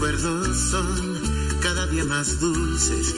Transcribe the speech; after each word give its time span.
Los 0.00 0.12
recuerdos 0.12 0.56
son 0.56 1.20
cada 1.60 1.86
día 1.88 2.06
más 2.06 2.40
dulces. 2.40 3.14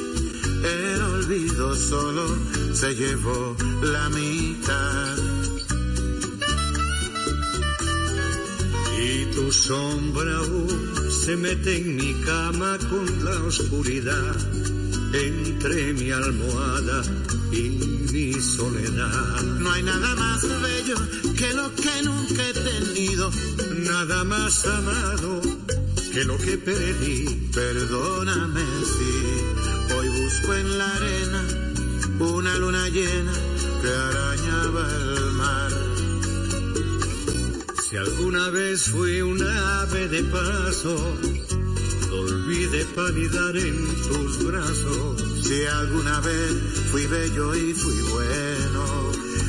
El 0.65 1.01
olvido 1.01 1.77
solo 1.77 2.27
se 2.75 2.95
llevó 2.97 3.57
la 3.83 4.09
mitad. 4.09 5.17
Y 9.01 9.27
tu 9.27 9.53
sombra 9.53 10.39
aún 10.39 11.11
se 11.25 11.37
mete 11.37 11.77
en 11.77 11.95
mi 11.95 12.15
cama 12.25 12.77
con 12.91 13.25
la 13.25 13.45
oscuridad 13.45 14.37
entre 15.13 15.93
mi 15.93 16.11
almohada 16.11 17.03
y 17.53 17.69
mi 18.13 18.33
soledad. 18.35 19.43
No 19.61 19.71
hay 19.71 19.85
nada 19.85 20.17
más 20.17 20.43
bello 20.43 20.97
que 21.39 21.55
lo 21.55 21.73
que 21.77 22.03
nunca 22.03 22.49
he 22.49 22.53
tenido, 22.55 23.31
nada 23.85 24.25
más 24.25 24.67
amado 24.67 25.62
que 26.13 26.25
lo 26.25 26.37
que 26.37 26.59
perdí. 26.59 27.51
Perdóname 27.55 28.65
si 28.95 29.95
hoy 29.95 30.09
busco 30.09 30.55
en 30.55 30.79
la 30.79 30.95
arena 30.97 31.45
una 32.19 32.59
luna 32.59 32.89
llena 32.89 33.33
que 33.81 33.89
arañaba 33.89 34.89
el 34.91 35.33
mar. 35.33 35.71
Si 37.83 37.97
alguna 37.97 38.51
vez 38.51 38.83
fui 38.83 39.23
un 39.23 39.43
ave 39.43 40.09
de 40.09 40.23
paso, 40.25 40.95
olvide 42.13 42.85
palidar 42.95 43.57
en 43.57 43.87
tus 44.09 44.45
brazos. 44.45 45.23
Si 45.43 45.65
alguna 45.65 46.21
vez 46.21 46.53
fui 46.91 47.07
bello 47.07 47.55
y 47.55 47.73
fui 47.73 48.01
bueno, 48.13 48.85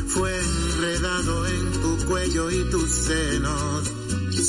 fue 0.08 0.32
enredado 0.40 1.46
en 1.48 1.72
tu 1.82 2.06
cuello 2.06 2.52
y 2.52 2.64
tus 2.70 2.90
senos. 2.90 4.03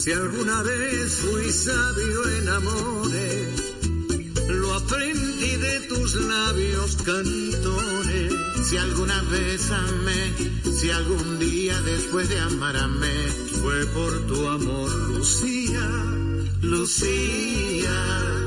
Si 0.04 0.12
alguna 0.12 0.62
vez 0.62 1.12
fui 1.14 1.50
sabio 1.50 2.28
en 2.36 2.48
amores, 2.50 3.62
lo 4.50 4.74
aprendí 4.74 5.56
de 5.56 5.80
tus 5.88 6.16
labios 6.16 6.96
cantones. 6.96 8.34
Si 8.68 8.76
alguna 8.76 9.22
vez 9.22 9.70
amé, 9.70 10.34
si 10.78 10.90
algún 10.90 11.38
día 11.38 11.80
después 11.80 12.28
de 12.28 12.38
amar 12.38 12.76
amé, 12.76 13.28
fue 13.62 13.86
por 13.86 14.26
tu 14.26 14.46
amor, 14.46 14.90
Lucía, 15.08 15.88
Lucía. 16.60 18.44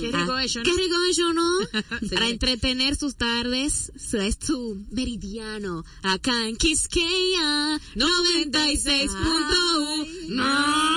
Qué 0.00 0.10
rico 0.12 0.38
eso, 0.38 0.58
¿no? 0.60 0.64
Qué 0.64 0.72
rico 0.72 0.96
eso, 1.10 1.32
¿no? 1.32 1.50
Para 2.14 2.28
entretener 2.28 2.96
sus 2.96 3.16
tardes, 3.16 3.92
es 4.12 4.38
tu 4.38 4.76
meridiano, 4.90 5.84
acá 6.02 6.48
en 6.48 6.56
Quisqueya 6.56 7.80
96.1. 7.96 10.28
No. 10.28 10.94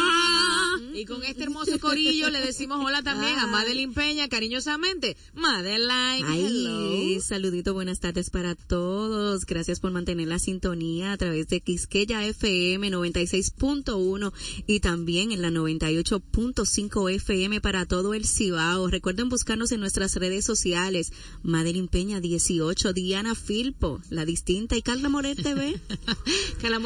Y 0.94 1.06
con 1.06 1.24
este 1.24 1.44
hermoso 1.44 1.80
corillo 1.80 2.30
le 2.32 2.42
decimos 2.42 2.84
hola 2.84 3.04
también 3.04 3.38
a 3.38 3.46
Madeline 3.46 3.94
Peña, 3.94 4.28
cariñosamente. 4.28 5.16
Madeline, 5.36 6.26
Ay, 6.26 6.46
hello. 6.46 7.22
saludito, 7.22 7.76
buenas 7.76 8.00
tardes 8.00 8.32
para 8.32 8.56
todos. 8.56 9.46
Gracias 9.46 9.80
por 9.80 9.92
mantener 9.92 10.28
la 10.28 10.40
sintonía 10.40 11.12
a 11.12 11.18
través 11.18 11.48
de 11.50 11.62
Quisqueya 11.62 12.26
FM 12.26 12.90
96.1 12.90 14.34
y 14.66 14.80
también 14.80 15.32
en 15.32 15.44
la 15.44 15.50
98.5 15.50 17.12
FM 17.14 17.62
para 17.62 17.86
todo 17.86 18.16
el 18.16 18.26
Cibao. 18.26 18.67
Recuerden 18.90 19.30
buscarnos 19.30 19.72
en 19.72 19.80
nuestras 19.80 20.16
redes 20.16 20.46
sociales. 20.46 21.12
Madeline 21.44 21.88
Peña 21.88 22.20
18, 22.20 22.94
Diana 22.94 23.34
Filpo, 23.36 24.02
La 24.10 24.26
Distinta 24.26 24.76
y 24.76 24.82
Carla 24.82 25.10
Morel 25.10 25.36
TV. 25.38 25.80
Carla 26.62 26.80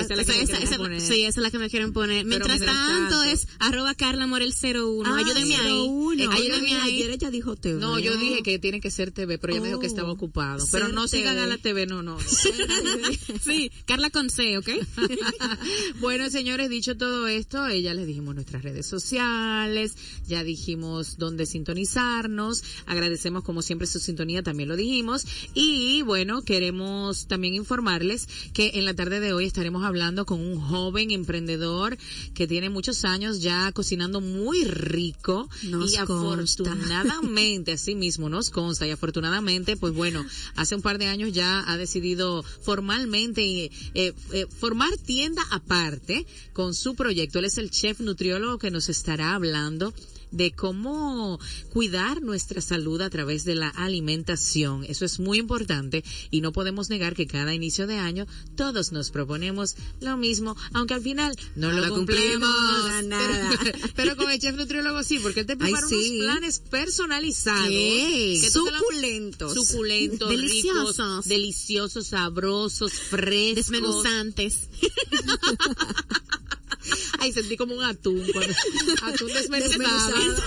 esa 0.00 0.14
es 0.14 0.28
esa- 0.28 0.58
esa- 0.58 0.76
poner. 0.76 1.00
sí, 1.00 1.22
esa 1.22 1.40
es 1.40 1.42
la 1.42 1.50
que 1.50 1.58
me 1.58 1.68
quieren 1.70 1.92
poner. 1.92 2.24
Mientras 2.24 2.58
mientras 2.60 2.76
tanto 2.76 3.16
tanto. 3.18 3.22
es 3.30 3.46
arroba 3.58 3.94
Carla 3.94 4.26
Morel 4.26 4.52
01. 4.54 5.02
Ah, 5.06 5.18
ayúdenme 5.18 5.56
ahí. 5.56 5.86
01. 5.88 6.22
Eh, 6.22 6.26
Oye, 6.28 6.36
ayúdenme 6.36 6.74
ahí. 6.76 6.94
Ayer 6.96 7.10
ella 7.10 7.30
dijo 7.30 7.56
TV. 7.56 7.80
No, 7.80 7.98
yo 7.98 8.16
dije 8.16 8.42
que 8.42 8.58
tiene 8.58 8.80
que 8.80 8.90
ser 8.90 9.10
TV, 9.12 9.38
pero 9.38 9.52
ella 9.52 9.62
me 9.62 9.68
dijo 9.68 9.80
que 9.80 9.86
Oh, 9.86 9.90
estaba 9.90 10.10
ocupado. 10.12 10.64
Pero 10.70 10.88
no 10.88 11.08
sigan 11.08 11.34
TV. 11.34 11.44
a 11.44 11.46
la 11.46 11.58
TV, 11.58 11.86
no, 11.86 12.02
no. 12.02 12.18
sí, 13.44 13.70
Carla 13.86 14.10
con 14.10 14.30
C, 14.30 14.58
¿ok? 14.58 14.68
bueno, 16.00 16.30
señores, 16.30 16.70
dicho 16.70 16.96
todo 16.96 17.26
esto, 17.28 17.66
eh, 17.68 17.82
ya 17.82 17.94
les 17.94 18.06
dijimos 18.06 18.34
nuestras 18.34 18.62
redes 18.62 18.86
sociales, 18.86 19.94
ya 20.26 20.44
dijimos 20.44 20.99
dónde 21.18 21.46
sintonizarnos, 21.46 22.62
agradecemos 22.86 23.44
como 23.44 23.62
siempre 23.62 23.86
su 23.86 23.98
sintonía, 23.98 24.42
también 24.42 24.68
lo 24.68 24.76
dijimos, 24.76 25.24
y 25.54 26.02
bueno, 26.02 26.42
queremos 26.42 27.26
también 27.26 27.54
informarles 27.54 28.28
que 28.52 28.72
en 28.74 28.84
la 28.84 28.94
tarde 28.94 29.20
de 29.20 29.32
hoy 29.32 29.46
estaremos 29.46 29.84
hablando 29.84 30.26
con 30.26 30.40
un 30.40 30.60
joven 30.60 31.10
emprendedor 31.10 31.96
que 32.34 32.46
tiene 32.46 32.70
muchos 32.70 33.04
años 33.04 33.40
ya 33.40 33.72
cocinando 33.72 34.20
muy 34.20 34.64
rico. 34.64 35.48
Nos 35.62 35.94
y 35.94 35.96
consta. 35.98 36.72
afortunadamente, 36.72 37.72
así 37.72 37.94
mismo 37.94 38.28
nos 38.28 38.50
consta. 38.50 38.86
Y 38.86 38.90
afortunadamente, 38.90 39.76
pues 39.76 39.94
bueno, 39.94 40.24
hace 40.56 40.74
un 40.74 40.82
par 40.82 40.98
de 40.98 41.06
años 41.06 41.32
ya 41.32 41.64
ha 41.70 41.76
decidido 41.76 42.42
formalmente 42.42 43.70
eh, 43.94 44.14
eh, 44.32 44.46
formar 44.48 44.96
tienda 44.98 45.42
aparte 45.50 46.26
con 46.52 46.74
su 46.74 46.94
proyecto. 46.94 47.38
Él 47.38 47.46
es 47.46 47.58
el 47.58 47.70
chef 47.70 48.00
nutriólogo 48.00 48.58
que 48.58 48.70
nos 48.70 48.88
estará 48.88 49.34
hablando 49.34 49.92
de 50.30 50.52
cómo 50.52 51.38
cuidar 51.72 52.22
nuestra 52.22 52.60
salud 52.60 53.00
a 53.00 53.10
través 53.10 53.44
de 53.44 53.54
la 53.54 53.68
alimentación. 53.68 54.84
Eso 54.84 55.04
es 55.04 55.18
muy 55.20 55.38
importante 55.38 56.04
y 56.30 56.40
no 56.40 56.52
podemos 56.52 56.88
negar 56.90 57.14
que 57.14 57.26
cada 57.26 57.54
inicio 57.54 57.86
de 57.86 57.96
año 57.96 58.26
todos 58.56 58.92
nos 58.92 59.10
proponemos 59.10 59.76
lo 60.00 60.16
mismo, 60.16 60.56
aunque 60.72 60.94
al 60.94 61.02
final 61.02 61.36
no, 61.56 61.72
lo, 61.72 61.86
lo 61.86 61.94
cumplimos. 61.94 62.48
cumplimos, 62.48 63.04
nada. 63.08 63.50
Pero, 63.62 63.78
pero 63.94 64.16
con 64.16 64.30
el 64.30 64.38
chef 64.38 64.54
nutriólogo 64.56 65.02
sí, 65.02 65.18
porque 65.18 65.40
él 65.40 65.46
te 65.46 65.52
Ay, 65.54 65.58
prepara 65.58 65.86
sí. 65.88 65.94
unos 65.94 66.24
planes 66.26 66.58
personalizados. 66.60 67.68
Que 67.68 68.50
lo- 68.54 68.60
Suculentos. 68.70 69.54
Suculentos, 69.54 70.28
Deliciosos. 70.30 70.96
ricos, 70.96 71.24
deliciosos, 71.26 72.06
sabrosos, 72.08 72.92
frescos. 72.92 73.56
Desmenuzantes. 73.70 74.68
Ay, 77.18 77.32
sentí 77.32 77.56
como 77.56 77.74
un 77.74 77.84
atún. 77.84 78.24
Cuando, 78.32 78.54
atún 79.02 79.32
desmenuzado. 79.32 80.42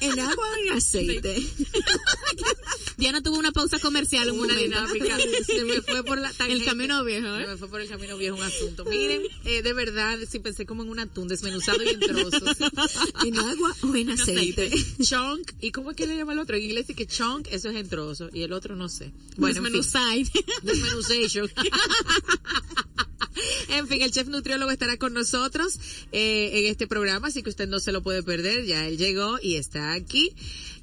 en 0.00 0.18
agua 0.18 0.50
o 0.50 0.56
en 0.56 0.72
aceite. 0.76 1.36
Diana 3.00 3.22
tuvo 3.22 3.38
una 3.38 3.50
pausa 3.50 3.78
comercial 3.78 4.28
en 4.28 4.38
una 4.38 4.54
dinámica. 4.54 5.16
Se 5.46 5.64
me 5.64 5.80
fue 5.80 6.04
por 6.04 6.18
la 6.18 6.30
El 6.46 6.62
camino 6.66 7.02
viejo, 7.02 7.34
¿eh? 7.34 7.44
Se 7.44 7.48
me 7.48 7.56
fue 7.56 7.68
por 7.68 7.80
el 7.80 7.88
camino 7.88 8.18
viejo 8.18 8.36
un 8.36 8.42
asunto. 8.42 8.84
Miren, 8.84 9.22
eh, 9.46 9.62
de 9.62 9.72
verdad, 9.72 10.18
sí 10.28 10.38
pensé 10.38 10.66
como 10.66 10.82
en 10.82 10.90
un 10.90 10.98
atún 10.98 11.26
desmenuzado 11.26 11.82
y 11.82 11.88
en 11.88 12.00
trozos. 12.00 12.42
en 13.24 13.38
agua 13.38 13.74
o 13.82 13.96
en 13.96 14.10
aceite. 14.10 14.70
chunk. 15.02 15.52
¿Y 15.62 15.72
cómo 15.72 15.92
es 15.92 15.96
que 15.96 16.06
le 16.06 16.14
llama 16.14 16.34
el 16.34 16.40
otro? 16.40 16.56
En 16.56 16.62
inglés 16.62 16.86
dice 16.88 16.94
que 16.94 17.06
chunk, 17.06 17.48
eso 17.50 17.70
es 17.70 17.76
en 17.76 17.88
trozos. 17.88 18.30
Y 18.34 18.42
el 18.42 18.52
otro 18.52 18.76
no 18.76 18.90
sé. 18.90 19.12
Bueno, 19.38 19.62
Desmenuzai. 19.62 20.30
Desmenuzation. 20.62 21.50
En 23.68 23.88
fin, 23.88 24.02
el 24.02 24.10
chef 24.10 24.28
nutriólogo 24.28 24.70
estará 24.70 24.98
con 24.98 25.14
nosotros 25.14 25.78
eh, 26.12 26.50
en 26.52 26.66
este 26.66 26.86
programa, 26.86 27.28
así 27.28 27.42
que 27.42 27.48
usted 27.48 27.68
no 27.68 27.80
se 27.80 27.92
lo 27.92 28.02
puede 28.02 28.22
perder. 28.22 28.66
Ya 28.66 28.86
él 28.86 28.98
llegó 28.98 29.38
y 29.40 29.54
está 29.54 29.92
aquí. 29.92 30.34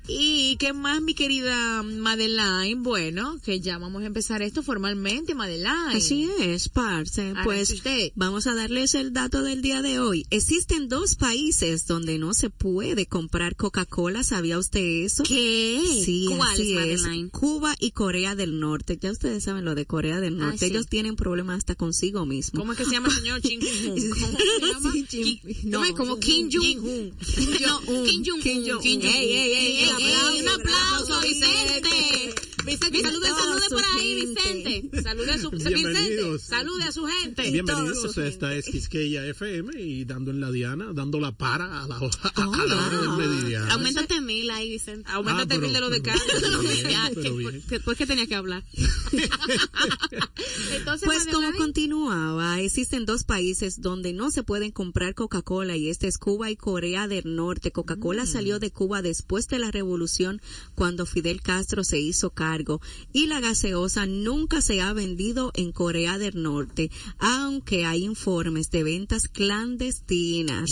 ¿Y 0.09 0.55
qué 0.57 0.71
más, 0.73 1.01
mi 1.01 1.13
querida 1.13 1.83
Madeline? 1.83 2.81
Bueno, 2.81 3.39
que 3.43 3.59
ya 3.59 3.77
vamos 3.77 4.03
a 4.03 4.05
empezar 4.05 4.41
esto 4.41 4.63
formalmente, 4.63 5.35
Madeline. 5.35 5.67
Así 5.95 6.29
es, 6.39 6.69
Parce. 6.69 7.33
Pues 7.43 7.69
usted. 7.71 8.11
vamos 8.15 8.47
a 8.47 8.53
darles 8.55 8.95
el 8.95 9.11
dato 9.11 9.43
del 9.43 9.61
día 9.61 9.81
de 9.81 9.99
hoy. 9.99 10.25
Existen 10.29 10.87
dos 10.87 11.15
países 11.15 11.85
donde 11.87 12.17
no 12.19 12.33
se 12.33 12.49
puede 12.49 13.05
comprar 13.05 13.55
Coca-Cola. 13.55 14.23
¿Sabía 14.23 14.57
usted 14.57 14.79
eso? 15.05 15.23
¿Qué? 15.23 15.81
Sí, 16.05 16.27
¿Cuáles, 16.35 16.59
así 16.61 16.77
es. 16.77 17.01
Madeline? 17.01 17.29
Cuba 17.29 17.75
y 17.79 17.91
Corea 17.91 18.35
del 18.35 18.59
Norte. 18.59 18.97
Ya 19.01 19.11
ustedes 19.11 19.43
saben 19.43 19.65
lo 19.65 19.75
de 19.75 19.85
Corea 19.85 20.21
del 20.21 20.37
Norte. 20.37 20.59
sí. 20.59 20.65
Ellos 20.65 20.87
tienen 20.87 21.15
problemas 21.17 21.57
hasta 21.57 21.75
consigo 21.75 22.25
mismo. 22.25 22.59
¿Cómo 22.61 22.71
es 22.71 22.77
que 22.77 22.85
se 22.85 22.91
llama 22.91 23.09
el 23.09 23.13
señor 23.15 23.41
Kim? 23.41 23.59
¿Cómo 23.85 23.97
se 23.99 24.73
llama? 24.73 24.91
Sí, 24.93 25.05
Jim- 25.09 25.39
Ki- 25.41 25.57
no, 25.65 25.79
¿cómo 25.79 25.85
es? 25.85 25.91
como 25.93 26.19
Kim 26.19 26.49
Jong-un. 26.51 27.13
No, 27.67 27.81
Kim 28.05 28.23
Jong-un. 28.25 28.41
Kim 28.43 28.63
Jong-un. 29.01 29.96
Un 29.99 30.47
aplauso, 30.47 31.19
Vicente. 31.21 31.89
Vicente, 31.89 32.46
salude, 32.75 33.01
toda 33.29 33.35
salude 33.37 33.61
su 33.69 33.75
por 33.75 33.83
ahí, 33.95 34.35
gente. 34.35 34.81
Vicente. 34.81 35.01
Salude 35.03 35.31
a 35.31 35.37
su 35.39 35.49
Vicente. 35.51 35.73
Bienvenidos. 35.75 36.41
Salude 36.41 36.83
a 36.83 36.91
su 36.91 37.05
gente. 37.05 37.51
Bienvenidos, 37.51 38.17
esta 38.17 38.53
es 38.55 38.65
Quisqueya 38.65 39.25
FM 39.27 39.79
y 39.81 40.03
dando 40.05 40.31
en 40.31 40.41
la 40.41 40.51
Diana, 40.51 40.91
dando 40.93 41.19
la 41.19 41.31
para 41.31 41.83
a 41.83 41.87
la, 41.87 41.97
hora- 41.99 42.09
a 42.35 42.41
la 42.45 42.87
hora 42.87 43.01
del 43.01 43.11
meridiano. 43.29 43.71
Aumentate 43.73 44.19
mil 44.21 44.49
ahí, 44.51 44.69
Vicente. 44.69 45.09
Aumentate 45.11 45.55
Ah, 45.55 45.59
mil 45.59 45.71
de 45.73 45.79
lo 45.79 45.89
de 45.89 46.01
pero- 46.01 46.17
carne. 46.17 46.33
pero 46.41 46.59
bien, 46.59 46.89
Ya, 46.89 47.09
pero 47.13 47.21
que- 47.21 47.29
bien. 47.37 47.61
que- 47.61 47.67
después 47.75 47.97
que 47.97 48.05
tenía 48.05 48.27
que 48.27 48.35
hablar. 48.35 48.63
Entonces, 50.73 51.05
Pues 51.05 51.25
como 51.31 51.51
continuaba, 51.57 52.59
existen 52.59 53.05
dos 53.05 53.23
países 53.23 53.81
donde 53.81 54.13
no 54.13 54.31
se 54.31 54.43
pueden 54.43 54.71
comprar 54.71 55.13
Coca-Cola 55.15 55.75
y 55.77 55.89
este 55.89 56.07
es 56.07 56.17
Cuba 56.17 56.49
y 56.51 56.55
Corea 56.55 57.07
del 57.07 57.35
Norte. 57.35 57.71
Coca-Cola 57.71 58.23
Mm. 58.23 58.27
salió 58.27 58.59
de 58.59 58.71
Cuba 58.71 59.01
después 59.01 59.47
de 59.47 59.59
la 59.59 59.71
revolución 59.71 60.41
cuando 60.75 61.05
Fidel 61.05 61.41
Castro 61.41 61.83
se 61.83 61.99
hizo 61.99 62.31
cargo 62.31 62.56
y 63.13 63.27
la 63.27 63.39
gaseosa 63.39 64.05
nunca 64.05 64.61
se 64.61 64.81
ha 64.81 64.93
vendido 64.93 65.51
en 65.55 65.71
Corea 65.71 66.17
del 66.17 66.41
Norte, 66.41 66.89
aunque 67.19 67.85
hay 67.85 68.03
informes 68.03 68.69
de 68.71 68.83
ventas 68.83 69.23
clandestinas. 69.27 70.69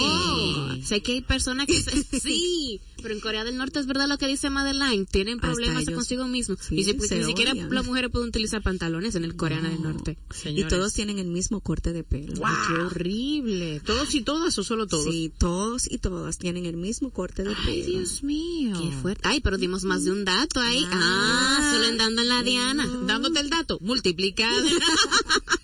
Oh. 0.00 0.68
Sé 0.84 1.02
que 1.02 1.12
hay 1.12 1.20
personas 1.22 1.66
que 1.66 1.80
se- 1.82 2.02
sí, 2.20 2.80
pero 3.02 3.14
en 3.14 3.20
Corea 3.20 3.44
del 3.44 3.56
Norte 3.56 3.78
es 3.78 3.86
verdad 3.86 4.08
lo 4.08 4.18
que 4.18 4.26
dice 4.26 4.50
Madeline, 4.50 5.06
tienen 5.06 5.38
problemas 5.38 5.82
ellos- 5.82 5.94
consigo 5.94 6.26
mismos. 6.28 6.58
sí, 6.60 6.76
y 6.76 6.84
si, 6.84 6.94
pues, 6.94 7.10
ni 7.12 7.24
siquiera 7.24 7.54
las 7.54 7.84
mujeres 7.86 8.10
pueden 8.10 8.28
utilizar 8.28 8.62
pantalones 8.62 9.14
en 9.14 9.24
el 9.24 9.36
Corea 9.36 9.60
del 9.60 9.82
Norte. 9.82 10.18
Y 10.44 10.64
todos 10.64 10.92
tienen 10.92 11.18
el 11.18 11.28
mismo 11.28 11.60
corte 11.60 11.92
de 11.92 12.04
pelo. 12.04 12.34
Ay, 12.44 12.54
qué 12.68 12.74
horrible. 12.82 13.80
¿Todos 13.84 14.14
y 14.14 14.22
todas 14.22 14.58
o 14.58 14.64
solo 14.64 14.86
todos? 14.86 15.04
Sí, 15.04 15.32
todos 15.38 15.90
y 15.90 15.98
todas 15.98 16.38
tienen 16.38 16.66
el 16.66 16.76
mismo 16.76 17.10
corte 17.10 17.42
de 17.44 17.50
Ay, 17.50 17.64
pelo. 17.82 17.98
Dios 17.98 18.22
mío. 18.22 18.80
Qué 18.80 18.90
fuerte. 18.96 19.22
Ay, 19.24 19.40
pero 19.40 19.58
dimos 19.58 19.84
más 19.84 20.04
de 20.04 20.12
un 20.12 20.24
dato 20.24 20.60
ahí. 20.60 20.84
Ah, 20.90 21.72
solo 21.74 21.86
en 21.88 21.98
dando 21.98 22.22
en 22.22 22.28
la 22.28 22.42
Diana. 22.42 22.86
Dándote 23.06 23.40
el 23.40 23.50
dato, 23.50 23.78
multiplicado. 23.80 24.66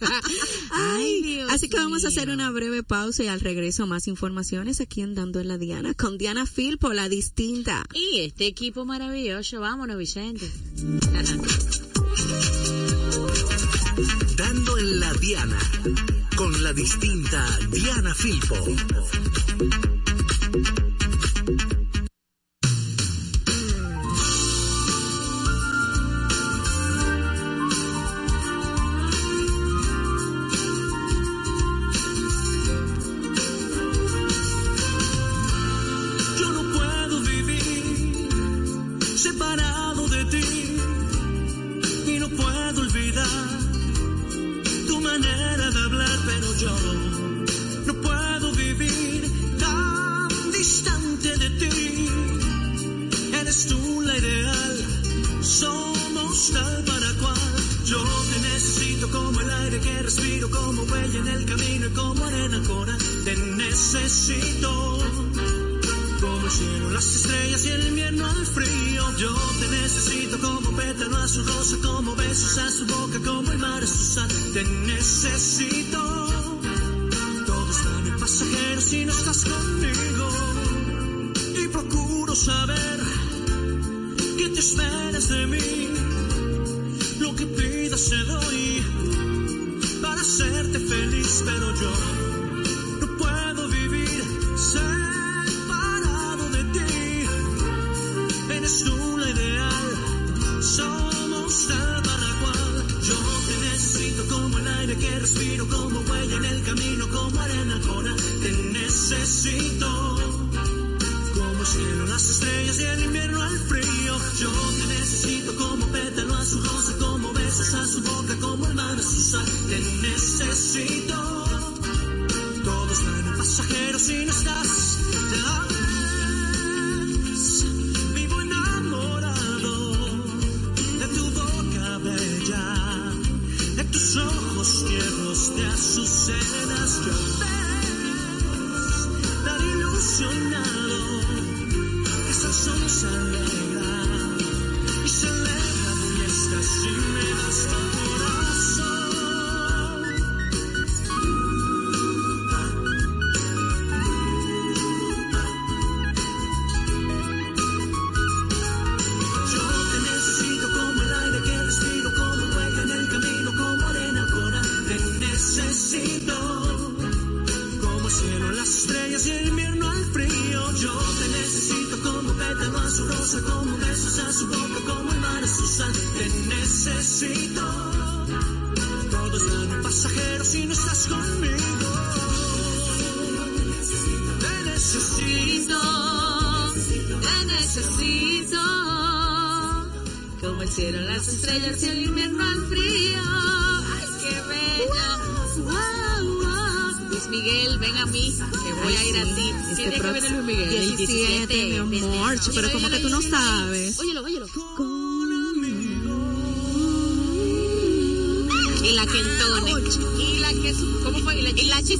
Ay, 0.72 1.22
Dios 1.22 1.50
así 1.50 1.68
que 1.68 1.76
vamos 1.76 2.04
a 2.04 2.08
hacer 2.08 2.30
una 2.30 2.50
breve 2.50 2.82
pausa 2.82 3.22
y 3.24 3.28
al 3.28 3.40
regreso 3.40 3.86
más 3.86 4.08
informaciones 4.08 4.80
aquí 4.80 5.00
en 5.02 5.14
Dando 5.14 5.40
en 5.40 5.48
la 5.48 5.58
Diana 5.58 5.94
con 5.94 6.18
Diana 6.18 6.46
Filpo, 6.46 6.92
la 6.92 7.08
distinta. 7.22 7.84
Y 7.94 8.20
este 8.22 8.46
equipo 8.46 8.84
maravilloso, 8.84 9.60
vámonos 9.60 9.96
Vicente. 9.96 10.50
Dando 14.36 14.78
en 14.78 14.98
la 14.98 15.12
Diana, 15.14 15.58
con 16.36 16.62
la 16.64 16.72
distinta 16.72 17.46
Diana 17.70 18.12
Filpo. 18.12 18.56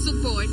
Support. 0.04 0.50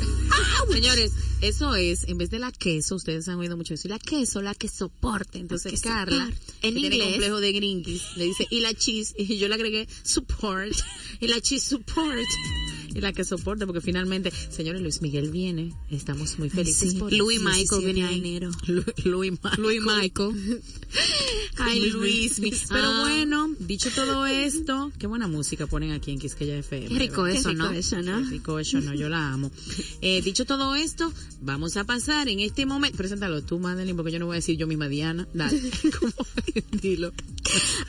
Señores, 0.70 1.12
eso 1.40 1.74
es, 1.74 2.04
en 2.04 2.18
vez 2.18 2.30
de 2.30 2.38
la 2.38 2.52
queso, 2.52 2.94
ustedes 2.94 3.26
han 3.28 3.38
oído 3.38 3.56
mucho 3.56 3.74
eso, 3.74 3.88
y 3.88 3.90
la 3.90 3.98
queso, 3.98 4.42
la 4.42 4.54
que 4.54 4.68
soporte. 4.68 5.38
Entonces, 5.38 5.80
Carla, 5.80 6.30
En 6.62 6.74
que 6.74 6.80
tiene 6.80 6.96
inglés. 6.96 7.10
complejo 7.10 7.40
de 7.40 7.52
gringuis, 7.52 8.02
le 8.16 8.24
dice, 8.26 8.46
y 8.50 8.60
la 8.60 8.72
cheese, 8.74 9.14
y 9.18 9.38
yo 9.38 9.48
le 9.48 9.54
agregué 9.54 9.88
support, 10.02 10.72
y 11.20 11.26
la 11.28 11.40
cheese 11.40 11.64
support. 11.64 12.26
Y 12.94 13.00
la 13.00 13.12
que 13.12 13.24
soporte, 13.24 13.66
porque 13.66 13.80
finalmente, 13.80 14.32
señores, 14.50 14.82
Luis 14.82 15.00
Miguel 15.00 15.30
viene, 15.30 15.72
estamos 15.90 16.38
muy 16.38 16.50
felices 16.50 16.92
Sí, 16.92 16.98
por 16.98 17.12
Louis 17.12 17.38
él. 17.38 17.44
Michael 17.44 17.84
viene 17.84 18.04
ahí. 18.04 18.18
enero. 18.18 18.50
Lu- 18.66 18.84
Louis 19.04 19.32
Michael. 19.42 19.84
Michael. 19.84 20.62
Ay, 21.58 21.90
Luis. 21.90 22.40
Pero 22.68 22.84
Ah. 22.88 23.00
bueno, 23.02 23.54
dicho 23.60 23.90
todo 23.94 24.26
esto, 24.26 24.90
qué 24.98 25.06
buena 25.06 25.28
música 25.28 25.66
ponen 25.66 25.92
aquí 25.92 26.10
en 26.10 26.18
Quisqueya 26.18 26.58
FM. 26.58 26.88
Qué 26.88 26.98
rico 26.98 27.22
¿verdad? 27.22 27.38
eso, 27.40 27.48
Qué 27.50 27.54
rico 27.54 27.64
¿no? 27.64 27.70
eso, 27.72 28.02
¿no? 28.02 28.18
Qué 28.24 28.30
rico 28.30 28.58
eso, 28.58 28.80
no, 28.80 28.94
yo 28.94 29.08
la 29.08 29.32
amo. 29.32 29.50
Eh, 30.02 30.22
dicho 30.22 30.44
todo 30.46 30.74
esto, 30.74 31.12
vamos 31.42 31.76
a 31.76 31.84
pasar 31.84 32.28
en 32.28 32.40
este 32.40 32.64
momento. 32.66 32.96
Preséntalo 32.96 33.42
tú, 33.42 33.58
Madeline, 33.58 33.94
porque 33.96 34.12
yo 34.12 34.18
no 34.18 34.26
voy 34.26 34.34
a 34.34 34.36
decir 34.36 34.56
yo 34.56 34.66
misma 34.66 34.88
Diana. 34.88 35.28
Dale, 35.34 35.60
¿cómo? 36.00 36.12
Dilo. 36.80 37.12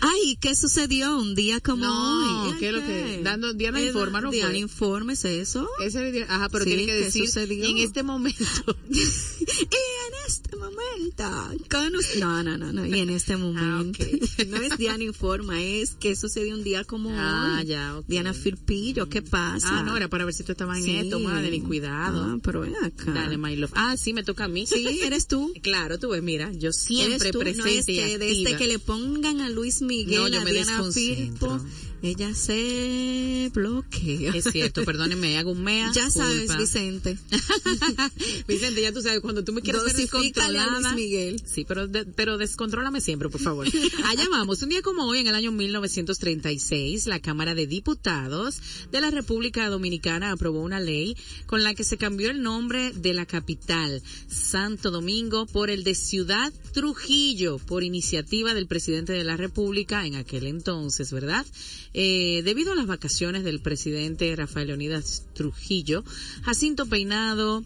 Ay, 0.02 0.38
¿qué 0.42 0.56
sucedió 0.56 1.18
un 1.18 1.36
día 1.36 1.60
como 1.62 1.86
No, 1.86 2.50
hoy? 2.50 2.56
¿qué 2.60 2.68
es 2.70 2.74
lo 2.74 2.82
que- 2.82 3.22
dando- 3.24 3.54
Diana 3.54 3.80
Eh, 3.80 3.88
informa, 3.88 4.20
¿no 4.22 4.30
Diana 4.32 4.58
informa, 4.58 4.91
¿es 5.12 5.26
eso? 5.26 5.68
Ese 5.84 6.12
video- 6.12 6.26
ajá, 6.30 6.50
pero 6.50 6.64
Sí, 6.66 6.70
tiene 6.72 6.86
que 6.86 6.92
¿qué 6.98 7.04
decir 7.06 7.26
sucedió? 7.28 7.66
en 7.66 7.78
este 7.78 8.04
momento. 8.04 8.78
y 8.90 8.98
en 8.98 10.14
este 10.28 10.56
momento, 10.56 11.24
con 11.70 11.96
us- 11.96 12.18
no, 12.20 12.44
no, 12.44 12.58
no, 12.58 12.72
no, 12.74 12.86
y 12.86 13.00
en 13.00 13.10
este 13.10 13.38
momento, 13.38 14.04
ok. 14.04 14.48
no 14.48 14.58
es 14.58 14.78
Diana 14.78 15.04
informa, 15.04 15.62
es 15.62 15.92
que 15.96 16.16
sucedió 16.16 16.54
un 16.56 16.64
día 16.64 16.84
como 16.84 17.10
Ah, 17.14 17.58
hoy. 17.60 17.68
ya, 17.68 17.98
ok. 17.98 18.06
Diana 18.08 18.34
Firpillo, 18.34 19.10
¿qué 19.10 19.22
pasa? 19.22 19.80
Ah, 19.80 19.84
no, 19.84 19.96
era 19.98 20.08
para 20.10 20.26
ver 20.26 20.34
si 20.34 20.44
tú 20.44 20.52
estabas 20.52 20.78
en 20.80 20.84
Sí. 20.84 20.96
esto, 20.96 21.20
Madeline, 21.20 21.64
cuidado. 21.66 22.24
Ah, 22.24 22.38
pero 22.44 22.62
ven 22.62 22.76
acá. 22.84 23.12
Dale, 23.12 23.38
my 23.38 23.56
love. 23.56 23.72
Ah, 23.76 23.96
sí, 23.98 24.14
me 24.14 24.24
toca 24.24 24.46
a 24.46 24.48
mí. 24.48 24.66
Sí, 24.68 25.00
eres 25.04 25.28
tú. 25.28 25.52
Claro, 25.62 26.00
tú 26.00 26.10
ves, 26.10 26.22
mira, 26.24 26.52
yo 26.54 26.72
siempre 26.74 27.32
presente 27.32 27.58
no 27.58 27.66
es 27.66 27.88
y 27.88 27.94
desde 27.96 28.32
activa. 28.42 28.58
que 28.58 28.68
le 28.68 28.80
pongan 28.80 29.42
a 29.42 29.50
Luis 29.50 29.82
Miguel, 29.82 30.20
No, 30.22 30.28
yo 30.28 30.42
a 30.42 30.44
me 30.44 30.52
Diana. 30.52 30.84
Firpo, 30.92 31.60
ella 32.04 32.34
se 32.34 33.52
bloquea. 33.54 34.32
Es 34.34 34.46
cierto, 34.52 34.84
perdónenme, 34.84 35.38
hago 35.38 35.52
un 35.52 35.64
mea. 35.64 35.92
Ya 35.94 36.10
sabes. 36.10 36.56
Vicente. 36.58 37.18
Vicente, 38.48 38.82
ya 38.82 38.92
tú 38.92 39.02
sabes, 39.02 39.20
cuando 39.20 39.44
tú 39.44 39.54
me 39.54 39.62
quieres 39.62 39.84
ser 39.84 39.92
Dosifícale 39.94 40.60
a 40.60 40.64
Luis 40.66 40.72
descontrolada. 40.74 40.96
Miguel. 40.96 41.42
Sí, 41.46 41.66
pero, 41.68 41.88
de- 41.88 42.06
pero 42.06 42.38
descontrólame 42.38 43.02
siempre, 43.02 43.30
por 43.30 43.42
favor. 43.42 43.68
Allá 44.08 44.28
vamos. 44.30 44.62
Un 44.62 44.70
día 44.70 44.82
como 44.82 45.06
hoy, 45.06 45.20
en 45.20 45.28
el 45.28 45.36
año 45.36 45.52
1936, 45.52 47.08
la 47.08 47.20
Cámara 47.20 47.56
de 47.56 47.68
Diputados 47.68 48.60
de 48.92 49.02
la 49.02 49.12
República 49.12 49.70
Dominicana 49.70 50.32
aprobó 50.32 50.62
una 50.62 50.80
ley 50.80 51.16
con 51.46 51.64
la 51.64 51.74
que 51.74 51.84
se 51.84 51.98
cambió 51.98 52.30
el 52.32 52.42
nombre 52.42 52.92
de 52.94 53.14
la 53.14 53.26
capital, 53.26 54.02
Santo 54.28 54.92
Domingo, 54.92 55.46
por 55.46 55.70
el 55.70 55.84
de 55.84 55.96
Ciudad 55.96 56.52
Trujillo, 56.74 57.58
por 57.60 57.84
iniciativa 57.84 58.54
del 58.54 58.68
presidente 58.68 59.14
de 59.14 59.24
la 59.24 59.38
República 59.38 60.06
en 60.06 60.16
aquel 60.16 60.48
entonces, 60.48 61.12
¿verdad? 61.12 61.46
Eh, 61.94 62.42
debido 62.44 62.72
a 62.72 62.76
las 62.76 62.88
vacaciones 62.88 63.44
del 63.44 63.60
presidente 63.62 64.34
Rafael 64.36 64.68
Leonidas 64.68 65.26
Trujillo, 65.34 66.04
Jacinto 66.44 66.86
Peinado 66.86 67.64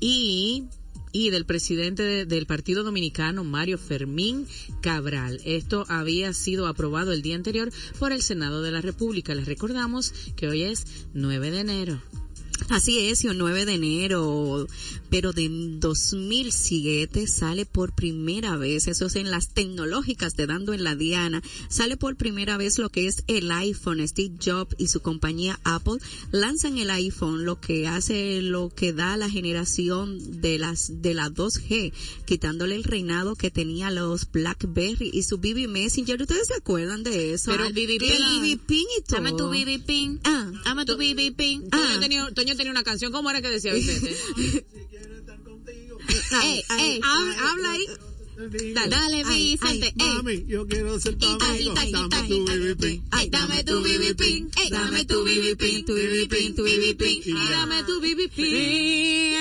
y 0.00 0.64
y 1.12 1.30
del 1.30 1.44
presidente 1.44 2.04
de- 2.04 2.24
del 2.24 2.46
Partido 2.46 2.84
Dominicano, 2.84 3.42
Mario 3.42 3.78
Fermín 3.78 4.46
Cabral. 4.80 5.40
Esto 5.44 5.84
había 5.88 6.32
sido 6.32 6.68
aprobado 6.68 7.12
el 7.12 7.20
día 7.22 7.34
anterior 7.34 7.72
por 7.98 8.12
el 8.12 8.22
Senado 8.22 8.62
de 8.62 8.70
la 8.70 8.80
República. 8.80 9.34
Les 9.34 9.46
recordamos 9.46 10.12
que 10.36 10.46
hoy 10.46 10.62
es 10.62 10.84
9 11.12 11.50
de 11.50 11.60
enero. 11.60 12.00
Así 12.68 12.98
es, 12.98 13.24
y 13.24 13.28
el 13.28 13.38
9 13.38 13.64
de 13.64 13.74
enero, 13.74 14.66
pero 15.08 15.32
de 15.32 15.48
2007 15.50 17.26
sale 17.26 17.66
por 17.66 17.92
primera 17.92 18.56
vez, 18.56 18.86
eso 18.88 19.06
es 19.06 19.16
en 19.16 19.30
las 19.30 19.48
tecnológicas 19.54 20.36
de 20.36 20.46
Dando 20.46 20.72
en 20.72 20.84
la 20.84 20.94
Diana, 20.94 21.42
sale 21.68 21.96
por 21.96 22.16
primera 22.16 22.56
vez 22.56 22.78
lo 22.78 22.88
que 22.90 23.06
es 23.06 23.24
el 23.26 23.50
iPhone. 23.50 24.06
Steve 24.06 24.34
Jobs 24.42 24.74
y 24.78 24.86
su 24.88 25.00
compañía 25.00 25.58
Apple 25.64 25.98
lanzan 26.30 26.78
el 26.78 26.90
iPhone, 26.90 27.44
lo 27.44 27.60
que 27.60 27.86
hace 27.86 28.42
lo 28.42 28.70
que 28.70 28.92
da 28.92 29.16
la 29.16 29.30
generación 29.30 30.40
de 30.40 30.58
las 30.58 31.02
de 31.02 31.14
la 31.14 31.28
2G, 31.28 31.92
quitándole 32.24 32.74
el 32.74 32.84
reinado 32.84 33.34
que 33.34 33.50
tenía 33.50 33.90
los 33.90 34.30
BlackBerry 34.30 35.10
y 35.12 35.22
su 35.22 35.38
BB 35.38 35.68
Messenger. 35.68 36.20
¿Ustedes 36.20 36.48
se 36.48 36.54
acuerdan 36.54 37.02
de 37.02 37.34
eso? 37.34 37.50
Pero 37.50 37.66
El 37.66 37.72
BB 37.72 37.98
BB 37.98 38.58
Pin. 38.66 38.86
Y 38.98 39.02
todo. 39.02 39.16
Dame 39.16 39.32
tu 39.32 39.48
BB 39.48 39.84
pin. 39.84 40.20
Ah. 40.24 40.50
Dame 40.64 40.84
tu 40.84 40.96
BB 40.96 41.34
pin. 41.36 41.68
Ah. 41.72 41.98
Toño, 42.00 42.32
tenía, 42.34 42.49
Tenía 42.56 42.72
una 42.72 42.82
canción, 42.82 43.12
¿cómo 43.12 43.30
era 43.30 43.40
que 43.42 43.48
decía 43.50 43.72
Vicente? 43.74 44.14
Ay, 46.32 46.62
ay, 46.68 46.90
ey, 46.94 47.00
hab- 47.00 47.36
habla 47.38 47.72
ahí. 47.72 47.86
Dale, 48.74 49.22
ay, 49.26 49.52
Vicente. 49.52 49.86
ay, 49.86 50.06
ey. 50.08 50.14
Mami, 50.16 50.44
yo 50.46 50.66
quiero 50.66 50.98
ser 50.98 51.16
tu 51.18 51.26
amigo. 51.26 51.74
ay, 51.76 51.92
Dame 51.92 52.08
tu 52.28 52.34
ay, 52.48 52.58
BB 52.58 52.76
pin. 52.80 53.04
Ay, 53.10 53.28
dame 53.30 53.64
tu 53.64 53.82
BB 53.82 54.14
pin, 54.16 54.50
ey, 54.56 54.70
dame 54.70 55.04
tu 55.04 55.24
BB 55.24 55.56
pin, 55.58 55.84
tu 55.84 55.92
BB 55.94 56.28
pin, 56.28 56.54
tu 56.54 56.62
BB 56.64 56.96
pin. 56.96 57.22
Y. 57.24 57.32
Dame 57.50 57.82
tu 57.84 58.00
BB 58.00 58.28
pin. 58.34 59.36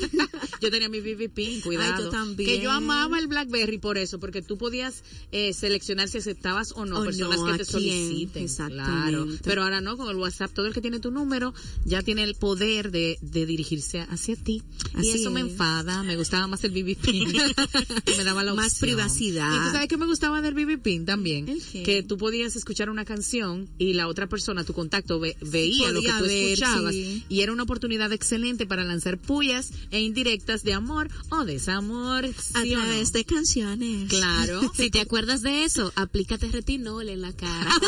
Yo 0.60 0.70
tenía 0.70 0.88
mi 0.88 1.00
BB 1.00 1.30
pin, 1.32 1.60
cuidado. 1.62 1.94
Ay, 1.96 2.02
yo 2.04 2.10
también. 2.10 2.48
Que 2.50 2.60
yo 2.62 2.70
amaba 2.70 3.18
el 3.18 3.28
BlackBerry 3.28 3.78
por 3.78 3.96
eso, 3.96 4.20
porque 4.20 4.42
tú 4.42 4.58
podías 4.58 5.02
eh, 5.32 5.54
seleccionar 5.54 6.08
si 6.08 6.18
aceptabas 6.18 6.72
o 6.72 6.84
no 6.84 7.02
personas 7.02 7.38
no, 7.38 7.46
que 7.46 7.58
te 7.58 7.64
soliciten. 7.64 8.46
Claro. 8.48 9.26
Pero 9.42 9.62
ahora 9.62 9.80
no, 9.80 9.96
con 9.96 10.10
el 10.10 10.16
WhatsApp, 10.16 10.52
todo 10.52 10.66
el 10.66 10.74
que 10.74 10.80
tiene 10.82 11.00
tu 11.00 11.10
número 11.10 11.54
ya 11.84 12.02
tiene 12.02 12.24
el 12.24 12.34
poder 12.34 12.90
de, 12.90 13.16
de 13.22 13.46
dirigirse 13.46 14.00
hacia 14.00 14.36
ti. 14.36 14.62
y 14.94 14.98
Así 14.98 15.10
eso 15.12 15.30
me 15.30 15.40
enfada, 15.40 16.02
me 16.02 16.16
gustaba 16.16 16.46
más 16.46 16.62
el 16.64 16.72
BB 16.72 16.96
pin. 17.00 17.32
me 18.16 18.24
daba 18.24 18.44
la 18.44 18.54
Más 18.54 18.78
privacidad. 18.78 19.50
Y 19.54 19.58
tú 19.66 19.72
sabes 19.72 19.88
que 19.88 19.96
me 19.96 20.06
gustaba 20.06 20.42
del 20.42 20.54
BB 20.54 20.82
pin 20.82 21.04
también, 21.06 21.46
que 21.72 22.02
tú 22.02 22.16
podías 22.18 22.54
escuchar 22.56 22.90
una 22.90 23.04
canción 23.04 23.68
y 23.78 23.94
la 23.94 24.08
otra 24.08 24.26
persona, 24.28 24.64
tu 24.64 24.72
contacto, 24.74 25.18
ve- 25.20 25.36
veía 25.40 25.90
lo 25.92 26.02
que 26.02 26.12
tú 26.18 26.24
ver, 26.24 26.52
escuchabas 26.52 26.94
sí. 26.94 27.24
y 27.28 27.40
era 27.40 27.52
una 27.52 27.62
oportunidad 27.62 28.12
excelente 28.12 28.66
para 28.66 28.84
lanzar 28.84 29.18
pullas 29.18 29.70
e 29.90 30.00
indirectas 30.00 30.62
de 30.62 30.72
amor 30.72 31.08
o 31.30 31.44
desamor. 31.44 32.24
A 32.24 32.62
través 32.62 33.12
de 33.12 33.24
canciones. 33.24 34.08
Claro. 34.08 34.60
Si 34.80 34.90
te 34.90 35.00
acuerdas 35.00 35.42
de 35.42 35.64
eso, 35.64 35.92
aplícate 35.94 36.48
retinol 36.48 37.08
en 37.08 37.20
la 37.20 37.32
cara. 37.32 37.70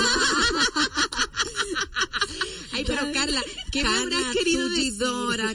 Ay, 2.73 2.85
pero 2.87 3.01
Carla, 3.13 3.43
¿qué 3.71 3.83
me 3.83 3.89
Carla, 3.89 4.17
habrás 4.19 4.37
querido 4.37 4.69
decir? 4.69 4.95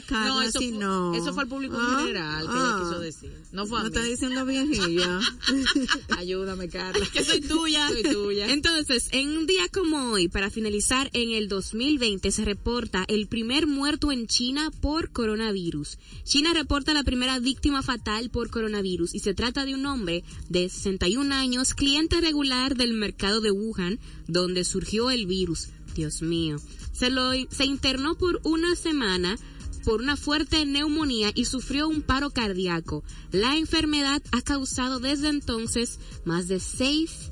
Carla, 0.06 0.26
no, 0.28 0.42
eso 0.42 0.58
si 0.60 0.68
fue, 0.70 0.78
no. 0.78 1.14
Eso 1.14 1.32
fue 1.34 1.42
al 1.42 1.48
público 1.48 1.76
Ah, 1.80 1.96
general 2.00 2.42
que 2.46 2.52
ah. 2.54 2.80
quiso 2.84 3.00
decir. 3.00 3.32
No 3.52 3.66
fue 3.66 3.78
a 3.78 3.82
No 3.82 3.88
mí. 3.90 3.94
está 3.96 4.06
diciendo 4.08 4.44
viejilla. 4.46 5.20
Ayúdame, 6.16 6.68
Carla. 6.68 7.06
que 7.12 7.24
soy 7.24 7.40
tuya. 7.40 7.88
Soy 7.88 8.02
tuya. 8.02 8.52
Entonces, 8.52 9.08
en 9.12 9.28
un 9.36 9.46
día 9.46 9.68
como 9.68 10.12
hoy, 10.12 10.28
para 10.28 10.50
finalizar, 10.50 11.10
en 11.12 11.30
el 11.32 11.48
2020 11.48 12.30
se 12.30 12.44
reporta 12.44 13.04
el 13.08 13.26
primer 13.26 13.66
muerto 13.66 14.12
en 14.12 14.26
China 14.26 14.70
por 14.80 15.10
coronavirus. 15.10 15.98
China 16.24 16.52
reporta 16.54 16.94
la 16.94 17.04
primera 17.04 17.38
víctima 17.38 17.82
fatal 17.82 18.30
por 18.30 18.50
coronavirus 18.50 19.14
y 19.14 19.20
se 19.20 19.34
trata 19.34 19.64
de 19.64 19.74
un 19.74 19.86
hombre 19.86 20.24
de 20.48 20.68
61 20.68 21.34
años, 21.34 21.74
cliente 21.74 22.20
regular 22.20 22.76
del 22.76 22.92
mercado 22.92 23.40
de 23.40 23.50
Wuhan, 23.50 23.98
donde 24.26 24.64
surgió 24.64 25.10
el 25.10 25.26
virus. 25.26 25.68
Dios 25.94 26.22
mío. 26.22 26.58
Se 26.98 27.10
lo 27.10 27.30
se 27.50 27.64
internó 27.64 28.16
por 28.16 28.40
una 28.42 28.74
semana 28.74 29.36
por 29.84 30.02
una 30.02 30.16
fuerte 30.16 30.66
neumonía 30.66 31.30
y 31.34 31.46
sufrió 31.46 31.88
un 31.88 32.02
paro 32.02 32.30
cardíaco. 32.30 33.04
La 33.32 33.56
enfermedad 33.56 34.20
ha 34.32 34.42
causado 34.42 34.98
desde 34.98 35.28
entonces 35.28 35.98
más 36.24 36.48
de 36.48 36.60
6 36.60 37.30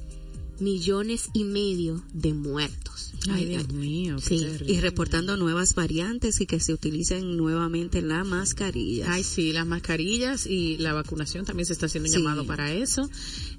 millones 0.61 1.29
y 1.33 1.45
medio 1.45 2.03
de 2.13 2.33
muertos. 2.35 3.13
Ay, 3.29 3.47
Dios 3.47 3.69
mío. 3.73 4.19
Sí, 4.21 4.39
terrible. 4.39 4.73
y 4.73 4.81
reportando 4.81 5.37
nuevas 5.37 5.75
variantes 5.75 6.41
y 6.41 6.47
que 6.47 6.61
se 6.61 6.73
utilicen 6.73 7.37
nuevamente 7.37 8.01
la 8.01 8.23
mascarilla. 8.23 9.13
Ay, 9.13 9.25
sí, 9.25 9.53
las 9.53 9.67
mascarillas 9.67 10.47
y 10.47 10.77
la 10.79 10.93
vacunación 10.93 11.45
también 11.45 11.67
se 11.67 11.73
está 11.73 11.87
haciendo 11.87 12.09
un 12.09 12.15
Sí. 12.15 12.19
llamado 12.21 12.47
para 12.47 12.73
eso. 12.73 13.11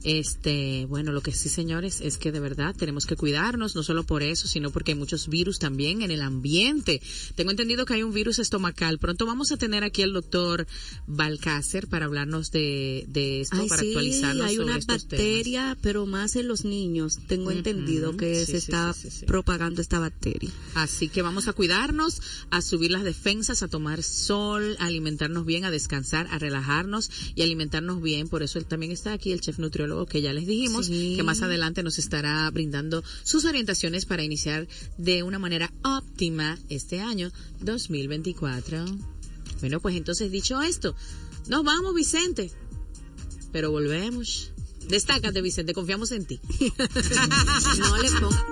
Este, 0.03 0.85
bueno, 0.85 1.11
lo 1.11 1.21
que 1.21 1.33
sí, 1.33 1.49
señores, 1.49 1.99
es 2.01 2.17
que 2.17 2.31
de 2.31 2.39
verdad 2.39 2.73
tenemos 2.77 3.05
que 3.05 3.15
cuidarnos, 3.17 3.75
no 3.75 3.83
solo 3.83 4.03
por 4.05 4.23
eso, 4.23 4.47
sino 4.47 4.71
porque 4.71 4.91
hay 4.93 4.97
muchos 4.97 5.27
virus 5.27 5.59
también 5.59 6.01
en 6.01 6.11
el 6.11 6.21
ambiente. 6.21 7.01
Tengo 7.35 7.51
entendido 7.51 7.85
que 7.85 7.95
hay 7.95 8.03
un 8.03 8.13
virus 8.13 8.39
estomacal. 8.39 8.99
Pronto 8.99 9.25
vamos 9.25 9.51
a 9.51 9.57
tener 9.57 9.83
aquí 9.83 10.01
al 10.03 10.13
doctor 10.13 10.65
Balcácer 11.07 11.87
para 11.87 12.05
hablarnos 12.05 12.51
de, 12.51 13.05
de 13.09 13.41
esto, 13.41 13.57
Ay, 13.59 13.67
para 13.67 13.81
sí, 13.81 13.87
actualizarnos 13.89 14.45
hay 14.45 14.55
sobre 14.55 14.69
una 14.69 14.77
estos 14.77 15.07
temas. 15.07 15.25
bacteria, 15.25 15.77
pero 15.81 16.05
más 16.05 16.35
en 16.37 16.47
los 16.47 16.63
niños. 16.63 16.86
Tengo 17.27 17.51
entendido 17.51 18.15
que 18.15 18.45
sí, 18.45 18.51
se 18.51 18.57
está 18.57 18.93
sí, 18.93 19.09
sí, 19.09 19.19
sí. 19.19 19.25
propagando 19.25 19.81
esta 19.81 19.99
bacteria. 19.99 20.49
Así 20.75 21.09
que 21.09 21.21
vamos 21.21 21.47
a 21.47 21.53
cuidarnos, 21.53 22.21
a 22.49 22.61
subir 22.61 22.91
las 22.91 23.03
defensas, 23.03 23.63
a 23.63 23.67
tomar 23.67 24.03
sol, 24.03 24.75
a 24.79 24.85
alimentarnos 24.85 25.45
bien, 25.45 25.65
a 25.65 25.71
descansar, 25.71 26.27
a 26.31 26.39
relajarnos 26.39 27.09
y 27.35 27.41
alimentarnos 27.41 28.01
bien. 28.01 28.27
Por 28.27 28.43
eso 28.43 28.59
él 28.59 28.65
también 28.65 28.91
está 28.91 29.13
aquí, 29.13 29.31
el 29.31 29.41
chef 29.41 29.59
nutriólogo 29.59 30.05
que 30.05 30.21
ya 30.21 30.33
les 30.33 30.47
dijimos, 30.47 30.89
que 30.89 31.23
más 31.23 31.41
adelante 31.41 31.83
nos 31.83 31.97
estará 31.99 32.49
brindando 32.51 33.03
sus 33.23 33.45
orientaciones 33.45 34.05
para 34.05 34.23
iniciar 34.23 34.67
de 34.97 35.23
una 35.23 35.39
manera 35.39 35.71
óptima 35.83 36.57
este 36.69 37.01
año 37.01 37.31
2024. 37.61 38.85
Bueno, 39.59 39.79
pues 39.79 39.95
entonces 39.95 40.31
dicho 40.31 40.61
esto, 40.61 40.95
nos 41.47 41.63
vamos 41.63 41.95
Vicente, 41.95 42.51
pero 43.51 43.71
volvemos. 43.71 44.51
Destácate 44.89 45.41
Vicente, 45.41 45.73
confiamos 45.73 46.11
en 46.11 46.25
ti. 46.25 46.39
No 47.79 47.97
le 47.97 48.11
ponga. 48.11 48.45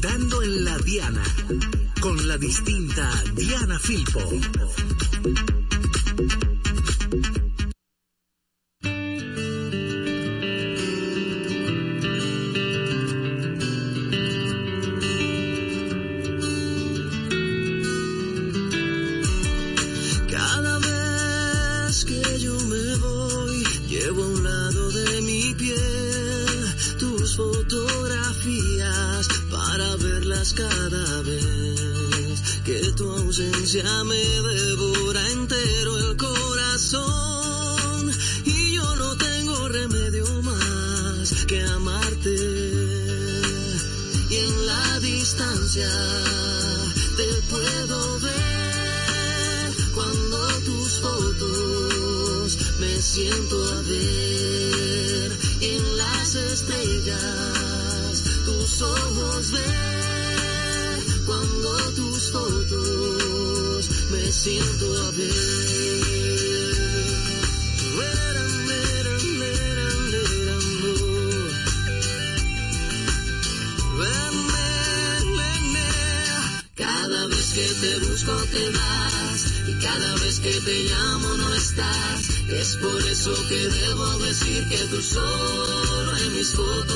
Dando 0.00 0.42
en 0.42 0.64
la 0.64 0.78
Diana, 0.78 1.22
con 2.00 2.28
la 2.28 2.38
distinta 2.38 3.10
Diana 3.34 3.78
Filpo. 3.78 4.20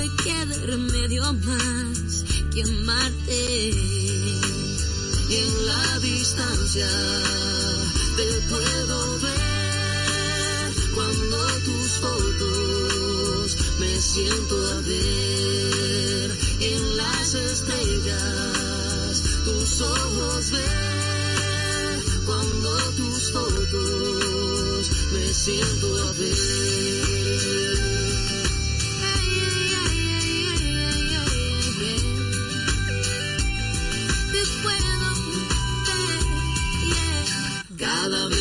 que 0.00 0.06
no 0.06 0.06
le 0.06 0.08
quede 0.22 0.66
remedio 0.66 1.32
más 1.32 2.24
que 2.52 2.62
amarte. 2.62 3.70
En 5.30 5.66
la 5.66 5.98
distancia 6.00 6.88
te 8.16 8.40
puedo 8.48 9.18
ver 9.20 10.74
cuando 10.94 11.36
tus 11.64 11.88
fotos 12.00 13.56
me 13.78 14.00
siento 14.00 14.56
a 14.56 14.80
ver 14.80 16.38
en 16.60 16.96
las 16.96 17.34
estrellas 17.34 19.22
tus 19.44 19.80
ojos 19.80 20.50
ver 20.50 22.02
cuando 22.26 22.76
tus 22.96 23.32
fotos 23.32 24.90
me 25.12 25.34
siento 25.34 26.08
a 26.08 26.12
ver 26.12 27.19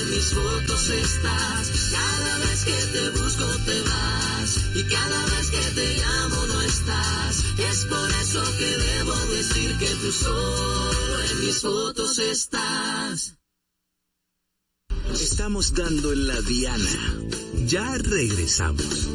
en 0.00 0.10
mis 0.10 0.34
fotos 0.34 0.88
estás. 0.88 1.70
Cada 1.92 2.38
vez 2.38 2.64
que 2.64 2.78
te 2.92 3.10
busco 3.10 3.46
te 3.66 3.80
vas. 3.82 4.50
Y 4.74 4.82
cada 4.84 5.26
vez 5.26 5.50
que 5.50 5.70
te 5.78 5.96
llamo 5.98 6.46
no 6.46 6.60
estás. 6.62 7.44
Es 7.58 7.84
por 7.86 8.10
eso 8.10 8.42
que 8.58 8.70
debo 8.88 9.16
decir 9.36 9.78
que 9.78 9.88
tú 10.00 10.12
solo 10.12 11.22
en 11.30 11.46
mis 11.46 11.60
fotos 11.60 12.18
estás. 12.18 13.34
Estamos 15.12 15.74
dando 15.74 16.12
en 16.12 16.26
la 16.26 16.40
diana. 16.40 16.98
Ya 17.66 17.96
regresamos. 17.98 19.08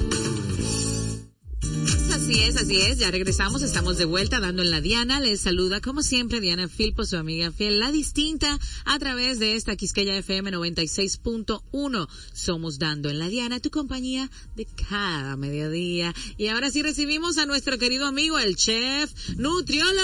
Así 2.29 2.41
es, 2.41 2.57
así 2.57 2.79
es, 2.81 2.99
ya 2.99 3.09
regresamos, 3.09 3.63
estamos 3.63 3.97
de 3.97 4.05
vuelta 4.05 4.39
dando 4.39 4.61
en 4.61 4.69
la 4.69 4.81
Diana, 4.81 5.19
les 5.19 5.41
saluda 5.41 5.81
como 5.81 6.03
siempre 6.03 6.39
Diana 6.39 6.67
Filpo, 6.67 7.03
su 7.03 7.17
amiga 7.17 7.51
fiel, 7.51 7.79
la 7.79 7.91
distinta, 7.91 8.59
a 8.85 8.99
través 8.99 9.39
de 9.39 9.55
esta 9.55 9.75
Quisqueya 9.75 10.15
FM 10.15 10.51
96.1. 10.51 12.07
Somos 12.31 12.77
dando 12.77 13.09
en 13.09 13.17
la 13.17 13.29
Diana, 13.29 13.59
tu 13.59 13.71
compañía 13.71 14.29
de 14.55 14.67
cada 14.67 15.37
mediodía. 15.37 16.13
Y 16.37 16.49
ahora 16.49 16.69
sí 16.69 16.83
recibimos 16.83 17.39
a 17.39 17.47
nuestro 17.47 17.79
querido 17.79 18.05
amigo, 18.05 18.37
el 18.37 18.55
chef 18.55 19.11
nutriólogo. 19.37 19.97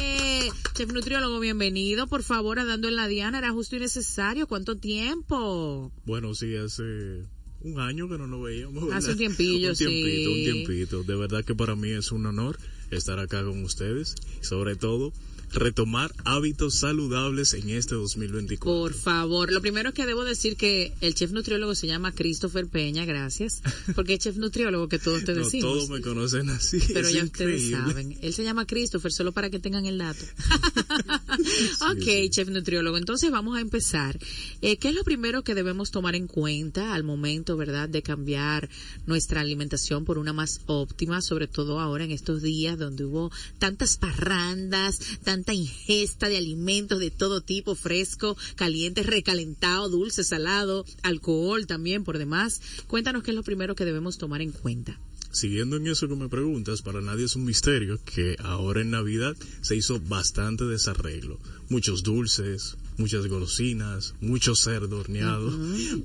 Eh, 0.00 0.48
chef 0.72 0.90
nutriólogo, 0.90 1.38
bienvenido, 1.38 2.06
por 2.06 2.22
favor, 2.22 2.58
a 2.58 2.64
dando 2.64 2.88
en 2.88 2.96
la 2.96 3.08
Diana, 3.08 3.40
era 3.40 3.52
justo 3.52 3.76
y 3.76 3.80
necesario, 3.80 4.46
¿cuánto 4.46 4.74
tiempo? 4.74 5.92
Bueno, 6.06 6.32
sí, 6.32 6.56
hace 6.56 7.26
un 7.64 7.80
año 7.80 8.08
que 8.08 8.18
no 8.18 8.26
nos 8.26 8.42
veíamos. 8.42 8.92
Hace 8.92 9.12
un 9.12 9.18
tiempillo, 9.18 9.70
un 9.70 9.76
tiempito, 9.76 10.30
sí. 10.30 10.48
un 10.48 10.52
tiempito. 10.66 11.02
De 11.02 11.16
verdad 11.16 11.44
que 11.44 11.54
para 11.54 11.74
mí 11.74 11.90
es 11.90 12.12
un 12.12 12.26
honor 12.26 12.58
estar 12.90 13.18
acá 13.18 13.42
con 13.42 13.64
ustedes 13.64 14.14
y 14.40 14.44
sobre 14.44 14.76
todo 14.76 15.12
retomar 15.52 16.12
hábitos 16.24 16.74
saludables 16.74 17.54
en 17.54 17.70
este 17.70 17.94
2024. 17.94 18.64
Por 18.64 18.92
favor, 18.92 19.52
lo 19.52 19.60
primero 19.62 19.90
es 19.90 19.94
que 19.94 20.04
debo 20.04 20.24
decir 20.24 20.56
que 20.56 20.92
el 21.00 21.14
chef 21.14 21.30
nutriólogo 21.30 21.74
se 21.76 21.86
llama 21.86 22.12
Christopher 22.12 22.66
Peña, 22.66 23.04
gracias, 23.04 23.62
porque 23.94 24.14
es 24.14 24.18
chef 24.20 24.36
nutriólogo 24.36 24.88
que 24.88 24.98
todos 24.98 25.24
te 25.24 25.32
No, 25.34 25.44
decimos. 25.44 25.72
todos 25.72 25.90
me 25.90 26.00
conocen 26.00 26.50
así. 26.50 26.78
Pero 26.92 27.06
es 27.06 27.14
ya 27.14 27.24
ustedes 27.24 27.62
increíble. 27.62 27.92
saben, 27.92 28.18
él 28.20 28.32
se 28.34 28.42
llama 28.42 28.66
Christopher, 28.66 29.12
solo 29.12 29.32
para 29.32 29.48
que 29.48 29.60
tengan 29.60 29.86
el 29.86 29.98
dato. 29.98 30.24
ok, 31.90 32.30
chef 32.30 32.48
nutriólogo, 32.48 32.96
entonces 32.96 33.30
vamos 33.30 33.56
a 33.56 33.60
empezar. 33.60 34.18
Eh, 34.60 34.76
¿Qué 34.76 34.88
es 34.88 34.94
lo 34.94 35.04
primero 35.04 35.42
que 35.42 35.54
debemos 35.54 35.90
tomar 35.90 36.14
en 36.14 36.26
cuenta 36.26 36.94
al 36.94 37.04
momento, 37.04 37.56
verdad, 37.56 37.88
de 37.88 38.02
cambiar 38.02 38.68
nuestra 39.06 39.40
alimentación 39.40 40.04
por 40.04 40.18
una 40.18 40.32
más 40.32 40.60
óptima, 40.66 41.20
sobre 41.20 41.48
todo 41.48 41.80
ahora 41.80 42.04
en 42.04 42.10
estos 42.10 42.42
días 42.42 42.78
donde 42.78 43.04
hubo 43.04 43.30
tantas 43.58 43.96
parrandas, 43.96 44.98
tanta 45.22 45.54
ingesta 45.54 46.28
de 46.28 46.38
alimentos 46.38 46.98
de 46.98 47.10
todo 47.10 47.40
tipo, 47.40 47.74
fresco, 47.74 48.36
caliente, 48.56 49.02
recalentado, 49.02 49.88
dulce, 49.88 50.24
salado, 50.24 50.84
alcohol 51.02 51.66
también 51.66 52.04
por 52.04 52.18
demás? 52.18 52.60
Cuéntanos 52.86 53.22
qué 53.22 53.30
es 53.30 53.36
lo 53.36 53.42
primero 53.42 53.74
que 53.74 53.84
debemos 53.84 54.18
tomar 54.18 54.42
en 54.42 54.52
cuenta. 54.52 54.98
Siguiendo 55.34 55.76
en 55.76 55.88
eso 55.88 56.06
que 56.08 56.14
me 56.14 56.28
preguntas, 56.28 56.80
para 56.80 57.00
nadie 57.00 57.24
es 57.24 57.34
un 57.34 57.44
misterio 57.44 57.98
que 58.04 58.36
ahora 58.38 58.82
en 58.82 58.92
Navidad 58.92 59.36
se 59.62 59.74
hizo 59.74 59.98
bastante 59.98 60.64
desarreglo. 60.64 61.40
Muchos 61.68 62.04
dulces, 62.04 62.76
muchas 62.98 63.26
golosinas, 63.26 64.14
mucho 64.20 64.54
cerdo 64.54 65.00
horneado, 65.00 65.50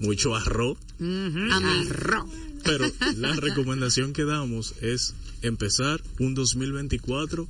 mucho 0.01 0.35
arroz. 0.35 0.79
Arroz. 0.99 2.27
Pero 2.63 2.91
la 3.17 3.33
recomendación 3.33 4.13
que 4.13 4.25
damos 4.25 4.73
es 4.81 5.13
empezar 5.43 6.01
un 6.17 6.33
2024 6.33 7.47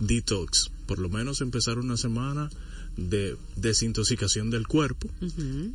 detox. 0.00 0.70
Por 0.86 0.98
lo 0.98 1.08
menos 1.08 1.40
empezar 1.40 1.78
una 1.78 1.96
semana 1.96 2.50
de 2.96 3.36
desintoxicación 3.56 4.50
del 4.50 4.66
cuerpo 4.66 5.08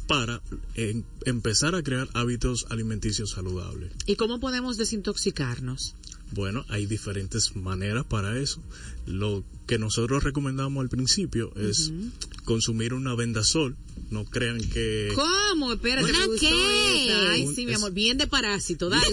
para 0.08 0.42
em- 0.76 1.04
empezar 1.26 1.76
a 1.76 1.84
crear 1.84 2.08
hábitos 2.14 2.66
alimenticios 2.70 3.32
saludables. 3.32 3.92
¿Y 4.06 4.16
cómo 4.16 4.40
podemos 4.40 4.78
desintoxicarnos? 4.78 5.96
Bueno, 6.32 6.66
hay 6.70 6.86
diferentes 6.86 7.56
maneras 7.56 8.06
para 8.06 8.38
eso. 8.38 8.62
Lo 9.06 9.44
que 9.68 9.78
nosotros 9.78 10.24
recomendamos 10.24 10.82
al 10.82 10.90
principio 10.90 11.54
es 11.56 11.92
consumir 12.46 12.94
una 12.94 13.14
vendasol. 13.16 13.76
No 14.10 14.24
crean 14.26 14.62
que... 14.70 15.12
¿Cómo? 15.16 15.74
Espérate, 15.74 16.10
¿Una 16.12 16.40
qué? 16.40 17.08
esa. 17.08 17.32
Ay, 17.32 17.46
Un- 17.46 17.56
sí, 17.56 17.66
mi 17.66 17.72
es- 17.72 17.78
amor, 17.78 17.92
bien 17.92 18.18
de 18.18 18.28
parásito, 18.28 18.90
dale. 18.90 19.04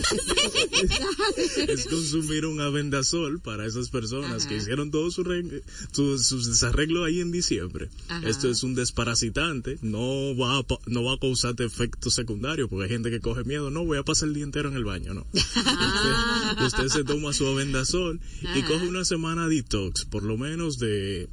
es 1.69 1.87
consumir 1.87 2.47
un 2.47 2.61
avendasol 2.61 3.41
para 3.41 3.67
esas 3.67 3.89
personas 3.89 4.43
Ajá. 4.43 4.49
que 4.49 4.57
hicieron 4.59 4.91
todo 4.91 5.11
su 5.11 5.25
re- 5.25 5.63
su- 5.93 6.19
sus 6.19 6.47
desarreglos 6.47 7.07
ahí 7.07 7.21
en 7.21 7.33
diciembre. 7.33 7.89
Ajá. 8.09 8.29
Esto 8.29 8.49
es 8.51 8.63
un 8.63 8.75
desparasitante, 8.75 9.79
no 9.83 10.37
va 10.37 10.59
a, 10.59 10.63
pa- 10.63 10.79
no 10.87 11.03
va 11.03 11.15
a 11.15 11.19
causarte 11.19 11.65
efectos 11.65 12.15
secundarios, 12.15 12.69
porque 12.69 12.85
hay 12.85 12.91
gente 12.91 13.11
que 13.11 13.21
coge 13.21 13.43
miedo, 13.45 13.71
no 13.71 13.85
voy 13.85 13.99
a 13.99 14.03
pasar 14.05 14.29
el 14.29 14.35
día 14.35 14.45
entero 14.45 14.69
en 14.69 14.77
el 14.77 14.85
baño, 14.85 15.15
no. 15.15 15.27
usted, 15.33 16.67
usted 16.67 16.89
se 16.89 17.05
toma 17.05 17.33
su 17.33 17.47
avendasol 17.47 18.21
y 18.43 18.47
Ajá. 18.47 18.67
coge 18.69 18.87
una 18.87 19.05
semana 19.05 19.49
detox, 19.49 20.05
por 20.05 20.23
lo 20.23 20.37
menos 20.37 20.44
de 20.45 21.29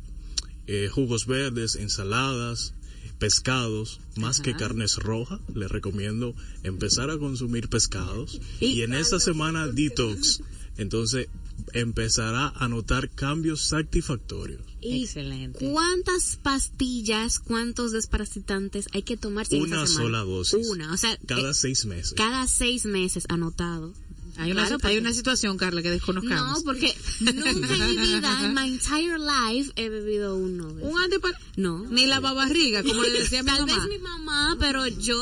eh, 0.67 0.89
jugos 0.89 1.25
verdes, 1.25 1.75
ensaladas, 1.75 2.73
pescados, 3.19 3.99
más 4.15 4.39
que 4.39 4.55
carnes 4.55 4.95
rojas, 4.95 5.41
le 5.53 5.67
recomiendo 5.67 6.33
empezar 6.63 7.09
a 7.09 7.17
consumir 7.17 7.67
pescados 7.67 8.39
y, 8.59 8.81
en 8.81 8.93
esa 8.93 9.19
semana 9.19 9.67
detox, 9.67 10.41
entonces 10.77 11.27
empezará 11.73 12.53
a 12.55 12.67
notar 12.69 13.09
cambios 13.09 13.61
satisfactorios. 13.61 14.61
¿Y 14.79 15.03
Excelente. 15.03 15.69
cuántas 15.71 16.39
pastillas, 16.41 17.39
cuántos 17.39 17.91
desparasitantes 17.91 18.87
hay 18.93 19.03
que 19.03 19.17
tomarse 19.17 19.57
en 19.57 19.63
Una 19.63 19.85
semana? 19.85 20.05
sola 20.05 20.19
dosis. 20.23 20.67
Una, 20.69 20.93
o 20.93 20.97
sea, 20.97 21.19
Cada 21.27 21.51
eh, 21.51 21.53
seis 21.53 21.85
meses. 21.85 22.13
cada 22.13 22.47
seis 22.47 22.85
meses 22.85 23.25
anotado. 23.29 23.93
Hay 24.41 24.51
una, 24.51 24.65
Claro, 24.67 24.77
hay 24.83 24.97
una 24.97 25.13
situación, 25.13 25.57
Carla, 25.57 25.81
que 25.81 25.89
desconozcamos. 25.91 26.59
No, 26.59 26.63
porque 26.63 26.93
nunca 27.19 27.49
en 27.49 27.61
mi 27.61 27.97
vida, 27.97 28.39
en 28.45 28.53
my 28.53 28.67
entire 28.67 29.17
life, 29.17 29.71
he 29.75 29.89
bebido 29.89 30.35
Un 30.35 30.79
esos. 30.79 31.01
antipar... 31.03 31.31
No. 31.57 31.85
Ni 31.89 32.05
la 32.05 32.19
babarriga, 32.19 32.81
como 32.83 33.01
le 33.03 33.11
decía 33.11 33.43
mi 33.43 33.49
Tal 33.49 33.61
mamá. 33.67 33.75
vez 33.79 33.87
mi 33.89 33.99
mamá, 33.99 34.55
pero 34.59 34.87
yo... 34.87 35.21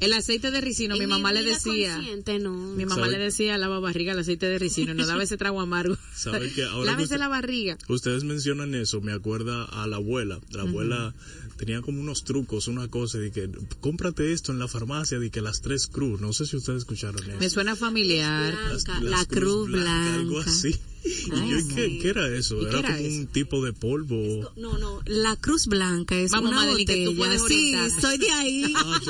El 0.00 0.12
aceite 0.12 0.50
de 0.50 0.60
ricino, 0.60 0.96
mi 0.98 1.06
mamá 1.06 1.32
le 1.32 1.42
decía. 1.42 1.98
no. 2.40 2.52
Mi 2.74 2.84
mamá 2.84 3.02
¿Sabe? 3.06 3.12
le 3.16 3.24
decía 3.24 3.56
la 3.56 3.68
barriga 3.68 4.12
al 4.12 4.18
aceite 4.18 4.46
de 4.46 4.58
ricino, 4.58 4.92
no 4.92 5.06
daba 5.06 5.22
ese 5.22 5.36
trago 5.38 5.60
amargo. 5.62 5.96
¿Sabe 6.14 6.52
que 6.52 6.64
ahora 6.64 6.90
Lávese 6.92 7.04
usted- 7.14 7.18
la 7.18 7.28
barriga. 7.28 7.78
Ustedes 7.88 8.22
mencionan 8.24 8.74
eso, 8.74 9.00
me 9.00 9.12
acuerda 9.12 9.64
a 9.64 9.86
la 9.86 9.96
abuela. 9.96 10.40
La 10.50 10.62
abuela 10.62 11.14
tenía 11.56 11.80
como 11.82 12.00
unos 12.00 12.24
trucos, 12.24 12.68
una 12.68 12.88
cosa 12.88 13.18
de 13.18 13.30
que 13.30 13.48
cómprate 13.80 14.32
esto 14.32 14.52
en 14.52 14.58
la 14.58 14.68
farmacia, 14.68 15.18
de 15.18 15.30
que 15.30 15.40
las 15.40 15.60
tres 15.60 15.86
cruz. 15.86 16.20
No 16.20 16.32
sé 16.32 16.46
si 16.46 16.56
ustedes 16.56 16.78
escucharon 16.78 17.22
eso. 17.28 17.38
Me 17.38 17.50
suena 17.50 17.76
familiar. 17.76 18.54
Blanca, 18.70 19.00
la 19.00 19.24
cruz 19.26 19.68
blanca. 19.70 20.14
Algo 20.14 20.40
así. 20.40 20.74
Y 21.04 21.30
Ay, 21.34 21.50
yo, 21.50 21.58
sí. 21.60 21.74
¿qué, 21.74 21.98
qué 22.00 22.08
era 22.08 22.26
eso? 22.34 22.56
¿Y 22.56 22.60
qué 22.64 22.68
Era 22.70 22.78
era 22.78 22.88
como 22.96 23.06
eso? 23.08 23.18
un 23.18 23.26
tipo 23.26 23.62
de 23.62 23.74
polvo. 23.74 24.50
No, 24.56 24.78
no, 24.78 25.02
la 25.04 25.36
Cruz 25.36 25.66
Blanca 25.66 26.16
es 26.16 26.30
Vamos, 26.30 26.48
una 26.52 26.60
Madeline, 26.64 26.86
que 26.86 27.04
tú 27.04 27.10
botella. 27.14 27.18
puedes 27.18 27.42
Sí, 27.42 27.74
orientarme. 27.74 28.00
soy 28.00 28.18
de 28.18 28.30
ahí. 28.30 28.74
Ah, 28.74 29.00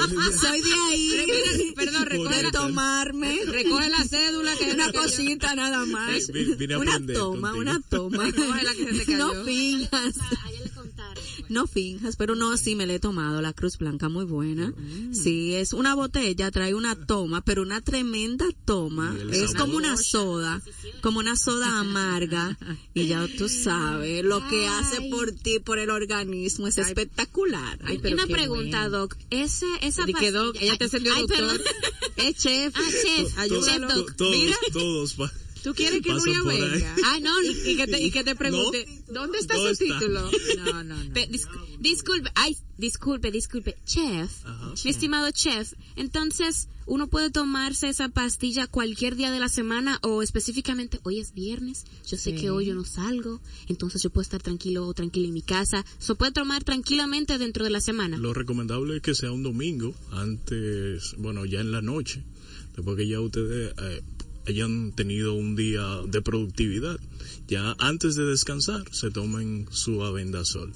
soy 0.40 0.60
de 0.60 0.72
ahí. 0.90 1.72
Perdón, 1.76 2.06
recoge 2.06 2.36
de 2.36 2.42
la, 2.42 2.50
tomarme. 2.50 3.38
recoge 3.46 3.88
la 3.90 4.02
cédula 4.02 4.56
que 4.56 4.72
una 4.74 4.86
que 4.90 4.96
yo- 4.96 5.02
cosita 5.04 5.54
nada 5.54 5.86
más. 5.86 6.26
Vine- 6.32 6.76
una 6.78 6.98
toma, 7.14 7.52
contigo. 7.52 7.58
una 7.58 7.80
toma. 7.88 8.32
Cógela 8.32 8.74
que 8.74 8.84
se 8.92 8.98
te 8.98 9.04
cayó. 9.12 9.32
No 9.34 9.44
finjas. 9.44 10.18
A 10.18 10.50
ella 10.50 10.60
le 10.64 10.70
contaron. 10.70 11.24
pues. 11.38 11.43
No 11.54 11.66
finjas, 11.68 12.16
pero 12.16 12.34
no, 12.34 12.56
sí 12.56 12.74
me 12.74 12.84
la 12.86 12.94
he 12.94 12.98
tomado, 12.98 13.40
la 13.40 13.52
Cruz 13.52 13.78
Blanca, 13.78 14.08
muy 14.08 14.24
buena. 14.24 14.68
Mm. 14.76 15.14
Sí, 15.14 15.54
es 15.54 15.72
una 15.72 15.94
botella, 15.94 16.50
trae 16.50 16.74
una 16.74 16.96
toma, 16.96 17.42
pero 17.44 17.62
una 17.62 17.80
tremenda 17.80 18.44
toma. 18.64 19.16
Es 19.30 19.52
sabor. 19.52 19.56
como 19.58 19.76
una 19.76 19.96
soda, 19.96 20.60
como 21.00 21.20
una 21.20 21.36
soda 21.36 21.78
amarga. 21.78 22.58
Y 22.92 23.06
ya 23.06 23.26
tú 23.38 23.48
sabes, 23.48 24.24
lo 24.24 24.46
que 24.48 24.66
hace 24.66 25.02
por 25.10 25.30
ti, 25.32 25.60
por 25.60 25.78
el 25.78 25.90
organismo, 25.90 26.66
es 26.66 26.76
espectacular. 26.78 27.78
Ay, 27.84 27.96
Y 27.96 27.98
pero 27.98 28.16
una 28.16 28.26
pregunta, 28.26 28.80
bueno. 28.88 28.98
Doc. 28.98 29.16
Ese, 29.30 29.66
esa 29.82 30.04
que 30.06 30.32
Doc, 30.32 30.54
pastilla- 30.54 30.64
ella 30.72 30.76
te 30.78 30.84
Ay, 30.84 30.88
encendió 30.88 31.14
ay, 31.14 31.20
doctor. 31.26 31.60
Es 32.16 32.36
chef. 32.36 32.74
Ah, 32.76 32.80
chef. 32.90 33.38
Ayúdalo. 33.38 33.86
Chef 33.88 33.96
Doc. 33.96 34.16
todos, 34.16 34.30
Mira. 34.36 34.56
todos, 34.72 35.16
¿Tú 35.64 35.74
quieres 35.74 36.02
que 36.02 36.12
Nuria 36.12 36.42
venga? 36.44 36.94
Ah, 37.06 37.18
no, 37.20 37.42
y, 37.42 37.70
y 37.70 37.76
que 37.76 37.86
te, 37.86 38.00
y 38.02 38.10
que 38.10 38.22
te 38.22 38.34
pregunte, 38.44 38.86
¿dónde 39.08 39.38
está 39.38 39.54
¿Dónde 39.56 39.74
su 39.74 39.84
está? 39.84 39.98
título? 39.98 40.30
No, 40.58 40.82
no, 40.84 41.02
no. 41.04 41.12
Pe- 41.14 41.28
dis- 41.30 41.48
disculpe, 41.80 42.30
ay, 42.34 42.56
disculpe, 42.78 43.30
disculpe, 43.32 43.74
chef, 43.86 44.30
Ajá. 44.44 44.72
mi 44.84 44.90
estimado 44.90 45.30
chef, 45.32 45.72
entonces 45.96 46.68
uno 46.86 47.08
puede 47.08 47.30
tomarse 47.30 47.88
esa 47.88 48.10
pastilla 48.10 48.66
cualquier 48.66 49.16
día 49.16 49.30
de 49.30 49.40
la 49.40 49.48
semana 49.48 49.98
o 50.02 50.22
específicamente 50.22 51.00
hoy 51.02 51.18
es 51.20 51.32
viernes, 51.32 51.84
yo 52.06 52.18
sé 52.18 52.32
Sí. 52.32 52.36
que 52.36 52.50
hoy 52.50 52.66
yo 52.66 52.74
no 52.74 52.84
salgo, 52.84 53.40
entonces 53.68 54.02
yo 54.02 54.10
puedo 54.10 54.22
estar 54.22 54.42
tranquilo 54.42 54.86
o 54.86 54.92
tranquila 54.92 55.28
en 55.28 55.34
mi 55.34 55.42
casa, 55.42 55.84
se 55.98 56.14
puede 56.14 56.32
tomar 56.32 56.62
tranquilamente 56.62 57.38
dentro 57.38 57.64
de 57.64 57.70
la 57.70 57.80
semana. 57.80 58.18
Lo 58.18 58.34
recomendable 58.34 58.96
es 58.96 59.02
que 59.02 59.14
sea 59.14 59.32
un 59.32 59.42
domingo, 59.42 59.94
antes, 60.12 61.14
bueno, 61.16 61.46
ya 61.46 61.60
en 61.60 61.72
la 61.72 61.80
noche, 61.80 62.22
después 62.76 62.96
que 62.98 63.08
ya 63.08 63.20
ustedes 63.20 63.72
eh, 63.80 64.02
hayan 64.46 64.92
tenido 64.92 65.34
un 65.34 65.56
día 65.56 65.82
de 66.06 66.22
productividad. 66.22 66.98
Ya 67.46 67.74
antes 67.78 68.14
de 68.16 68.24
descansar, 68.24 68.84
se 68.92 69.10
tomen 69.10 69.66
su 69.70 70.02
avendasol. 70.02 70.72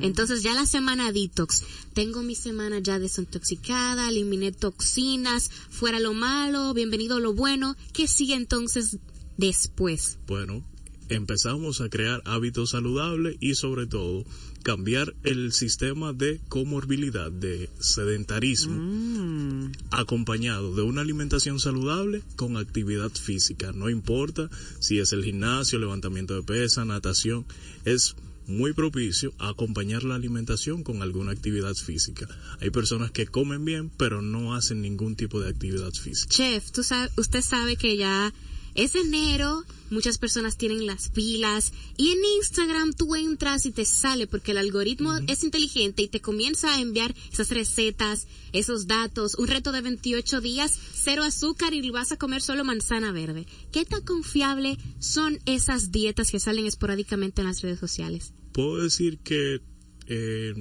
Entonces 0.00 0.42
ya 0.42 0.54
la 0.54 0.66
semana 0.66 1.12
detox, 1.12 1.62
tengo 1.94 2.22
mi 2.22 2.34
semana 2.34 2.78
ya 2.78 2.98
desintoxicada, 2.98 4.08
eliminé 4.08 4.52
toxinas, 4.52 5.50
fuera 5.70 6.00
lo 6.00 6.14
malo, 6.14 6.72
bienvenido 6.74 7.20
lo 7.20 7.34
bueno, 7.34 7.76
¿qué 7.92 8.06
sigue 8.06 8.34
entonces 8.34 8.98
después? 9.36 10.18
Bueno, 10.26 10.64
empezamos 11.08 11.80
a 11.80 11.88
crear 11.88 12.22
hábitos 12.24 12.70
saludables 12.70 13.36
y 13.40 13.54
sobre 13.54 13.86
todo 13.86 14.24
cambiar 14.62 15.14
el 15.22 15.52
sistema 15.52 16.12
de 16.12 16.40
comorbilidad, 16.48 17.30
de 17.30 17.70
sedentarismo, 17.78 19.70
acompañado 19.90 20.74
de 20.74 20.82
una 20.82 21.02
alimentación 21.02 21.60
saludable 21.60 22.22
con 22.34 22.56
actividad 22.56 23.12
física. 23.12 23.72
No 23.72 23.88
importa 23.90 24.50
si 24.80 24.98
es 24.98 25.12
el 25.12 25.24
gimnasio, 25.24 25.78
levantamiento 25.78 26.34
de 26.34 26.42
pesa, 26.42 26.84
natación, 26.84 27.46
es 27.84 28.16
muy 28.46 28.72
propicio 28.72 29.32
a 29.38 29.50
acompañar 29.50 30.04
la 30.04 30.14
alimentación 30.14 30.82
con 30.82 31.02
alguna 31.02 31.32
actividad 31.32 31.74
física. 31.74 32.26
Hay 32.60 32.70
personas 32.70 33.10
que 33.10 33.26
comen 33.26 33.64
bien, 33.64 33.90
pero 33.96 34.22
no 34.22 34.54
hacen 34.54 34.82
ningún 34.82 35.16
tipo 35.16 35.40
de 35.40 35.48
actividad 35.48 35.92
física. 35.92 36.28
Chef, 36.30 36.70
tú 36.70 36.82
sabe, 36.82 37.10
usted 37.16 37.42
sabe 37.42 37.76
que 37.76 37.96
ya 37.96 38.32
es 38.76 38.94
enero, 38.94 39.64
muchas 39.90 40.18
personas 40.18 40.56
tienen 40.56 40.86
las 40.86 41.08
pilas 41.08 41.72
y 41.96 42.10
en 42.10 42.18
Instagram 42.38 42.92
tú 42.92 43.16
entras 43.16 43.66
y 43.66 43.72
te 43.72 43.84
sale 43.84 44.26
porque 44.26 44.52
el 44.52 44.58
algoritmo 44.58 45.18
es 45.26 45.42
inteligente 45.42 46.02
y 46.02 46.08
te 46.08 46.20
comienza 46.20 46.74
a 46.74 46.80
enviar 46.80 47.14
esas 47.32 47.50
recetas, 47.50 48.28
esos 48.52 48.86
datos, 48.86 49.34
un 49.34 49.48
reto 49.48 49.72
de 49.72 49.80
28 49.80 50.40
días, 50.40 50.78
cero 50.94 51.24
azúcar 51.24 51.74
y 51.74 51.90
vas 51.90 52.12
a 52.12 52.16
comer 52.16 52.42
solo 52.42 52.62
manzana 52.62 53.12
verde. 53.12 53.46
¿Qué 53.72 53.84
tan 53.84 54.02
confiable 54.02 54.78
son 55.00 55.40
esas 55.46 55.90
dietas 55.90 56.30
que 56.30 56.40
salen 56.40 56.66
esporádicamente 56.66 57.40
en 57.40 57.48
las 57.48 57.62
redes 57.62 57.80
sociales? 57.80 58.32
puedo 58.56 58.78
decir 58.82 59.18
que 59.18 59.60
eh, 60.06 60.54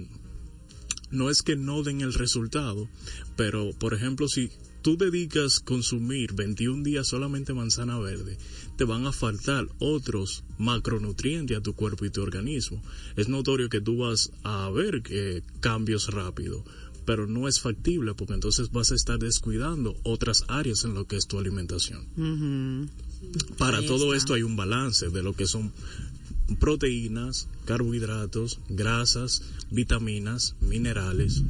no 1.11 1.29
es 1.29 1.41
que 1.41 1.55
no 1.55 1.81
den 1.81 2.01
el 2.01 2.13
resultado, 2.13 2.89
pero 3.37 3.71
por 3.71 3.93
ejemplo, 3.93 4.27
si 4.27 4.51
tú 4.85 4.97
dedicas 4.97 5.61
consumir 5.61 6.33
21 6.33 6.83
días 6.83 7.07
solamente 7.07 7.55
manzana 7.55 7.97
verde, 7.97 8.37
te 8.77 8.83
van 8.83 9.07
a 9.07 9.11
faltar 9.11 9.67
otros 9.79 10.43
macronutrientes 10.59 11.57
a 11.57 11.61
tu 11.61 11.73
cuerpo 11.73 12.05
y 12.05 12.11
tu 12.11 12.21
organismo. 12.21 12.83
Es 13.15 13.27
notorio 13.27 13.67
que 13.67 13.81
tú 13.81 13.97
vas 13.97 14.31
a 14.43 14.69
ver 14.69 15.01
eh, 15.09 15.41
cambios 15.59 16.13
rápidos, 16.13 16.61
pero 17.03 17.25
no 17.25 17.47
es 17.47 17.59
factible 17.61 18.13
porque 18.13 18.35
entonces 18.35 18.71
vas 18.71 18.91
a 18.91 18.95
estar 18.95 19.17
descuidando 19.17 19.95
otras 20.03 20.45
áreas 20.49 20.83
en 20.83 20.93
lo 20.93 21.07
que 21.07 21.15
es 21.15 21.25
tu 21.25 21.39
alimentación. 21.39 22.05
Para 23.57 23.79
Ahí 23.79 23.87
todo 23.87 24.13
está. 24.13 24.17
esto 24.17 24.33
hay 24.35 24.43
un 24.43 24.55
balance 24.55 25.09
de 25.09 25.23
lo 25.23 25.33
que 25.33 25.47
son 25.47 25.73
proteínas, 26.59 27.47
carbohidratos, 27.65 28.59
grasas, 28.69 29.41
vitaminas, 29.71 30.55
minerales 30.61 31.41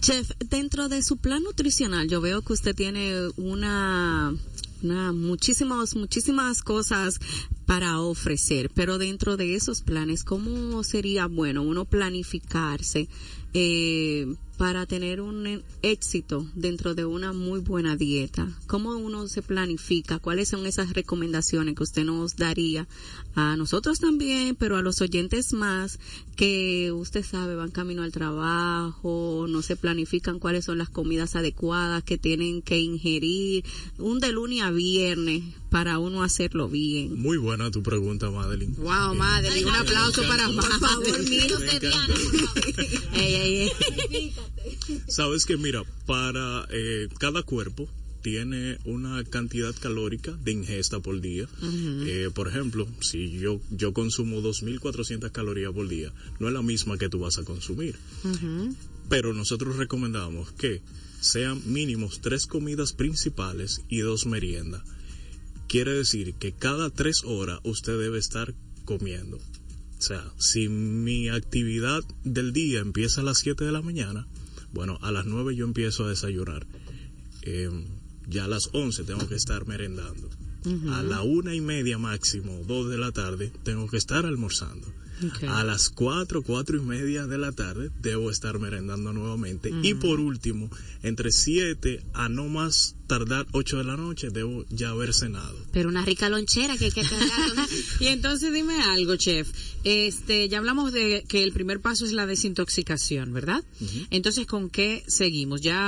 Chef, 0.00 0.30
dentro 0.48 0.88
de 0.88 1.02
su 1.02 1.16
plan 1.18 1.42
nutricional, 1.42 2.08
yo 2.08 2.20
veo 2.20 2.42
que 2.42 2.52
usted 2.52 2.74
tiene 2.74 3.28
una, 3.36 4.34
una 4.82 5.12
muchísimas, 5.12 5.94
muchísimas 5.94 6.62
cosas 6.62 7.20
para 7.66 8.00
ofrecer, 8.00 8.70
pero 8.74 8.98
dentro 8.98 9.36
de 9.36 9.54
esos 9.54 9.82
planes, 9.82 10.24
¿cómo 10.24 10.82
sería 10.82 11.26
bueno 11.26 11.62
uno 11.62 11.84
planificarse 11.84 13.08
eh, 13.52 14.26
para 14.60 14.84
tener 14.84 15.22
un 15.22 15.62
éxito 15.80 16.46
dentro 16.54 16.94
de 16.94 17.06
una 17.06 17.32
muy 17.32 17.60
buena 17.60 17.96
dieta? 17.96 18.46
¿Cómo 18.66 18.90
uno 18.90 19.26
se 19.26 19.40
planifica? 19.40 20.18
¿Cuáles 20.18 20.50
son 20.50 20.66
esas 20.66 20.92
recomendaciones 20.92 21.74
que 21.74 21.82
usted 21.82 22.04
nos 22.04 22.36
daría 22.36 22.86
a 23.34 23.56
nosotros 23.56 24.00
también, 24.00 24.56
pero 24.56 24.76
a 24.76 24.82
los 24.82 25.00
oyentes 25.00 25.54
más 25.54 25.98
que 26.36 26.92
usted 26.92 27.24
sabe 27.24 27.54
van 27.54 27.70
camino 27.70 28.02
al 28.02 28.12
trabajo, 28.12 29.46
no 29.48 29.62
se 29.62 29.76
planifican 29.76 30.38
cuáles 30.38 30.66
son 30.66 30.76
las 30.76 30.90
comidas 30.90 31.36
adecuadas 31.36 32.04
que 32.04 32.18
tienen 32.18 32.60
que 32.60 32.80
ingerir, 32.80 33.64
un 33.96 34.20
de 34.20 34.30
lunes 34.30 34.60
a 34.60 34.70
viernes 34.70 35.42
para 35.70 35.98
uno 35.98 36.22
hacerlo 36.22 36.68
bien? 36.68 37.18
Muy 37.18 37.38
buena 37.38 37.70
tu 37.70 37.82
pregunta, 37.82 38.30
Madeline. 38.30 38.74
Wow, 38.76 39.14
Madeline, 39.14 39.66
un 39.66 39.74
aplauso 39.74 40.22
para 40.22 40.48
Madeline. 40.48 41.54
Ey, 43.14 43.34
ey, 43.34 43.72
ey. 44.10 44.32
Sabes 45.08 45.46
que 45.46 45.56
mira, 45.56 45.82
para 46.06 46.66
eh, 46.70 47.08
cada 47.18 47.42
cuerpo 47.42 47.88
tiene 48.22 48.78
una 48.84 49.24
cantidad 49.24 49.74
calórica 49.74 50.32
de 50.32 50.52
ingesta 50.52 51.00
por 51.00 51.20
día. 51.20 51.48
Eh, 51.62 52.30
por 52.34 52.48
ejemplo, 52.48 52.86
si 53.00 53.38
yo, 53.38 53.60
yo 53.70 53.92
consumo 53.92 54.42
2.400 54.42 55.30
calorías 55.32 55.72
por 55.72 55.88
día, 55.88 56.12
no 56.38 56.48
es 56.48 56.54
la 56.54 56.62
misma 56.62 56.98
que 56.98 57.08
tú 57.08 57.20
vas 57.20 57.38
a 57.38 57.44
consumir. 57.44 57.96
Pero 59.08 59.32
nosotros 59.32 59.76
recomendamos 59.76 60.52
que 60.52 60.82
sean 61.20 61.60
mínimos 61.66 62.20
tres 62.20 62.46
comidas 62.46 62.92
principales 62.92 63.82
y 63.88 63.98
dos 63.98 64.26
meriendas. 64.26 64.82
Quiere 65.70 65.92
decir 65.92 66.34
que 66.34 66.50
cada 66.50 66.90
tres 66.90 67.22
horas 67.22 67.60
usted 67.62 67.96
debe 67.96 68.18
estar 68.18 68.56
comiendo. 68.84 69.36
O 69.36 70.02
sea, 70.02 70.28
si 70.36 70.68
mi 70.68 71.28
actividad 71.28 72.02
del 72.24 72.52
día 72.52 72.80
empieza 72.80 73.20
a 73.20 73.24
las 73.24 73.38
7 73.38 73.64
de 73.64 73.70
la 73.70 73.80
mañana, 73.80 74.26
bueno, 74.72 74.98
a 75.00 75.12
las 75.12 75.26
9 75.26 75.54
yo 75.54 75.64
empiezo 75.64 76.04
a 76.04 76.08
desayunar. 76.08 76.66
Eh, 77.42 77.70
ya 78.26 78.46
a 78.46 78.48
las 78.48 78.70
11 78.72 79.04
tengo 79.04 79.28
que 79.28 79.36
estar 79.36 79.64
merendando. 79.68 80.28
A 80.90 81.04
la 81.04 81.22
una 81.22 81.54
y 81.54 81.60
media 81.60 81.98
máximo, 81.98 82.64
dos 82.66 82.90
de 82.90 82.98
la 82.98 83.12
tarde, 83.12 83.52
tengo 83.62 83.86
que 83.88 83.96
estar 83.96 84.26
almorzando. 84.26 84.92
A 85.48 85.64
las 85.64 85.90
cuatro, 85.90 86.42
cuatro 86.42 86.76
y 86.78 86.80
media 86.80 87.26
de 87.26 87.38
la 87.38 87.52
tarde, 87.52 87.90
debo 88.00 88.30
estar 88.30 88.58
merendando 88.58 89.12
nuevamente. 89.12 89.70
Y 89.82 89.94
por 89.94 90.20
último, 90.20 90.70
entre 91.02 91.30
7 91.30 92.02
a 92.14 92.28
no 92.28 92.48
más 92.48 92.96
tardar 93.06 93.46
8 93.52 93.78
de 93.78 93.84
la 93.84 93.96
noche, 93.96 94.30
debo 94.30 94.64
ya 94.70 94.90
haber 94.90 95.12
cenado. 95.12 95.58
Pero 95.72 95.88
una 95.88 96.04
rica 96.04 96.28
lonchera 96.28 96.76
que 96.76 96.86
hay 96.86 96.92
que 96.92 97.02
cargar. 97.02 97.28
Y 98.00 98.06
entonces 98.06 98.52
dime 98.52 98.80
algo, 98.82 99.16
chef. 99.16 99.48
Este, 99.82 100.48
ya 100.48 100.58
hablamos 100.58 100.92
de 100.92 101.24
que 101.26 101.42
el 101.42 101.52
primer 101.52 101.80
paso 101.80 102.04
es 102.04 102.12
la 102.12 102.26
desintoxicación, 102.26 103.32
¿verdad? 103.32 103.64
Entonces, 104.10 104.46
¿con 104.46 104.68
qué 104.68 105.02
seguimos? 105.06 105.62
Ya 105.62 105.78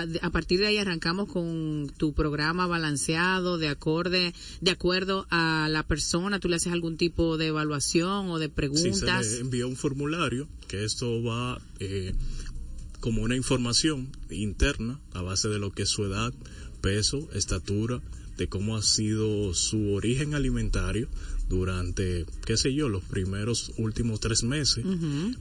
a, 0.00 0.06
a 0.22 0.30
partir 0.30 0.60
de 0.60 0.68
ahí 0.68 0.78
arrancamos 0.78 1.28
con 1.28 1.92
tu 1.98 2.14
programa 2.14 2.66
balanceado, 2.66 3.58
de 3.58 3.68
acorde, 3.68 4.32
de 4.60 4.70
acuerdo 4.70 5.26
a 5.30 5.68
la 5.70 5.82
persona. 5.86 6.40
¿Tú 6.40 6.48
le 6.48 6.56
haces 6.56 6.72
algún 6.72 6.96
tipo 6.96 7.36
de 7.36 7.48
evaluación 7.48 8.30
o 8.30 8.38
de 8.38 8.46
Sí, 8.46 8.52
preguntas? 8.54 9.26
se 9.26 9.34
le 9.34 9.40
envía 9.40 9.66
un 9.66 9.76
formulario 9.76 10.48
que 10.68 10.84
esto 10.84 11.22
va 11.22 11.60
eh, 11.78 12.14
como 13.00 13.22
una 13.22 13.36
información 13.36 14.10
interna 14.30 14.98
a 15.12 15.20
base 15.22 15.48
de 15.48 15.58
lo 15.58 15.72
que 15.72 15.82
es 15.82 15.90
su 15.90 16.04
edad, 16.04 16.32
peso, 16.80 17.28
estatura, 17.34 18.00
de 18.38 18.48
cómo 18.48 18.76
ha 18.76 18.82
sido 18.82 19.52
su 19.52 19.92
origen 19.92 20.34
alimentario 20.34 21.08
durante, 21.52 22.24
qué 22.46 22.56
sé 22.56 22.72
yo, 22.72 22.88
los 22.88 23.04
primeros 23.04 23.72
últimos 23.76 24.20
tres 24.20 24.42
meses, 24.42 24.84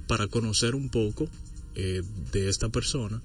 para 0.07 0.27
conocer 0.27 0.75
un 0.75 0.89
poco 0.89 1.29
eh, 1.75 2.03
de 2.33 2.49
esta 2.49 2.67
persona. 2.69 3.21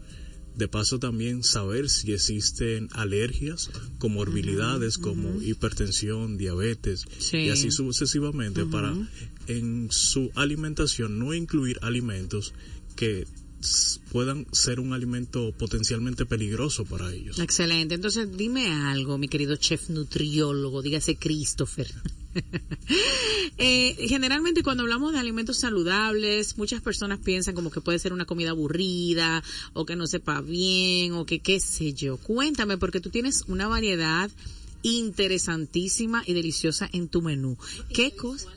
De 0.54 0.68
paso 0.68 0.98
también 0.98 1.42
saber 1.42 1.90
si 1.90 2.12
existen 2.12 2.88
alergias, 2.92 3.70
comorbilidades 3.98 4.96
como 4.98 5.42
hipertensión, 5.42 6.38
diabetes 6.38 7.04
Sí. 7.18 7.38
y 7.38 7.50
así 7.50 7.70
sucesivamente 7.70 8.64
para 8.64 8.94
en 9.48 9.88
su 9.90 10.30
alimentación 10.34 11.18
no 11.18 11.34
incluir 11.34 11.78
alimentos 11.82 12.54
que 12.94 13.26
puedan 14.12 14.46
ser 14.52 14.80
un 14.80 14.92
alimento 14.92 15.52
potencialmente 15.58 16.24
peligroso 16.24 16.84
para 16.84 17.12
ellos. 17.12 17.38
Excelente. 17.38 17.96
Entonces, 17.96 18.28
dime 18.36 18.68
algo, 18.72 19.18
mi 19.18 19.28
querido 19.28 19.56
chef 19.56 19.90
nutriólogo, 19.90 20.80
dígase 20.82 21.16
Christopher. 21.16 21.88
Eh, 23.58 23.96
generalmente 24.08 24.62
cuando 24.62 24.82
hablamos 24.82 25.12
de 25.12 25.18
alimentos 25.18 25.56
saludables, 25.56 26.58
muchas 26.58 26.82
personas 26.82 27.18
piensan 27.18 27.54
como 27.54 27.70
que 27.70 27.80
puede 27.80 27.98
ser 27.98 28.12
una 28.12 28.26
comida 28.26 28.50
aburrida 28.50 29.42
o 29.72 29.86
que 29.86 29.96
no 29.96 30.06
sepa 30.06 30.40
bien 30.42 31.12
o 31.14 31.24
que 31.24 31.40
qué 31.40 31.58
sé 31.58 31.94
yo. 31.94 32.18
Cuéntame 32.18 32.76
porque 32.76 33.00
tú 33.00 33.08
tienes 33.10 33.44
una 33.48 33.66
variedad 33.66 34.30
interesantísima 34.82 36.22
y 36.26 36.34
deliciosa 36.34 36.88
en 36.92 37.08
tu 37.08 37.22
menú. 37.22 37.56
¿Qué 37.92 38.12
cosa? 38.14 38.48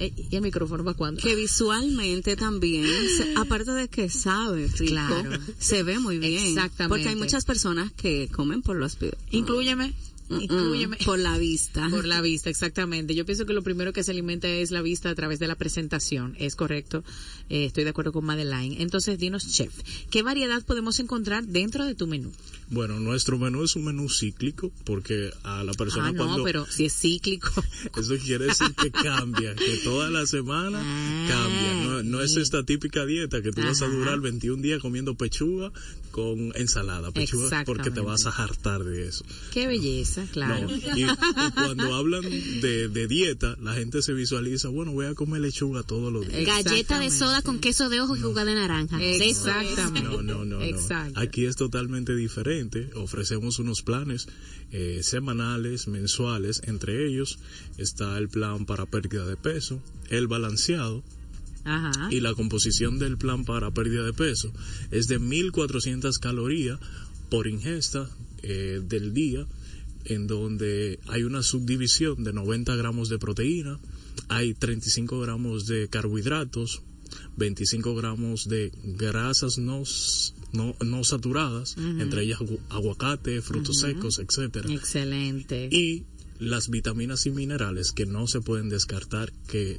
Eh, 0.00 0.12
¿Y 0.30 0.34
el 0.36 0.42
micrófono 0.42 0.82
para 0.82 0.96
cuándo? 0.96 1.20
que 1.22 1.34
visualmente 1.36 2.34
también, 2.34 2.86
se- 2.86 3.34
aparte 3.36 3.70
de 3.72 3.88
que 3.88 4.08
sabe 4.08 4.66
rico, 4.66 4.86
Claro. 4.92 5.30
se 5.58 5.82
ve 5.82 5.98
muy 5.98 6.18
bien. 6.18 6.44
Exactamente. 6.48 6.88
Porque 6.88 7.08
hay 7.10 7.16
muchas 7.16 7.44
personas 7.44 7.92
que 7.92 8.28
comen 8.32 8.62
por 8.62 8.76
los 8.76 8.96
pi- 8.96 9.10
Inclúyeme, 9.30 9.92
Mm, 10.30 10.44
mm, 10.44 11.04
por 11.04 11.18
la 11.18 11.36
vista. 11.38 11.88
Por 11.90 12.06
la 12.06 12.20
vista, 12.20 12.50
exactamente. 12.50 13.14
Yo 13.16 13.26
pienso 13.26 13.46
que 13.46 13.52
lo 13.52 13.62
primero 13.62 13.92
que 13.92 14.04
se 14.04 14.12
alimenta 14.12 14.48
es 14.48 14.70
la 14.70 14.80
vista 14.80 15.10
a 15.10 15.14
través 15.14 15.40
de 15.40 15.48
la 15.48 15.56
presentación. 15.56 16.36
Es 16.38 16.54
correcto. 16.54 17.02
Eh, 17.48 17.64
estoy 17.64 17.82
de 17.82 17.90
acuerdo 17.90 18.12
con 18.12 18.24
Madeline. 18.24 18.80
Entonces, 18.80 19.18
dinos, 19.18 19.50
chef, 19.50 19.74
¿qué 20.08 20.22
variedad 20.22 20.64
podemos 20.64 21.00
encontrar 21.00 21.44
dentro 21.46 21.84
de 21.84 21.96
tu 21.96 22.06
menú? 22.06 22.32
Bueno, 22.68 23.00
nuestro 23.00 23.36
menú 23.38 23.64
es 23.64 23.74
un 23.74 23.84
menú 23.86 24.08
cíclico 24.08 24.70
porque 24.84 25.32
a 25.42 25.64
la 25.64 25.74
persona 25.74 26.06
Ah, 26.06 26.12
no, 26.12 26.24
cuando 26.24 26.44
pero 26.44 26.66
si 26.66 26.84
es 26.84 26.94
cíclico. 26.94 27.50
eso 27.98 28.16
quiere 28.24 28.46
decir 28.46 28.72
que 28.74 28.92
cambia, 28.92 29.56
que 29.56 29.78
toda 29.78 30.08
la 30.10 30.24
semana 30.26 30.78
cambia. 31.28 31.84
No, 31.84 32.02
no 32.04 32.22
es 32.22 32.36
esta 32.36 32.62
típica 32.62 33.04
dieta 33.04 33.42
que 33.42 33.50
tú 33.50 33.62
vas 33.62 33.82
a 33.82 33.86
durar 33.88 34.20
21 34.20 34.62
días 34.62 34.80
comiendo 34.80 35.16
pechuga 35.16 35.72
con 36.12 36.52
ensalada, 36.54 37.10
pechuga 37.10 37.64
porque 37.64 37.90
te 37.90 38.00
vas 38.00 38.26
a 38.26 38.30
hartar 38.30 38.84
de 38.84 39.08
eso. 39.08 39.24
Qué 39.52 39.66
belleza, 39.66 40.19
claro. 40.32 40.68
No, 40.68 40.76
y, 40.76 41.02
y 41.02 41.06
cuando 41.54 41.94
hablan 41.94 42.22
de, 42.22 42.88
de 42.88 43.08
dieta, 43.08 43.56
la 43.60 43.74
gente 43.74 44.02
se 44.02 44.12
visualiza, 44.12 44.68
bueno, 44.68 44.92
voy 44.92 45.06
a 45.06 45.14
comer 45.14 45.40
lechuga 45.40 45.82
todos 45.82 46.12
los 46.12 46.26
días. 46.28 46.46
Galleta 46.46 46.98
de 46.98 47.10
soda 47.10 47.42
con 47.42 47.58
queso 47.58 47.88
de 47.88 48.00
ojo 48.00 48.16
y 48.16 48.20
jugo 48.20 48.44
de 48.44 48.54
naranja. 48.54 49.02
Exactamente. 49.02 50.02
No, 50.02 50.22
no, 50.22 50.44
no. 50.44 50.60
Aquí 51.14 51.44
es 51.44 51.56
totalmente 51.56 52.14
diferente. 52.14 52.90
Ofrecemos 52.94 53.58
unos 53.58 53.82
planes 53.82 54.28
eh, 54.72 55.00
semanales, 55.02 55.88
mensuales. 55.88 56.62
Entre 56.64 57.06
ellos 57.06 57.38
está 57.76 58.16
el 58.18 58.28
plan 58.28 58.66
para 58.66 58.86
pérdida 58.86 59.26
de 59.26 59.36
peso, 59.36 59.82
el 60.10 60.28
balanceado 60.28 61.02
Ajá. 61.64 62.08
y 62.10 62.20
la 62.20 62.34
composición 62.34 62.98
del 62.98 63.18
plan 63.18 63.44
para 63.44 63.70
pérdida 63.70 64.04
de 64.04 64.12
peso 64.12 64.52
es 64.90 65.08
de 65.08 65.18
1400 65.18 66.18
calorías 66.18 66.78
por 67.28 67.46
ingesta 67.46 68.08
eh, 68.42 68.80
del 68.82 69.12
día 69.12 69.46
en 70.04 70.26
donde 70.26 70.98
hay 71.08 71.22
una 71.24 71.42
subdivisión 71.42 72.24
de 72.24 72.32
90 72.32 72.74
gramos 72.76 73.08
de 73.08 73.18
proteína, 73.18 73.78
hay 74.28 74.54
35 74.54 75.20
gramos 75.20 75.66
de 75.66 75.88
carbohidratos, 75.88 76.82
25 77.36 77.94
gramos 77.94 78.48
de 78.48 78.72
grasas 78.84 79.58
no, 79.58 79.82
no, 80.52 80.74
no 80.84 81.04
saturadas, 81.04 81.76
entre 81.78 82.22
ellas 82.24 82.40
agu- 82.40 82.60
aguacate, 82.70 83.40
frutos 83.42 83.80
secos, 83.80 84.18
etcétera. 84.18 84.70
Excelente. 84.72 85.68
y 85.70 86.04
las 86.38 86.70
vitaminas 86.70 87.26
y 87.26 87.30
minerales 87.30 87.92
que 87.92 88.06
no 88.06 88.26
se 88.26 88.40
pueden 88.40 88.70
descartar 88.70 89.30
que 89.46 89.78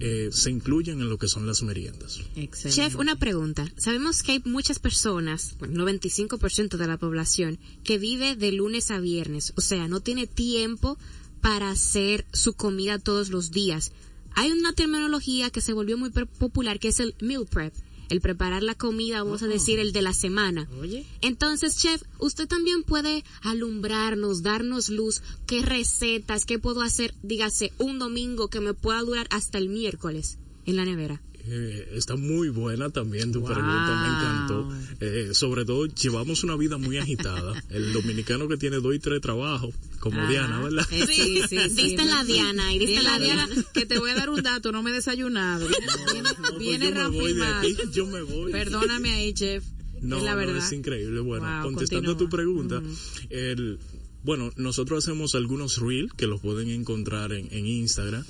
eh, 0.00 0.30
se 0.32 0.50
incluyen 0.50 1.00
en 1.00 1.08
lo 1.08 1.18
que 1.18 1.28
son 1.28 1.46
las 1.46 1.62
meriendas. 1.62 2.20
Excelente. 2.36 2.70
Chef, 2.70 2.96
una 2.96 3.16
pregunta. 3.16 3.70
Sabemos 3.76 4.22
que 4.22 4.32
hay 4.32 4.42
muchas 4.44 4.78
personas, 4.78 5.54
bueno, 5.58 5.84
95% 5.84 6.76
de 6.76 6.86
la 6.86 6.98
población, 6.98 7.58
que 7.82 7.98
vive 7.98 8.36
de 8.36 8.52
lunes 8.52 8.90
a 8.90 9.00
viernes. 9.00 9.52
O 9.56 9.60
sea, 9.60 9.88
no 9.88 10.00
tiene 10.00 10.26
tiempo 10.26 10.98
para 11.40 11.70
hacer 11.70 12.26
su 12.32 12.54
comida 12.54 12.98
todos 12.98 13.30
los 13.30 13.50
días. 13.50 13.92
Hay 14.34 14.50
una 14.50 14.72
terminología 14.72 15.50
que 15.50 15.60
se 15.60 15.72
volvió 15.72 15.96
muy 15.96 16.10
popular 16.10 16.78
que 16.78 16.88
es 16.88 17.00
el 17.00 17.14
meal 17.20 17.46
prep. 17.46 17.74
El 18.14 18.20
preparar 18.20 18.62
la 18.62 18.76
comida, 18.76 19.24
vamos 19.24 19.42
a 19.42 19.48
decir, 19.48 19.80
el 19.80 19.90
de 19.90 20.00
la 20.00 20.12
semana. 20.12 20.68
Oye. 20.80 21.04
Entonces, 21.20 21.76
chef, 21.76 22.00
usted 22.20 22.46
también 22.46 22.84
puede 22.84 23.24
alumbrarnos, 23.42 24.44
darnos 24.44 24.88
luz, 24.88 25.20
qué 25.48 25.62
recetas, 25.62 26.44
qué 26.44 26.60
puedo 26.60 26.82
hacer, 26.82 27.12
dígase, 27.24 27.72
un 27.78 27.98
domingo 27.98 28.46
que 28.46 28.60
me 28.60 28.72
pueda 28.72 29.00
durar 29.00 29.26
hasta 29.30 29.58
el 29.58 29.68
miércoles 29.68 30.38
en 30.64 30.76
la 30.76 30.84
nevera. 30.84 31.20
Eh, 31.46 31.90
está 31.94 32.16
muy 32.16 32.48
buena 32.48 32.88
también 32.88 33.30
tu 33.30 33.40
Wow. 33.40 33.48
pregunta, 33.52 34.00
me 34.00 34.06
encantó. 34.08 34.74
Eh, 35.00 35.34
sobre 35.34 35.64
todo, 35.66 35.84
llevamos 35.86 36.42
una 36.42 36.56
vida 36.56 36.78
muy 36.78 36.96
agitada. 36.96 37.62
El 37.68 37.92
dominicano 37.92 38.48
que 38.48 38.56
tiene 38.56 38.76
dos 38.76 38.94
y 38.94 38.98
tres 38.98 39.20
trabajos, 39.20 39.74
como 40.00 40.20
Ajá. 40.20 40.30
Diana, 40.30 40.60
¿verdad? 40.60 40.86
Eh, 40.90 41.06
sí, 41.06 41.40
sí, 41.48 41.58
sí. 41.68 41.82
Diste 41.82 42.04
la 42.06 42.24
Diana 42.24 42.72
y 42.74 42.78
diste 42.78 43.02
la 43.02 43.18
Diana 43.18 43.46
que 43.74 43.84
te 43.84 43.98
voy 43.98 44.10
a 44.10 44.14
dar 44.14 44.30
un 44.30 44.42
dato, 44.42 44.72
no 44.72 44.82
me 44.82 44.90
he 44.90 44.94
desayunado. 44.94 45.66
Viene, 45.68 46.22
No, 46.22 46.34
pues 46.40 46.58
viene 46.58 46.86
yo 46.88 46.94
me 46.94 47.08
voy 47.08 47.32
de 47.34 47.44
aquí, 47.44 47.76
yo 47.92 48.06
me 48.06 48.22
voy. 48.22 48.50
Perdóname 48.52 49.10
ahí, 49.12 49.34
chef. 49.34 49.64
No, 50.00 50.18
es 50.18 50.22
la 50.22 50.34
no, 50.34 50.56
es 50.58 50.72
increíble. 50.72 51.20
Bueno, 51.20 51.46
Wow, 51.46 51.62
contestando 51.72 52.12
a 52.12 52.16
tu 52.16 52.28
continúa. 52.28 52.80
pregunta, 52.80 52.82
el, 53.30 53.78
bueno, 54.22 54.50
nosotros 54.56 55.04
hacemos 55.04 55.34
algunos 55.34 55.78
reels 55.78 56.12
que 56.14 56.26
los 56.26 56.40
pueden 56.40 56.68
encontrar 56.70 57.32
en, 57.32 57.48
en 57.52 57.66
Instagram, 57.66 58.24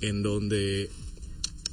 en 0.00 0.22
donde 0.22 0.90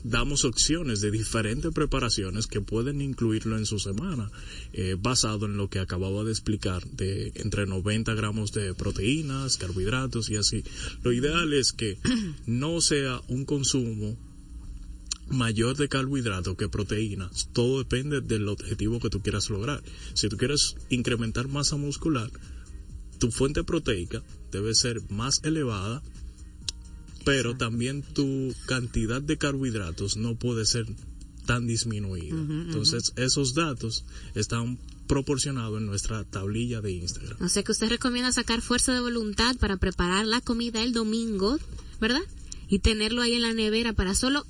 damos 0.05 0.45
opciones 0.45 1.01
de 1.01 1.09
diferentes 1.09 1.73
preparaciones 1.73 2.45
que 2.45 2.61
pueden 2.61 3.01
incluirlo 3.01 3.57
en 3.57 3.65
su 3.65 3.79
semana, 3.79 4.31
eh, 4.71 4.95
basado 4.99 5.47
en 5.47 5.57
lo 5.57 5.69
que 5.69 5.79
acababa 5.79 6.23
de 6.23 6.31
explicar, 6.31 6.85
de 6.91 7.31
entre 7.35 7.65
90 7.65 8.13
gramos 8.13 8.51
de 8.51 8.73
proteínas, 8.75 9.57
carbohidratos 9.57 10.29
y 10.29 10.35
así. 10.35 10.63
Lo 11.01 11.11
ideal 11.11 11.53
es 11.53 11.73
que 11.73 11.97
no 12.45 12.81
sea 12.81 13.19
un 13.27 13.45
consumo 13.45 14.15
mayor 15.27 15.75
de 15.75 15.89
carbohidratos 15.89 16.55
que 16.55 16.69
proteínas. 16.69 17.49
Todo 17.51 17.79
depende 17.79 18.21
del 18.21 18.47
objetivo 18.47 18.99
que 18.99 19.09
tú 19.09 19.21
quieras 19.21 19.49
lograr. 19.49 19.81
Si 20.13 20.29
tú 20.29 20.37
quieres 20.37 20.75
incrementar 20.89 21.47
masa 21.47 21.77
muscular, 21.77 22.29
tu 23.17 23.31
fuente 23.31 23.63
proteica 23.63 24.21
debe 24.51 24.75
ser 24.75 25.01
más 25.09 25.41
elevada, 25.43 26.03
pero 27.25 27.57
también 27.57 28.03
tu 28.03 28.53
cantidad 28.67 29.21
de 29.21 29.37
carbohidratos 29.37 30.15
no 30.15 30.35
puede 30.35 30.65
ser 30.65 30.85
tan 31.45 31.67
disminuida. 31.67 32.35
Entonces, 32.35 33.11
esos 33.17 33.53
datos 33.53 34.05
están 34.35 34.79
proporcionados 35.07 35.79
en 35.79 35.87
nuestra 35.87 36.23
tablilla 36.23 36.81
de 36.81 36.91
Instagram. 36.91 37.37
O 37.41 37.49
sea 37.49 37.63
que 37.63 37.71
usted 37.71 37.89
recomienda 37.89 38.31
sacar 38.31 38.61
fuerza 38.61 38.93
de 38.93 38.99
voluntad 38.99 39.55
para 39.57 39.77
preparar 39.77 40.25
la 40.25 40.41
comida 40.41 40.81
el 40.81 40.93
domingo, 40.93 41.57
¿verdad? 41.99 42.21
Y 42.67 42.79
tenerlo 42.79 43.21
ahí 43.21 43.33
en 43.33 43.43
la 43.43 43.53
nevera 43.53 43.93
para 43.93 44.15
solo 44.15 44.45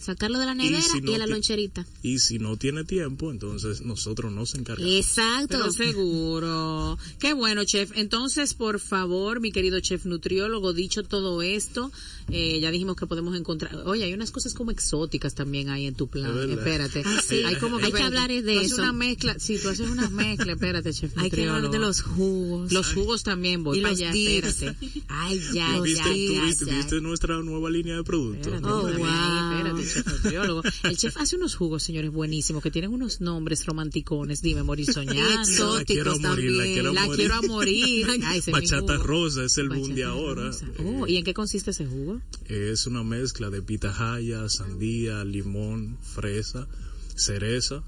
sacarlo 0.00 0.38
de 0.38 0.46
la 0.46 0.54
nevera 0.54 0.78
y, 0.78 0.82
si 0.82 1.00
no 1.00 1.14
a 1.14 1.18
la 1.18 1.26
loncherita. 1.26 1.86
Y 2.02 2.18
si 2.18 2.38
no 2.38 2.56
tiene 2.56 2.84
tiempo, 2.84 3.30
entonces 3.30 3.82
nosotros 3.82 4.32
nos 4.32 4.54
encargamos. 4.54 4.92
Exacto. 4.94 5.48
Pero 5.58 5.72
seguro. 5.72 6.98
Qué 7.18 7.32
bueno, 7.32 7.64
chef. 7.64 7.92
Entonces, 7.96 8.54
por 8.54 8.80
favor, 8.80 9.40
mi 9.40 9.52
querido 9.52 9.80
chef 9.80 10.04
nutriólogo, 10.06 10.72
dicho 10.72 11.02
todo 11.02 11.42
esto, 11.42 11.90
eh, 12.30 12.60
ya 12.60 12.70
dijimos 12.70 12.96
que 12.96 13.06
podemos 13.06 13.36
encontrar. 13.36 13.74
Oye, 13.86 14.04
hay 14.04 14.12
unas 14.14 14.30
cosas 14.30 14.54
como 14.54 14.70
exóticas 14.70 15.34
también 15.34 15.68
ahí 15.70 15.86
en 15.86 15.94
tu 15.94 16.08
plan. 16.08 16.36
Es. 16.38 16.50
Espérate. 16.58 17.02
Ah, 17.04 17.20
sí. 17.26 17.42
Hay 17.44 17.56
como 17.56 17.78
Hay 17.78 17.92
que 17.92 18.02
hablar 18.02 18.30
de 18.30 18.42
tú 18.42 18.50
haces 18.58 18.72
eso. 18.72 18.82
una 18.82 18.92
mezcla. 18.92 19.38
Sí, 19.38 19.58
tú 19.62 19.68
haces 19.68 19.88
una 19.88 20.08
mezcla. 20.10 20.52
Espérate, 20.52 20.92
chef 20.92 21.12
Hay 21.16 21.30
que 21.30 21.48
hablar 21.48 21.70
de 21.70 21.78
los 21.78 22.02
jugos. 22.02 22.72
Los 22.72 22.92
jugos 22.92 23.22
también, 23.22 23.62
voy 23.62 23.78
Y 23.78 23.82
para 23.82 23.92
los 23.92 24.00
allá, 24.00 24.10
espérate. 24.12 24.76
Ay, 25.08 25.40
ya, 25.52 25.72
Los 25.76 25.82
¿Viste, 25.84 25.98
ya, 25.98 26.04
tú 26.04 26.32
ya, 26.34 26.44
viste, 26.44 26.66
ya. 26.66 26.76
viste 26.76 27.00
nuestra 27.00 27.42
nueva 27.42 27.70
línea 27.70 27.96
de 27.96 28.02
productos? 28.04 28.46
Espérate, 28.52 28.66
Oh, 28.66 28.82
wow. 28.82 29.06
Espérate, 29.54 29.82
chef 29.86 30.06
nutriólogo. 30.06 30.62
El 30.84 30.96
chef 30.96 31.16
hace 31.16 31.36
unos 31.36 31.54
jugos, 31.56 31.82
señores, 31.82 32.10
buenísimos, 32.10 32.62
que 32.62 32.70
tienen 32.70 32.92
unos 32.92 33.20
nombres 33.20 33.64
romanticones. 33.66 34.42
Dime, 34.42 34.62
morir 34.62 34.92
soñando. 34.92 35.40
exóticos 35.40 35.86
La 35.86 35.94
quiero 35.94 36.12
a 36.12 36.18
morir, 36.18 36.50
la 36.52 36.56
también. 36.64 36.72
quiero 36.74 36.90
a 36.90 36.92
La 36.94 37.06
morir. 37.06 37.16
quiero 37.18 37.34
a 37.34 37.42
morir. 37.42 38.06
Ay, 38.24 38.42
Bachata 38.50 38.96
rosa 38.98 39.44
es 39.44 39.58
el 39.58 39.68
boom 39.68 39.94
de 39.94 40.04
ahora. 40.04 40.50
Oh, 40.84 41.06
¿y 41.06 41.16
en 41.16 41.24
qué 41.24 41.34
consiste 41.34 41.70
ese 41.70 41.86
jugo? 41.86 42.20
Es 42.46 42.86
una 42.86 43.02
mezcla 43.02 43.50
de 43.50 43.62
pitahaya, 43.62 44.48
sandía, 44.48 45.24
limón, 45.24 45.98
fresa, 46.02 46.66
cereza. 47.14 47.82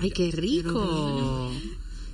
Ay, 0.00 0.10
qué 0.12 0.30
rico. 0.30 1.52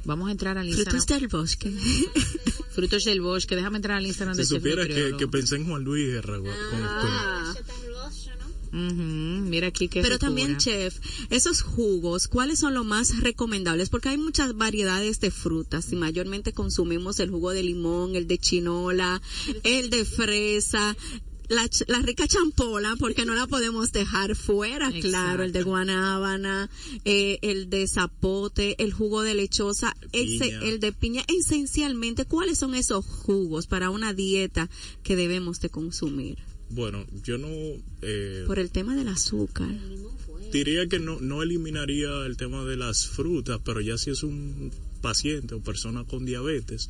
Vamos 0.05 0.29
a 0.29 0.33
entrar 0.33 0.57
al 0.57 0.69
Instagram. 0.69 1.01
Frutos 1.01 1.19
del 1.19 1.29
bosque. 1.29 1.71
Frutos 2.71 3.05
del 3.05 3.21
bosque. 3.21 3.57
Déjame 3.57 3.77
entrar 3.79 3.97
al 3.99 4.07
Instagram 4.07 4.37
Si 4.37 4.43
de 4.43 4.47
supiera 4.47 4.87
que, 4.87 5.17
que 5.19 5.27
pensé 5.27 5.57
en 5.57 5.67
Juan 5.67 5.83
Luis 5.83 6.07
Guerra. 6.07 6.39
con- 6.39 6.47
Ah. 6.49 7.55
Ujú, 8.73 8.93
Mira 9.49 9.69
aquí 9.69 9.89
qué 9.89 10.03
Pero 10.03 10.19
también, 10.19 10.57
chef, 10.59 10.99
esos 11.31 11.63
jugos, 11.63 12.29
¿cuáles 12.29 12.59
son 12.59 12.75
los 12.75 12.85
más 12.85 13.21
recomendables? 13.21 13.89
Porque 13.91 14.09
hay 14.11 14.19
muchas 14.19 14.57
variedades 14.57 15.21
de 15.21 15.31
frutas 15.31 15.93
y 15.93 15.97
mayormente 15.97 16.53
consumimos 16.53 17.21
el 17.21 17.31
jugo 17.31 17.51
de 17.53 17.63
limón, 17.63 18.17
el 18.17 18.27
de 18.27 18.39
chinola, 18.39 19.23
el 19.63 19.91
de 19.91 20.05
fresa. 20.05 20.97
La, 21.49 21.71
la 21.87 22.01
rica 22.01 22.27
champola, 22.27 22.97
porque 22.99 23.25
no 23.25 23.37
la 23.37 23.47
podemos 23.47 23.93
dejar 23.93 24.35
fuera, 24.35 24.89
Exacto. 24.89 25.09
claro, 25.09 25.45
el 25.45 25.53
de 25.53 25.63
guanábana, 25.63 26.69
eh, 27.05 27.39
el 27.41 27.71
de 27.71 27.87
zapote, 27.87 28.75
el 28.83 28.93
jugo 28.93 29.23
de 29.23 29.35
lechosa, 29.35 29.95
ese- 30.11 30.47
piña. 30.47 30.61
el 30.65 30.81
de 30.81 30.91
piña. 30.91 31.23
Esencialmente, 31.29 32.25
¿cuáles 32.25 32.59
son 32.59 32.75
esos 32.75 33.07
jugos 33.07 33.69
para 33.69 33.91
una 33.91 34.13
dieta 34.13 34.69
que 35.05 35.15
debemos 35.15 35.61
de 35.61 35.69
consumir? 35.71 36.39
Bueno, 36.71 37.07
yo 37.25 37.39
no 37.39 37.49
eh, 38.03 38.45
Por 38.47 38.59
el 38.59 38.71
tema 38.71 38.97
del 38.97 39.09
azúcar. 39.09 39.69
diría 40.53 40.87
que 40.89 40.99
no, 40.99 41.21
no 41.21 41.43
eliminaría 41.43 42.27
el 42.27 42.37
tema 42.37 42.65
de 42.65 42.77
las 42.77 43.07
frutas, 43.07 43.61
pero 43.65 43.81
ya 43.81 43.97
si 43.99 44.11
es 44.11 44.23
un 44.23 44.71
paciente 45.01 45.55
o 45.55 45.61
persona 45.61 46.05
con 46.05 46.25
diabetes, 46.25 46.89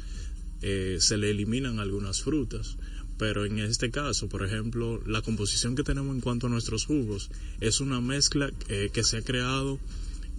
eh, 0.62 0.96
se 1.00 1.16
le 1.16 1.30
eliminan 1.30 1.78
algunas 1.78 2.22
frutas. 2.22 2.76
Pero 3.18 3.46
en 3.46 3.58
este 3.58 3.90
caso, 3.90 4.28
por 4.28 4.44
ejemplo, 4.44 5.02
la 5.06 5.22
composición 5.22 5.74
que 5.74 5.82
tenemos 5.82 6.14
en 6.14 6.20
cuanto 6.20 6.46
a 6.46 6.50
nuestros 6.50 6.84
jugos 6.84 7.30
es 7.60 7.80
una 7.80 8.00
mezcla 8.00 8.50
eh, 8.68 8.90
que 8.92 9.04
se 9.04 9.18
ha 9.18 9.22
creado 9.22 9.78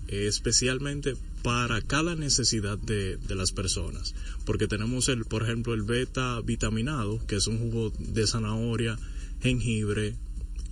eh, 0.08 0.28
especialmente 0.28 1.16
para 1.44 1.82
cada 1.82 2.16
necesidad 2.16 2.78
de, 2.78 3.18
de 3.18 3.36
las 3.36 3.52
personas. 3.52 4.14
Porque 4.46 4.68
tenemos, 4.68 5.10
el, 5.10 5.26
por 5.26 5.44
ejemplo, 5.44 5.74
el 5.74 5.84
beta 5.84 6.40
vitaminado, 6.42 7.20
que 7.28 7.38
es 7.38 7.48
un 7.48 7.58
jugo 7.58 7.92
de 7.98 8.28
zanahoria, 8.28 8.98
jengibre, 9.42 10.16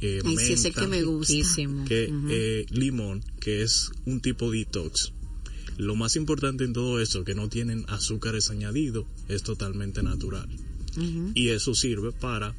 eh, 0.02 0.22
Ay, 0.24 0.38
sí, 0.38 0.54
es 0.54 0.66
el 0.66 0.74
que 0.74 0.88
me 0.88 1.04
gusta. 1.04 1.34
Que, 1.88 2.12
eh, 2.30 2.66
limón, 2.70 3.24
que 3.40 3.62
es 3.62 3.92
un 4.06 4.22
tipo 4.22 4.52
detox. 4.52 5.14
Lo 5.78 5.96
más 5.96 6.16
importante 6.16 6.64
en 6.64 6.74
todo 6.74 7.02
esto, 7.02 7.24
que 7.24 7.36
no 7.36 7.50
tienen 7.50 7.86
azúcares 7.88 8.50
añadidos, 8.50 9.06
es 9.28 9.44
totalmente 9.44 10.04
natural. 10.04 10.48
Y 11.34 11.50
eso 11.50 11.76
sirve 11.76 12.14
para 12.14 12.56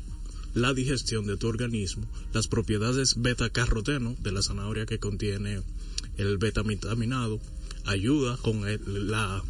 la 0.54 0.74
digestión 0.74 1.26
de 1.26 1.38
tu 1.38 1.48
organismo, 1.48 2.07
las 2.34 2.48
propiedades 2.48 3.14
beta-caroteno 3.16 4.14
de 4.22 4.32
la 4.32 4.42
zanahoria 4.42 4.84
que 4.84 4.98
contiene 4.98 5.62
el 6.18 6.36
beta-vitaminado, 6.36 7.40
ayuda 7.87 8.37
con 8.39 8.66
el- 8.68 9.11
la, 9.11 9.43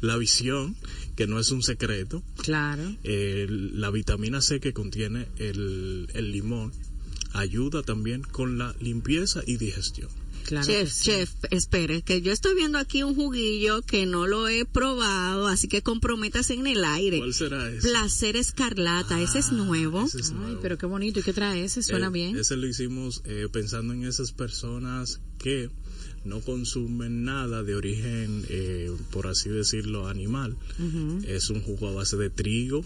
la 0.00 0.16
visión, 0.16 0.76
que 1.16 1.26
no 1.26 1.38
es 1.38 1.50
un 1.50 1.62
secreto, 1.62 2.22
Claro. 2.36 2.82
eh, 3.04 3.46
la 3.48 3.90
vitamina 3.90 4.40
C 4.40 4.60
que 4.60 4.72
contiene 4.72 5.28
el, 5.36 6.08
el 6.14 6.32
limón, 6.32 6.72
ayuda 7.32 7.82
también 7.82 8.22
con 8.22 8.58
la 8.58 8.74
limpieza 8.80 9.42
y 9.46 9.56
digestión. 9.56 10.08
Claro. 10.44 10.66
Chef, 10.66 10.92
chef, 10.92 11.30
espere, 11.52 12.02
que 12.02 12.20
yo 12.20 12.32
estoy 12.32 12.56
viendo 12.56 12.76
aquí 12.76 13.04
un 13.04 13.14
juguillo 13.14 13.80
que 13.82 14.06
no 14.06 14.26
lo 14.26 14.48
he 14.48 14.64
probado, 14.64 15.46
así 15.46 15.68
que 15.68 15.82
comprométase 15.82 16.54
en 16.54 16.66
el 16.66 16.84
aire. 16.84 17.18
¿Cuál 17.18 17.32
será 17.32 17.70
ese? 17.70 17.88
Placer 17.88 18.34
escarlata, 18.34 19.20
ese 19.22 19.38
es 19.38 19.52
nuevo. 19.52 20.04
Ese 20.04 20.18
es 20.20 20.30
Ay, 20.30 20.36
nuevo. 20.38 20.60
pero 20.60 20.76
qué 20.78 20.86
bonito. 20.86 21.20
¿Y 21.20 21.22
qué 21.22 21.32
trae 21.32 21.62
ese? 21.64 21.80
Suena 21.84 22.08
Eh, 22.08 22.10
bien. 22.10 22.36
Ese 22.36 22.56
lo 22.56 22.66
hicimos 22.66 23.22
eh, 23.24 23.46
pensando 23.52 23.94
en 23.94 24.04
esas 24.04 24.32
personas 24.32 25.20
que 25.38 25.70
no 26.24 26.40
consumen 26.40 27.24
nada 27.24 27.62
de 27.62 27.74
origen, 27.74 28.44
eh, 28.48 28.90
por 29.10 29.26
así 29.26 29.48
decirlo, 29.48 30.08
animal. 30.08 30.56
Es 31.26 31.50
un 31.50 31.60
jugo 31.62 31.88
a 31.88 31.92
base 31.92 32.16
de 32.16 32.30
trigo, 32.30 32.84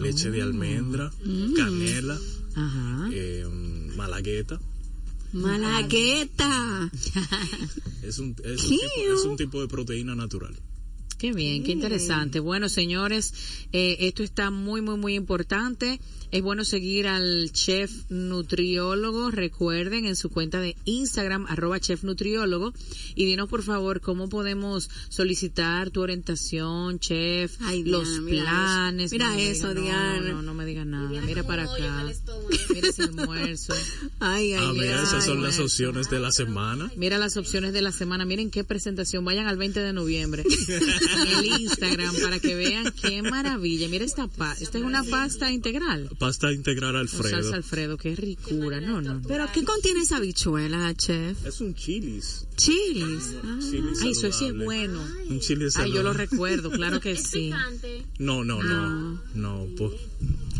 leche 0.00 0.28
Oh. 0.28 0.32
de 0.32 0.42
almendra, 0.42 1.12
Mm. 1.24 1.54
canela, 1.54 2.18
Ajá. 2.54 3.08
eh, 3.12 3.46
malagueta. 3.96 4.60
Malagueta. 5.32 6.90
Es 8.02 8.18
un, 8.18 8.34
es, 8.44 8.64
un 8.64 8.70
tipo, 8.78 9.14
es 9.14 9.24
un 9.24 9.36
tipo 9.36 9.60
de 9.60 9.68
proteína 9.68 10.14
natural. 10.14 10.54
Qué 11.18 11.32
bien, 11.32 11.62
qué 11.64 11.72
interesante. 11.72 12.40
Bueno, 12.40 12.68
señores, 12.68 13.34
eh, 13.72 13.96
esto 14.00 14.22
está 14.22 14.50
muy, 14.50 14.80
muy, 14.80 14.96
muy 14.96 15.14
importante. 15.14 16.00
Es 16.30 16.42
bueno 16.42 16.62
seguir 16.64 17.06
al 17.08 17.50
chef 17.52 17.90
nutriólogo, 18.10 19.30
recuerden, 19.30 20.04
en 20.04 20.14
su 20.14 20.28
cuenta 20.28 20.60
de 20.60 20.76
Instagram, 20.84 21.46
arroba 21.48 21.80
chef 21.80 22.02
nutriólogo. 22.04 22.74
Y 23.14 23.24
dinos, 23.24 23.48
por 23.48 23.62
favor, 23.62 24.02
cómo 24.02 24.28
podemos 24.28 24.90
solicitar 25.08 25.88
tu 25.90 26.02
orientación, 26.02 26.98
chef, 26.98 27.56
Ay, 27.60 27.82
Diana, 27.82 27.98
los 27.98 28.20
mira 28.20 28.42
planes. 28.42 29.10
Mira 29.12 29.28
No 29.32 29.38
eso, 29.38 29.68
diga- 29.74 29.80
Diana. 29.82 30.20
No, 30.20 30.34
no, 30.34 30.42
no 30.42 30.54
me 30.54 30.66
digas 30.66 30.86
nada. 30.86 31.08
Mira 31.22 31.44
para 31.44 31.62
acá. 31.64 32.04
Mira 32.74 32.88
ese 32.88 33.02
almuerzo. 33.04 33.72
Ay, 34.20 34.52
ay, 34.52 34.64
Ah, 34.68 34.72
mira, 34.74 34.98
ay. 34.98 35.04
esas 35.04 35.24
son 35.24 35.42
las 35.42 35.58
opciones 35.58 36.10
de 36.10 36.18
la 36.18 36.30
semana. 36.30 36.90
Mira 36.96 37.16
las 37.16 37.38
opciones 37.38 37.72
de 37.72 37.80
la 37.80 37.90
semana. 37.92 38.26
Miren 38.26 38.50
qué 38.50 38.64
presentación. 38.64 39.24
Vayan 39.24 39.46
al 39.46 39.56
20 39.56 39.80
de 39.80 39.92
noviembre. 39.94 40.44
en 40.68 41.26
el 41.38 41.60
Instagram 41.62 42.14
para 42.22 42.38
que 42.38 42.54
vean 42.54 42.92
qué 43.00 43.22
maravilla. 43.22 43.88
Mira 43.88 44.04
esta 44.04 44.26
pasta. 44.28 44.62
Esta 44.62 44.76
es 44.76 44.84
una 44.84 45.02
pasta 45.04 45.50
integral. 45.50 46.10
Pasta 46.18 46.52
integral 46.52 46.96
Alfredo. 46.96 47.30
salsa 47.30 47.54
Alfredo. 47.56 47.96
Qué 47.96 48.16
ricura. 48.16 48.80
No, 48.80 49.00
no. 49.00 49.14
no. 49.14 49.22
Pero 49.28 49.46
¿qué 49.54 49.62
contiene 49.64 50.00
esa 50.00 50.16
habichuela, 50.16 50.92
chef? 50.94 51.46
Es 51.46 51.60
un 51.60 51.74
chilis. 51.74 52.46
Chilis. 52.56 53.34
Ah. 53.44 53.58
chili 53.60 53.88
Ay, 54.02 54.10
eso 54.10 54.20
sí 54.22 54.26
es 54.26 54.34
saludable. 54.36 54.64
bueno. 54.64 55.00
Un 55.30 55.38
chile 55.40 55.68
Ay, 55.76 55.90
yo 55.92 56.02
lo 56.02 56.12
saludable. 56.12 56.26
recuerdo. 56.26 56.70
Claro 56.72 57.00
que 57.06 57.14
sí. 57.16 57.50
No, 58.18 58.42
no, 58.44 58.60
no. 58.62 59.22
No, 59.34 59.66
pues, 59.76 59.92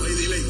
oh. 0.00 0.04
Ay, 0.04 0.14
dile. 0.14 0.42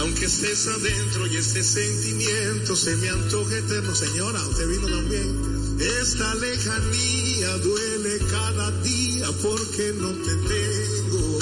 Aunque 0.00 0.24
estés 0.26 0.66
adentro 0.66 1.26
y 1.26 1.36
este 1.36 1.62
sentimiento 1.62 2.76
se 2.76 2.96
me 2.96 3.08
antoje 3.08 3.58
eterno, 3.58 3.94
señora, 3.94 4.42
usted 4.46 4.68
vino 4.68 4.88
también. 4.88 5.51
Esta 5.78 6.34
lejanía 6.34 7.56
duele 7.58 8.18
cada 8.30 8.70
día 8.82 9.28
porque 9.42 9.94
no 9.98 10.10
te 10.24 10.34
tengo. 10.48 11.38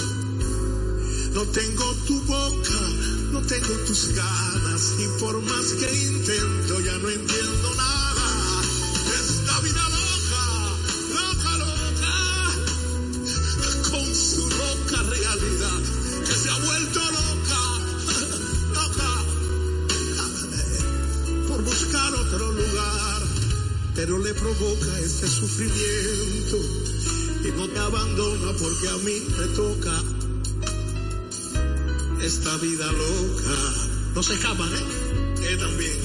No 1.34 1.42
tengo 1.46 1.94
tu 2.06 2.20
boca, 2.22 2.80
no 3.32 3.42
tengo 3.42 3.74
tus 3.86 4.14
ganas 4.14 4.82
y 4.98 5.20
por 5.20 5.40
que 5.78 5.94
intento 5.94 6.80
ya 6.80 6.98
no 6.98 7.08
entiendo. 7.08 7.79
Porque 28.60 28.88
a 28.88 28.96
mí 28.98 29.22
me 29.38 29.46
toca. 29.56 30.02
esta 32.22 32.56
vida 32.58 32.92
loca. 32.92 33.56
No 34.14 34.22
se 34.22 34.34
escapan, 34.34 34.68
¿eh? 34.68 35.34
Que 35.40 35.56
también, 35.56 35.96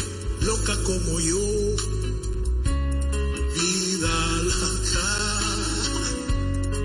loca 0.41 0.75
como 0.83 1.19
yo. 1.19 1.39
Vida 3.55 4.15
loca. 4.43 5.07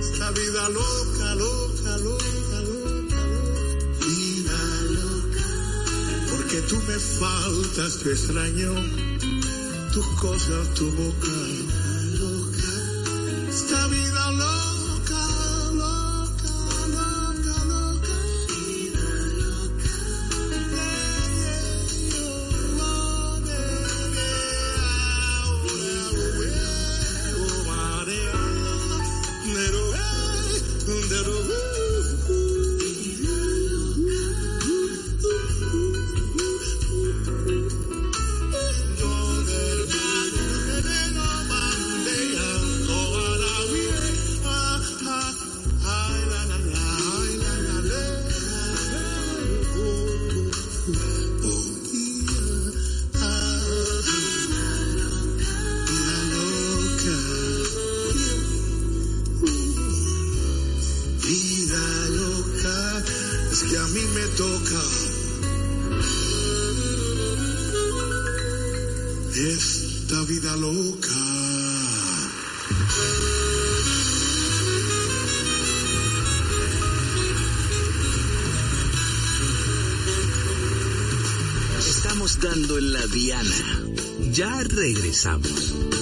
Esta 0.00 0.30
vida 0.32 0.68
loca, 0.70 1.34
loca, 1.36 1.96
loca, 1.98 2.60
loca, 2.68 3.20
loca. 3.30 4.04
Vida 4.04 4.60
loca. 4.98 5.46
Porque 6.30 6.62
tú 6.62 6.76
me 6.88 6.98
faltas, 6.98 7.98
te 8.02 8.12
extraño. 8.12 8.74
Tus 9.92 10.06
cosas, 10.20 10.74
tu 10.74 10.90
boca. 10.90 11.39
Toca. 64.36 64.82
Esta 69.34 70.22
vida 70.24 70.56
loca. 70.56 71.08
Estamos 81.78 82.38
dando 82.40 82.78
en 82.78 82.92
la 82.92 83.06
diana. 83.06 83.82
Ya 84.32 84.62
regresamos. 84.64 85.99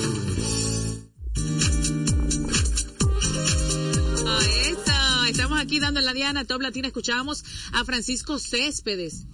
La 6.08 6.14
Diana 6.14 6.46
Top 6.46 6.62
Latina. 6.62 6.86
Escuchábamos 6.88 7.44
a 7.72 7.84
Francisco 7.84 8.38
Céspedes. 8.38 9.26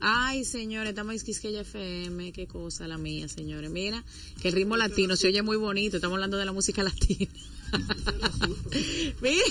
Ay, 0.00 0.44
señores, 0.44 0.88
estamos 0.88 1.14
en 1.14 1.20
Quisqueya 1.20 1.60
FM. 1.60 2.32
Qué 2.32 2.48
cosa 2.48 2.88
la 2.88 2.98
mía, 2.98 3.28
señores. 3.28 3.70
Mira, 3.70 4.04
que 4.42 4.48
el 4.48 4.54
ritmo 4.54 4.76
latino 4.76 5.14
se 5.14 5.28
oye 5.28 5.42
muy 5.42 5.56
bonito. 5.56 5.98
Estamos 5.98 6.16
hablando 6.16 6.36
de 6.36 6.44
la 6.44 6.50
música 6.50 6.82
latina. 6.82 7.30
Mira, 9.22 9.44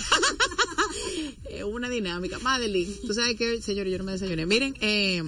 es 1.49 1.63
una 1.63 1.87
dinámica. 1.87 2.39
Madeline, 2.39 2.93
tú 3.07 3.13
sabes 3.13 3.37
que, 3.37 3.61
señores, 3.61 3.93
yo 3.93 3.97
no 3.97 4.03
me 4.03 4.11
desayuné. 4.11 4.45
Miren, 4.45 4.75
eh, 4.81 5.23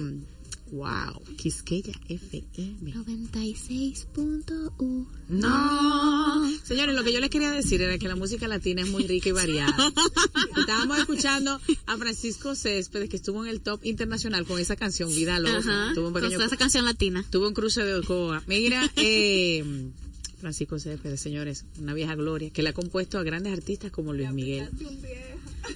wow, 0.72 1.22
Quisqueya 1.36 1.92
FM. 2.08 2.92
96.1. 2.94 5.06
No, 5.28 6.50
señores, 6.64 6.94
lo 6.94 7.04
que 7.04 7.12
yo 7.12 7.20
les 7.20 7.30
quería 7.30 7.50
decir 7.50 7.82
era 7.82 7.98
que 7.98 8.08
la 8.08 8.16
música 8.16 8.48
latina 8.48 8.82
es 8.82 8.88
muy 8.88 9.06
rica 9.06 9.28
y 9.28 9.32
variada. 9.32 9.92
Estábamos 10.56 10.98
escuchando 10.98 11.60
a 11.86 11.96
Francisco 11.96 12.54
Céspedes, 12.54 13.08
que 13.08 13.16
estuvo 13.16 13.44
en 13.44 13.50
el 13.50 13.60
top 13.60 13.80
internacional 13.84 14.46
con 14.46 14.58
esa 14.58 14.76
canción, 14.76 15.10
Vida 15.10 15.38
Loca. 15.38 15.58
Ajá. 15.58 15.92
Tuvo 15.94 16.08
un 16.08 16.12
Con 16.12 16.22
pequeño, 16.22 16.44
esa 16.44 16.56
canción 16.56 16.84
latina. 16.84 17.24
tuvo 17.30 17.48
un 17.48 17.54
cruce 17.54 17.84
de 17.84 17.94
Ocoa. 17.96 18.42
Mira, 18.46 18.90
eh, 18.96 19.90
Francisco 20.40 20.78
Céspedes, 20.78 21.20
señores, 21.20 21.64
una 21.78 21.94
vieja 21.94 22.14
gloria, 22.14 22.50
que 22.50 22.62
le 22.62 22.70
ha 22.70 22.72
compuesto 22.72 23.18
a 23.18 23.22
grandes 23.22 23.52
artistas 23.52 23.90
como 23.90 24.12
Luis 24.12 24.32
Miguel. 24.32 24.68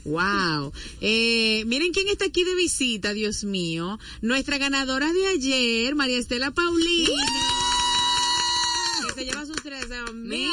Wow. 0.05 0.73
Eh, 1.01 1.65
miren 1.67 1.93
quién 1.93 2.09
está 2.09 2.27
aquí 2.27 2.45
de 2.45 2.55
visita, 2.55 3.13
Dios 3.13 3.45
mío. 3.45 3.99
Nuestra 4.21 4.59
ganadora 4.59 5.13
de 5.13 5.27
ayer, 5.29 5.95
María 5.95 6.19
Estela 6.19 6.51
Paulina. 6.51 7.13
Que 9.09 9.15
se 9.15 9.25
lleva 9.25 9.47
sus 9.47 9.63
tres 9.63 9.87
mil. 10.15 10.49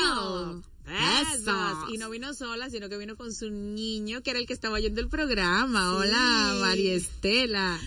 Y 1.91 1.97
no 1.97 2.09
vino 2.09 2.33
sola, 2.33 2.69
sino 2.69 2.89
que 2.89 2.97
vino 2.97 3.15
con 3.15 3.33
su 3.33 3.49
niño, 3.49 4.21
que 4.21 4.31
era 4.31 4.39
el 4.39 4.47
que 4.47 4.53
estaba 4.53 4.75
oyendo 4.75 5.01
el 5.01 5.07
programa. 5.07 5.95
Hola, 5.95 6.57
María 6.59 6.93
Estela. 6.93 7.79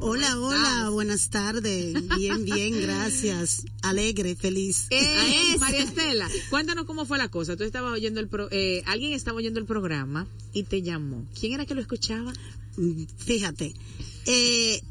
Hola, 0.00 0.38
hola, 0.38 0.90
buenas 0.90 1.30
tardes. 1.30 1.94
Bien, 2.16 2.44
bien, 2.44 2.80
gracias. 2.82 3.64
Alegre, 3.82 4.34
feliz. 4.34 4.86
Eh, 4.90 5.56
María 5.58 5.82
Estela, 5.82 6.28
cuéntanos 6.50 6.84
cómo 6.84 7.06
fue 7.06 7.18
la 7.18 7.28
cosa. 7.28 7.56
Tú 7.56 7.64
estabas 7.64 7.92
oyendo 7.92 8.20
el 8.20 8.28
pro, 8.28 8.48
eh, 8.50 8.82
alguien 8.86 9.12
estaba 9.12 9.38
oyendo 9.38 9.60
el 9.60 9.66
programa 9.66 10.26
y 10.52 10.64
te 10.64 10.82
llamó. 10.82 11.24
¿Quién 11.38 11.52
era 11.52 11.66
que 11.66 11.74
lo 11.74 11.80
escuchaba? 11.80 12.32
Mm, 12.76 13.04
Fíjate, 13.18 13.74
eh, 14.26 14.82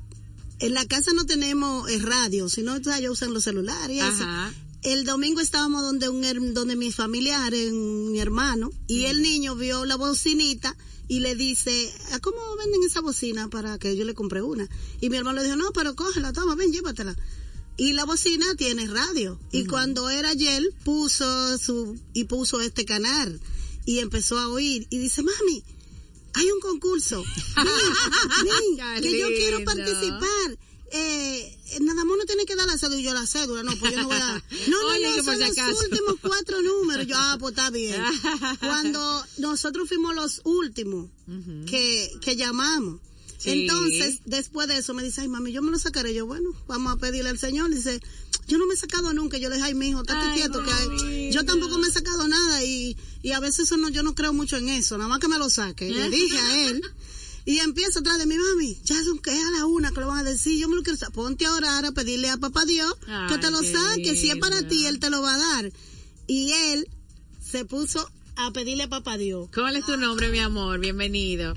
en 0.59 0.73
la 0.73 0.85
casa 0.85 1.11
no 1.13 1.25
tenemos 1.25 1.89
eh, 1.89 1.99
radio, 1.99 2.47
sino 2.49 2.77
ya 2.77 3.11
usan 3.11 3.33
los 3.33 3.43
celulares. 3.43 4.01
Ajá. 4.01 4.53
El 4.83 5.05
domingo 5.05 5.39
estábamos 5.39 5.81
donde 5.81 6.09
un 6.09 6.53
donde 6.53 6.75
mis 6.75 6.95
familiares, 6.95 7.71
mi 7.71 8.19
hermano, 8.19 8.69
y 8.87 9.05
el 9.05 9.21
niño 9.21 9.55
vio 9.55 9.85
la 9.85 9.95
bocinita 9.95 10.75
y 11.07 11.19
le 11.19 11.35
dice, 11.35 11.93
¿a 12.11 12.19
cómo 12.19 12.37
venden 12.57 12.83
esa 12.83 12.99
bocina 12.99 13.49
para 13.49 13.77
que 13.77 13.95
yo 13.95 14.03
le 14.03 14.13
compre 14.13 14.41
una? 14.41 14.67
Y 14.99 15.09
mi 15.09 15.17
hermano 15.17 15.37
le 15.37 15.45
dijo, 15.45 15.55
no, 15.55 15.71
pero 15.71 15.95
cógela, 15.95 16.33
toma, 16.33 16.55
ven, 16.55 16.73
llévatela. 16.73 17.15
Y 17.77 17.93
la 17.93 18.05
bocina 18.05 18.45
tiene 18.55 18.87
radio. 18.87 19.39
Y 19.51 19.65
cuando 19.65 20.09
era 20.09 20.29
ayer, 20.29 20.61
puso 20.83 21.57
su, 21.57 21.97
y 22.13 22.25
puso 22.25 22.61
este 22.61 22.85
canal. 22.85 23.39
Y 23.85 23.99
empezó 23.99 24.37
a 24.37 24.47
oír. 24.47 24.85
Y 24.89 24.99
dice, 24.99 25.23
mami, 25.23 25.63
hay 26.33 26.51
un 26.51 26.59
concurso. 26.59 27.23
Que 29.01 29.19
yo 29.19 29.27
quiero 29.27 29.63
participar. 29.63 30.57
Eh, 30.95 31.57
nada 31.81 32.05
más 32.05 32.17
no 32.19 32.23
tiene 32.25 32.45
que 32.45 32.55
dar 32.55 32.67
la 32.67 32.77
cédula 32.77 32.99
y 32.99 33.03
yo 33.03 33.13
la 33.15 33.25
cédula, 33.25 33.63
no, 33.63 33.75
pues 33.77 33.93
yo 33.93 34.01
no 34.01 34.07
voy 34.07 34.15
a... 34.17 34.43
No, 34.67 34.79
no, 34.79 34.87
Oye, 34.89 35.09
no, 35.09 35.15
que 35.15 35.23
son 35.23 35.39
los 35.39 35.49
acaso. 35.49 35.75
últimos 35.89 36.15
cuatro 36.21 36.61
números. 36.61 37.07
Yo, 37.07 37.15
ah, 37.17 37.37
pues 37.39 37.53
está 37.53 37.71
bien. 37.71 37.99
Cuando 38.59 39.25
nosotros 39.39 39.87
fuimos 39.87 40.13
los 40.13 40.41
últimos 40.43 41.09
que, 41.65 42.11
que 42.21 42.35
llamamos. 42.35 42.99
Sí. 43.39 43.49
Entonces, 43.49 44.19
después 44.25 44.67
de 44.67 44.77
eso 44.77 44.93
me 44.93 45.03
dice, 45.03 45.21
ay 45.21 45.27
mami, 45.27 45.51
yo 45.51 45.61
me 45.63 45.71
lo 45.71 45.79
sacaré. 45.79 46.13
Yo, 46.13 46.25
bueno, 46.27 46.49
vamos 46.67 46.93
a 46.93 46.97
pedirle 46.97 47.29
al 47.31 47.39
Señor. 47.39 47.69
Dice, 47.71 47.99
yo 48.47 48.57
no 48.59 48.67
me 48.67 48.75
he 48.75 48.77
sacado 48.77 49.11
nunca. 49.13 49.37
Yo 49.39 49.49
le 49.49 49.55
dije, 49.55 49.67
ay, 49.67 49.73
mi 49.73 49.89
hijo, 49.89 50.01
estate 50.01 50.33
quieto. 50.35 50.63
Que 50.63 50.71
hay- 50.71 51.31
yo 51.33 51.43
tampoco 51.43 51.77
me 51.79 51.87
he 51.87 51.91
sacado 51.91 52.27
nada 52.27 52.63
y, 52.63 52.95
y 53.23 53.31
a 53.31 53.39
veces 53.39 53.61
eso 53.65 53.77
no, 53.77 53.89
yo 53.89 54.03
no 54.03 54.13
creo 54.15 54.31
mucho 54.31 54.55
en 54.57 54.69
eso. 54.69 54.97
Nada 54.97 55.09
más 55.09 55.19
que 55.19 55.27
me 55.27 55.37
lo 55.39 55.49
saque. 55.49 55.89
Le 55.89 56.09
dije 56.09 56.37
a 56.37 56.67
él. 56.69 56.81
Y 57.45 57.57
empieza 57.59 57.99
atrás 57.99 58.19
de 58.19 58.25
mi 58.25 58.35
mami, 58.37 58.77
ya 58.83 58.95
son 59.03 59.19
que 59.19 59.31
es 59.31 59.45
a 59.45 59.51
la 59.51 59.65
una 59.65 59.91
que 59.91 59.99
lo 59.99 60.07
van 60.07 60.19
a 60.19 60.23
decir, 60.23 60.59
yo 60.59 60.69
me 60.69 60.75
lo 60.75 60.83
quiero 60.83 60.97
sacar. 60.97 61.13
Ponte 61.13 61.45
a 61.45 61.53
orar, 61.53 61.85
a 61.85 61.91
pedirle 61.91 62.29
a 62.29 62.37
papá 62.37 62.65
Dios 62.65 62.93
que 63.29 63.37
te 63.37 63.51
lo 63.51 63.61
saque. 63.61 64.15
Si 64.15 64.29
es 64.29 64.37
para 64.37 64.65
ti, 64.67 64.85
él 64.85 64.99
te 64.99 65.09
lo 65.09 65.21
va 65.21 65.35
a 65.35 65.37
dar. 65.37 65.71
Y 66.27 66.51
él 66.51 66.87
se 67.41 67.65
puso 67.65 68.09
a 68.37 68.51
pedirle 68.51 68.83
a 68.83 68.89
papá 68.89 69.17
Dios. 69.17 69.49
¿Cuál 69.53 69.75
es 69.75 69.85
tu 69.85 69.97
nombre, 69.97 70.29
mi 70.29 70.39
amor? 70.39 70.79
Bienvenido. 70.79 71.53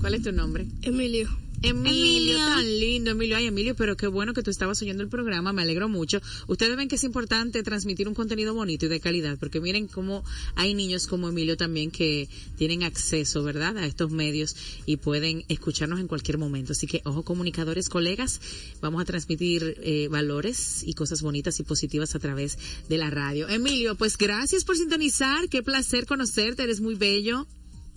¿Cuál 0.00 0.14
es 0.14 0.22
tu 0.22 0.32
nombre? 0.32 0.66
Emilio. 0.82 1.28
Emilio, 1.62 2.36
Emilio. 2.36 2.38
tan 2.38 2.80
lindo, 2.80 3.10
Emilio. 3.10 3.36
Ay, 3.36 3.46
Emilio, 3.46 3.76
pero 3.76 3.96
qué 3.96 4.06
bueno 4.06 4.32
que 4.32 4.42
tú 4.42 4.50
estabas 4.50 4.80
oyendo 4.80 5.02
el 5.02 5.08
programa, 5.10 5.52
me 5.52 5.62
alegro 5.62 5.88
mucho. 5.88 6.20
Ustedes 6.46 6.76
ven 6.76 6.88
que 6.88 6.96
es 6.96 7.04
importante 7.04 7.62
transmitir 7.62 8.08
un 8.08 8.14
contenido 8.14 8.54
bonito 8.54 8.86
y 8.86 8.88
de 8.88 9.00
calidad, 9.00 9.38
porque 9.38 9.60
miren 9.60 9.86
cómo 9.86 10.24
hay 10.54 10.72
niños 10.74 11.06
como 11.06 11.28
Emilio 11.28 11.56
también 11.56 11.90
que 11.90 12.28
tienen 12.56 12.82
acceso, 12.82 13.42
¿verdad?, 13.42 13.76
a 13.76 13.86
estos 13.86 14.10
medios 14.10 14.56
y 14.86 14.96
pueden 14.96 15.44
escucharnos 15.48 16.00
en 16.00 16.08
cualquier 16.08 16.38
momento. 16.38 16.72
Así 16.72 16.86
que, 16.86 17.02
ojo, 17.04 17.24
comunicadores, 17.24 17.88
colegas, 17.88 18.40
vamos 18.80 19.02
a 19.02 19.04
transmitir 19.04 19.76
eh, 19.82 20.08
valores 20.08 20.82
y 20.84 20.94
cosas 20.94 21.20
bonitas 21.20 21.60
y 21.60 21.62
positivas 21.62 22.14
a 22.14 22.18
través 22.18 22.58
de 22.88 22.96
la 22.96 23.10
radio. 23.10 23.48
Emilio, 23.48 23.96
pues 23.96 24.16
gracias 24.16 24.64
por 24.64 24.76
sintonizar, 24.76 25.48
qué 25.48 25.62
placer 25.62 26.06
conocerte, 26.06 26.62
eres 26.62 26.80
muy 26.80 26.94
bello. 26.94 27.46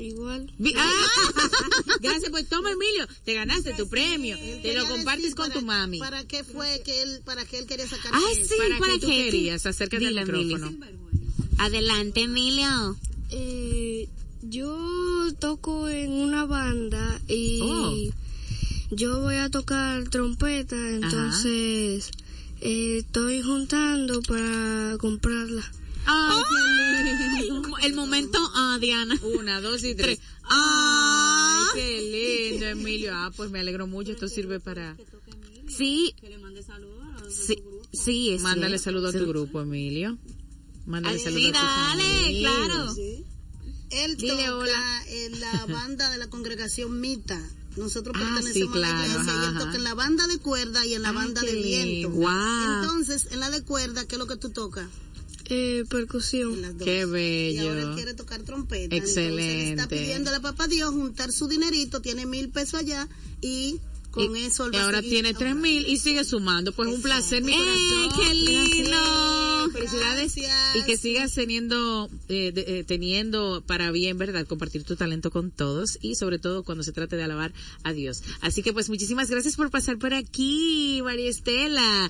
Igual. 0.04 0.52
¡Ah! 0.76 0.92
Gracias, 2.02 2.30
pues 2.32 2.48
toma 2.50 2.72
Emilio, 2.72 3.08
te 3.24 3.34
ganaste 3.34 3.74
tu 3.74 3.88
premio, 3.88 4.38
te 4.62 4.74
lo 4.74 4.88
compartes 4.88 5.34
con 5.36 5.48
para- 5.50 5.60
tu 5.60 5.66
mami. 5.66 6.00
¿Para 6.00 6.24
qué 6.26 6.44
fue 6.44 6.82
que 6.84 7.02
él, 7.04 7.22
para 7.26 7.46
qué 7.46 7.60
él 7.60 7.66
quería 7.68 7.88
sacar 7.88 8.12
sí, 8.36 8.50
¿Para 8.58 8.80
¿para 8.80 8.94
qué 8.94 9.00
tú 9.00 9.08
qué? 9.08 9.24
querías? 9.26 9.66
Acércate 9.66 10.06
al 10.08 10.14
Dile, 10.16 10.22
Emilio. 10.22 10.58
micrófono. 10.58 10.94
Adelante, 11.58 12.22
Emilio. 12.24 12.98
Eh, 13.32 14.10
yo 14.42 15.30
toco 15.40 15.88
en 15.88 16.12
una 16.12 16.46
banda 16.46 17.20
y 17.28 17.60
Oh. 17.62 17.96
yo 18.92 19.22
voy 19.22 19.36
a 19.36 19.50
tocar 19.50 20.04
trompeta, 20.10 20.76
entonces 20.90 22.12
eh, 22.62 22.98
estoy 23.00 23.42
juntando 23.42 24.22
para 24.24 24.98
comprarla. 25.00 25.64
Ay, 26.06 26.44
qué 27.18 27.44
lindo. 27.44 27.78
El 27.82 27.94
momento, 27.94 28.38
ah, 28.56 28.78
Diana. 28.80 29.18
Una, 29.22 29.62
dos 29.62 29.84
y 29.84 29.96
tres. 29.96 30.20
Ay, 30.44 31.64
qué 31.74 32.50
lindo, 32.52 32.66
Emilio. 32.68 33.12
Ah, 33.14 33.32
pues 33.36 33.50
me 33.52 33.60
alegro 33.60 33.88
mucho. 33.88 34.12
Esto 34.12 34.28
sirve 34.28 34.60
para. 34.60 34.96
Sí. 35.68 36.14
Sí, 37.30 37.64
sí, 37.92 38.30
es 38.32 38.42
Mándale 38.42 38.78
cierto. 38.80 38.84
saludo 38.84 39.08
a 39.10 39.12
tu 39.12 39.26
grupo, 39.28 39.62
Emilio. 39.62 40.18
Mándale 40.86 41.16
Ay, 41.18 41.24
saludo 41.24 41.40
sí, 41.40 41.48
a 41.48 41.52
tu 41.52 41.58
dale, 41.98 42.40
claro. 42.40 42.96
Él 43.92 44.18
Dile 44.18 44.34
toca 44.48 44.56
hola. 44.58 45.04
en 45.08 45.40
la 45.40 45.66
banda 45.70 46.10
de 46.10 46.18
la 46.18 46.28
congregación 46.30 47.00
Mita. 47.00 47.40
Nosotros 47.78 48.16
Ah, 48.20 48.20
pertenecemos 48.36 48.74
sí, 48.74 48.78
a 48.78 48.82
la 48.82 49.08
iglesia 49.08 49.34
y 49.34 49.46
él 49.48 49.58
toca 49.58 49.76
en 49.76 49.84
la 49.84 49.94
banda 49.96 50.28
de 50.28 50.38
cuerda 50.40 50.86
y 50.86 50.94
en 50.94 51.02
la 51.02 51.10
Ay, 51.10 51.16
banda 51.16 51.42
de 51.42 51.54
viento. 51.56 52.12
Guau. 52.12 52.82
Entonces, 52.84 53.28
en 53.32 53.40
la 53.40 53.50
de 53.50 53.64
cuerda, 53.64 54.06
¿qué 54.08 54.16
es 54.16 54.20
lo 54.20 54.28
que 54.28 54.36
tú 54.36 54.50
tocas? 54.52 54.88
Eh, 55.46 55.84
percusión. 55.90 56.78
Qué 56.84 57.00
Y 57.00 57.02
ahora 57.02 57.12
bello. 57.12 57.90
él 57.90 57.96
quiere 57.96 58.14
tocar 58.14 58.42
trompeta. 58.44 58.96
Entonces, 58.96 59.18
él 59.18 59.40
está 59.40 59.84
Excelente. 59.84 59.96
pidiéndole 59.98 60.38
a 60.38 60.42
papá 60.42 60.68
Dios 60.68 60.92
juntar 60.92 61.32
su 61.32 61.48
dinerito, 61.48 62.02
tiene 62.02 62.26
mil 62.26 62.50
pesos 62.50 62.76
allá 62.76 63.08
y 63.42 63.80
con 64.12 64.36
y, 64.38 64.46
eso 64.46 64.70
y 64.72 64.76
ahora 64.78 65.02
tiene 65.02 65.34
tres 65.34 65.56
mil 65.56 65.86
y 65.88 65.98
sigue 65.98 66.24
sumando. 66.24 66.72
Pues 66.72 66.88
un 66.90 67.02
placer, 67.02 67.44
mi 67.44 67.52
¡Eh, 67.54 67.58
corazón. 67.58 68.22
qué 68.24 68.34
lindo! 68.34 68.90
Gracias. 68.92 69.53
Felicidades 69.74 70.36
Gracias. 70.36 70.76
y 70.76 70.84
que 70.86 70.98
sigas 70.98 71.34
teniendo, 71.34 72.10
eh, 72.30 72.52
de- 72.54 72.80
eh, 72.80 72.84
teniendo 72.84 73.64
para 73.66 73.92
bien, 73.92 74.18
¿verdad? 74.18 74.46
Compartir 74.48 74.84
tu 74.84 74.96
talento 74.96 75.32
con 75.32 75.52
todos 75.52 75.98
y 76.02 76.16
sobre 76.16 76.40
todo 76.40 76.64
cuando 76.64 76.84
se 76.84 76.92
trate 76.92 77.16
de 77.16 77.24
alabar 77.24 77.54
a 77.84 77.92
Dios. 77.92 78.24
Así 78.42 78.62
que 78.64 78.72
pues 78.74 78.90
muchísimas 78.90 79.30
gracias 79.30 79.56
por 79.56 79.70
pasar 79.72 79.98
por 79.98 80.14
aquí, 80.14 81.02
María 81.04 81.30
Estela. 81.30 82.10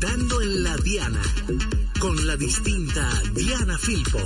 Dando 0.00 0.42
en 0.42 0.64
la 0.64 0.76
Diana, 0.78 1.22
con 2.00 2.26
la 2.26 2.36
distinta 2.36 3.08
Diana 3.36 3.78
Filpo. 3.78 4.18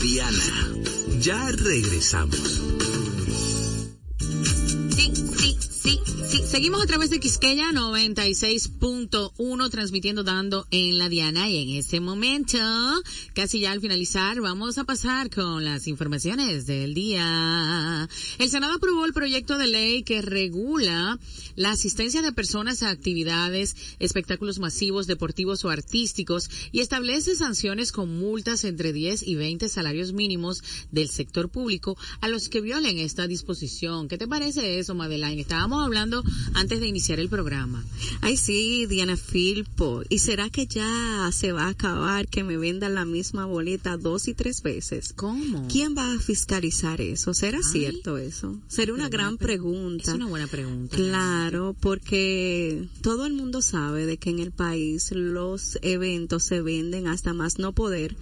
Diana. 0.00 0.74
Ya 1.20 1.50
regresamos. 1.50 2.38
Sí, 4.94 5.12
sí, 5.36 5.56
sí, 5.60 6.00
sí. 6.28 6.42
Seguimos 6.46 6.82
a 6.82 6.86
través 6.86 7.10
de 7.10 7.20
Quisqueya 7.20 7.72
96.1 7.72 9.70
transmitiendo 9.70 10.22
dando 10.22 10.66
en 10.70 10.98
la 10.98 11.08
Diana 11.08 11.48
y 11.48 11.62
en 11.62 11.78
este 11.78 12.00
momento, 12.00 12.58
casi 13.38 13.60
ya 13.60 13.70
al 13.70 13.80
finalizar, 13.80 14.40
vamos 14.40 14.78
a 14.78 14.84
pasar 14.84 15.30
con 15.30 15.64
las 15.64 15.86
informaciones 15.86 16.66
del 16.66 16.92
día. 16.92 18.08
El 18.40 18.50
Senado 18.50 18.74
aprobó 18.74 19.04
el 19.04 19.12
proyecto 19.12 19.58
de 19.58 19.68
ley 19.68 20.02
que 20.02 20.22
regula 20.22 21.20
la 21.54 21.70
asistencia 21.70 22.20
de 22.20 22.32
personas 22.32 22.82
a 22.82 22.90
actividades, 22.90 23.76
espectáculos 24.00 24.58
masivos, 24.58 25.06
deportivos 25.06 25.64
o 25.64 25.70
artísticos 25.70 26.50
y 26.72 26.80
establece 26.80 27.36
sanciones 27.36 27.92
con 27.92 28.12
multas 28.18 28.64
entre 28.64 28.92
10 28.92 29.22
y 29.22 29.36
20 29.36 29.68
salarios 29.68 30.12
mínimos 30.12 30.64
del 30.90 31.08
sector 31.08 31.48
público 31.48 31.96
a 32.20 32.26
los 32.26 32.48
que 32.48 32.60
violen 32.60 32.98
esta 32.98 33.28
disposición. 33.28 34.08
¿Qué 34.08 34.18
te 34.18 34.26
parece 34.26 34.80
eso, 34.80 34.96
Madeline? 34.96 35.38
Estábamos 35.38 35.84
hablando 35.84 36.24
antes 36.54 36.80
de 36.80 36.88
iniciar 36.88 37.20
el 37.20 37.28
programa. 37.28 37.84
Ay, 38.20 38.36
sí, 38.36 38.86
Diana 38.86 39.16
Filpo. 39.16 40.02
¿Y 40.08 40.18
será 40.18 40.50
que 40.50 40.66
ya 40.66 41.30
se 41.32 41.52
va 41.52 41.66
a 41.66 41.68
acabar 41.68 42.26
que 42.26 42.42
me 42.42 42.56
vendan 42.56 42.94
la 42.94 43.04
misma 43.04 43.27
boleta 43.32 43.96
dos 43.96 44.28
y 44.28 44.34
tres 44.34 44.62
veces? 44.62 45.12
¿Cómo? 45.14 45.66
¿Quién 45.68 45.96
va 45.96 46.12
a 46.12 46.18
fiscalizar 46.18 47.00
eso? 47.00 47.34
¿Será 47.34 47.58
Ay. 47.58 47.64
cierto 47.64 48.18
eso? 48.18 48.58
Sería 48.68 48.94
una 48.94 49.08
gran 49.08 49.38
pregunta. 49.38 50.10
Es 50.10 50.16
una 50.16 50.26
buena 50.26 50.46
pregunta. 50.46 50.96
Claro, 50.96 51.76
porque 51.80 52.88
todo 53.02 53.26
el 53.26 53.34
mundo 53.34 53.62
sabe 53.62 54.06
de 54.06 54.16
que 54.16 54.30
en 54.30 54.38
el 54.38 54.52
país 54.52 55.10
los 55.12 55.78
eventos 55.82 56.42
se 56.42 56.60
venden 56.60 57.06
hasta 57.06 57.32
más 57.32 57.58
no 57.58 57.72
poder, 57.72 58.16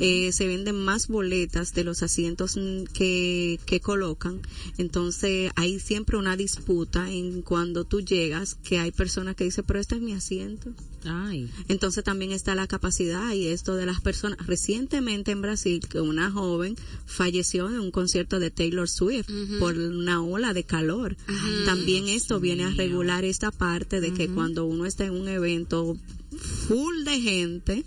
eh, 0.00 0.30
se 0.32 0.46
venden 0.46 0.76
más 0.76 1.08
boletas 1.08 1.74
de 1.74 1.84
los 1.84 2.02
asientos 2.02 2.58
que, 2.92 3.58
que 3.66 3.80
colocan, 3.80 4.40
entonces 4.78 5.50
hay 5.56 5.78
siempre 5.80 6.16
una 6.16 6.36
disputa 6.36 7.10
en 7.10 7.42
cuando 7.42 7.84
tú 7.84 8.00
llegas 8.00 8.54
que 8.54 8.78
hay 8.78 8.90
personas 8.90 9.36
que 9.36 9.44
dicen, 9.44 9.64
pero 9.66 9.80
este 9.80 9.96
es 9.96 10.00
mi 10.00 10.12
asiento. 10.12 10.70
Ay. 11.04 11.50
Entonces 11.68 12.04
también 12.04 12.32
está 12.32 12.54
la 12.54 12.66
capacidad 12.66 13.32
y 13.32 13.48
esto 13.48 13.74
de 13.74 13.86
las 13.86 14.00
personas. 14.00 14.38
Recientemente 14.56 15.30
en 15.30 15.40
Brasil, 15.40 15.80
que 15.88 15.98
una 15.98 16.30
joven 16.30 16.76
falleció 17.06 17.68
en 17.70 17.80
un 17.80 17.90
concierto 17.90 18.38
de 18.38 18.50
Taylor 18.50 18.86
Swift 18.86 19.26
por 19.58 19.78
una 19.78 20.22
ola 20.22 20.52
de 20.52 20.64
calor. 20.64 21.16
También 21.64 22.06
esto 22.06 22.38
viene 22.38 22.64
a 22.64 22.70
regular 22.70 23.24
esta 23.24 23.50
parte 23.50 24.02
de 24.02 24.12
que 24.12 24.28
cuando 24.28 24.66
uno 24.66 24.84
está 24.84 25.06
en 25.06 25.12
un 25.12 25.26
evento 25.28 25.96
full 26.68 27.02
de 27.04 27.18
gente, 27.18 27.84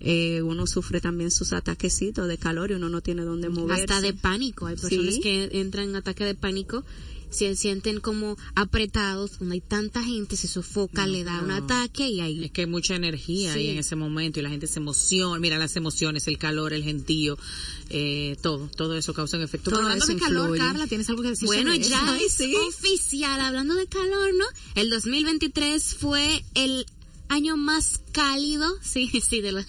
eh, 0.00 0.42
uno 0.42 0.66
sufre 0.66 1.00
también 1.00 1.30
sus 1.30 1.52
ataquecitos 1.52 2.26
de 2.26 2.36
calor 2.36 2.72
y 2.72 2.74
uno 2.74 2.88
no 2.88 3.00
tiene 3.00 3.22
dónde 3.22 3.48
moverse. 3.48 3.82
Hasta 3.84 4.00
de 4.00 4.12
pánico. 4.12 4.66
Hay 4.66 4.74
personas 4.74 5.14
Sí. 5.14 5.20
que 5.20 5.50
entran 5.60 5.90
en 5.90 5.94
ataque 5.94 6.24
de 6.24 6.34
pánico, 6.34 6.82
se 7.30 7.54
sienten 7.56 8.00
como 8.00 8.36
apretados, 8.54 9.38
donde 9.38 9.54
hay 9.54 9.60
tanta 9.60 10.02
gente, 10.02 10.36
se 10.36 10.48
sofoca, 10.48 11.06
le 11.06 11.24
da 11.24 11.40
un 11.40 11.50
ataque 11.50 12.08
y 12.08 12.20
ahí. 12.20 12.44
Es 12.44 12.50
que 12.50 12.62
hay 12.62 12.66
mucha 12.66 12.96
energía 12.96 13.54
ahí 13.54 13.64
Sí. 13.66 13.70
en 13.70 13.78
ese 13.78 13.96
momento 13.96 14.40
y 14.40 14.42
la 14.42 14.50
gente 14.50 14.66
se 14.66 14.78
emociona. 14.80 15.38
Mira 15.38 15.58
las 15.58 15.76
emociones, 15.76 16.26
el 16.28 16.38
calor, 16.38 16.72
el 16.72 16.82
gentío, 16.84 17.38
eh, 17.88 18.36
todo, 18.42 18.68
todo 18.76 18.96
eso 18.96 19.14
causa 19.14 19.36
un 19.36 19.42
efecto. 19.44 19.70
Todo 19.70 19.80
hablando 19.82 20.04
eso 20.04 20.14
de 20.14 20.20
calor, 20.20 20.42
influye. 20.50 20.60
Carla, 20.60 20.86
¿tienes 20.86 21.08
algo 21.08 21.22
que 21.22 21.28
decir 21.30 21.46
Bueno, 21.46 21.72
sobre 21.72 21.84
ya 21.88 22.16
eso? 22.18 22.44
es 22.44 22.56
oficial, 22.68 23.40
hablando 23.40 23.74
de 23.74 23.86
calor, 23.86 24.34
¿no? 24.34 24.44
El 24.74 24.90
2023 24.90 25.94
fue 25.94 26.44
el 26.54 26.86
año 27.28 27.56
más 27.56 28.00
cálido, 28.12 28.66
sí, 28.82 29.08
sí, 29.28 29.40
de, 29.40 29.52
la- 29.52 29.66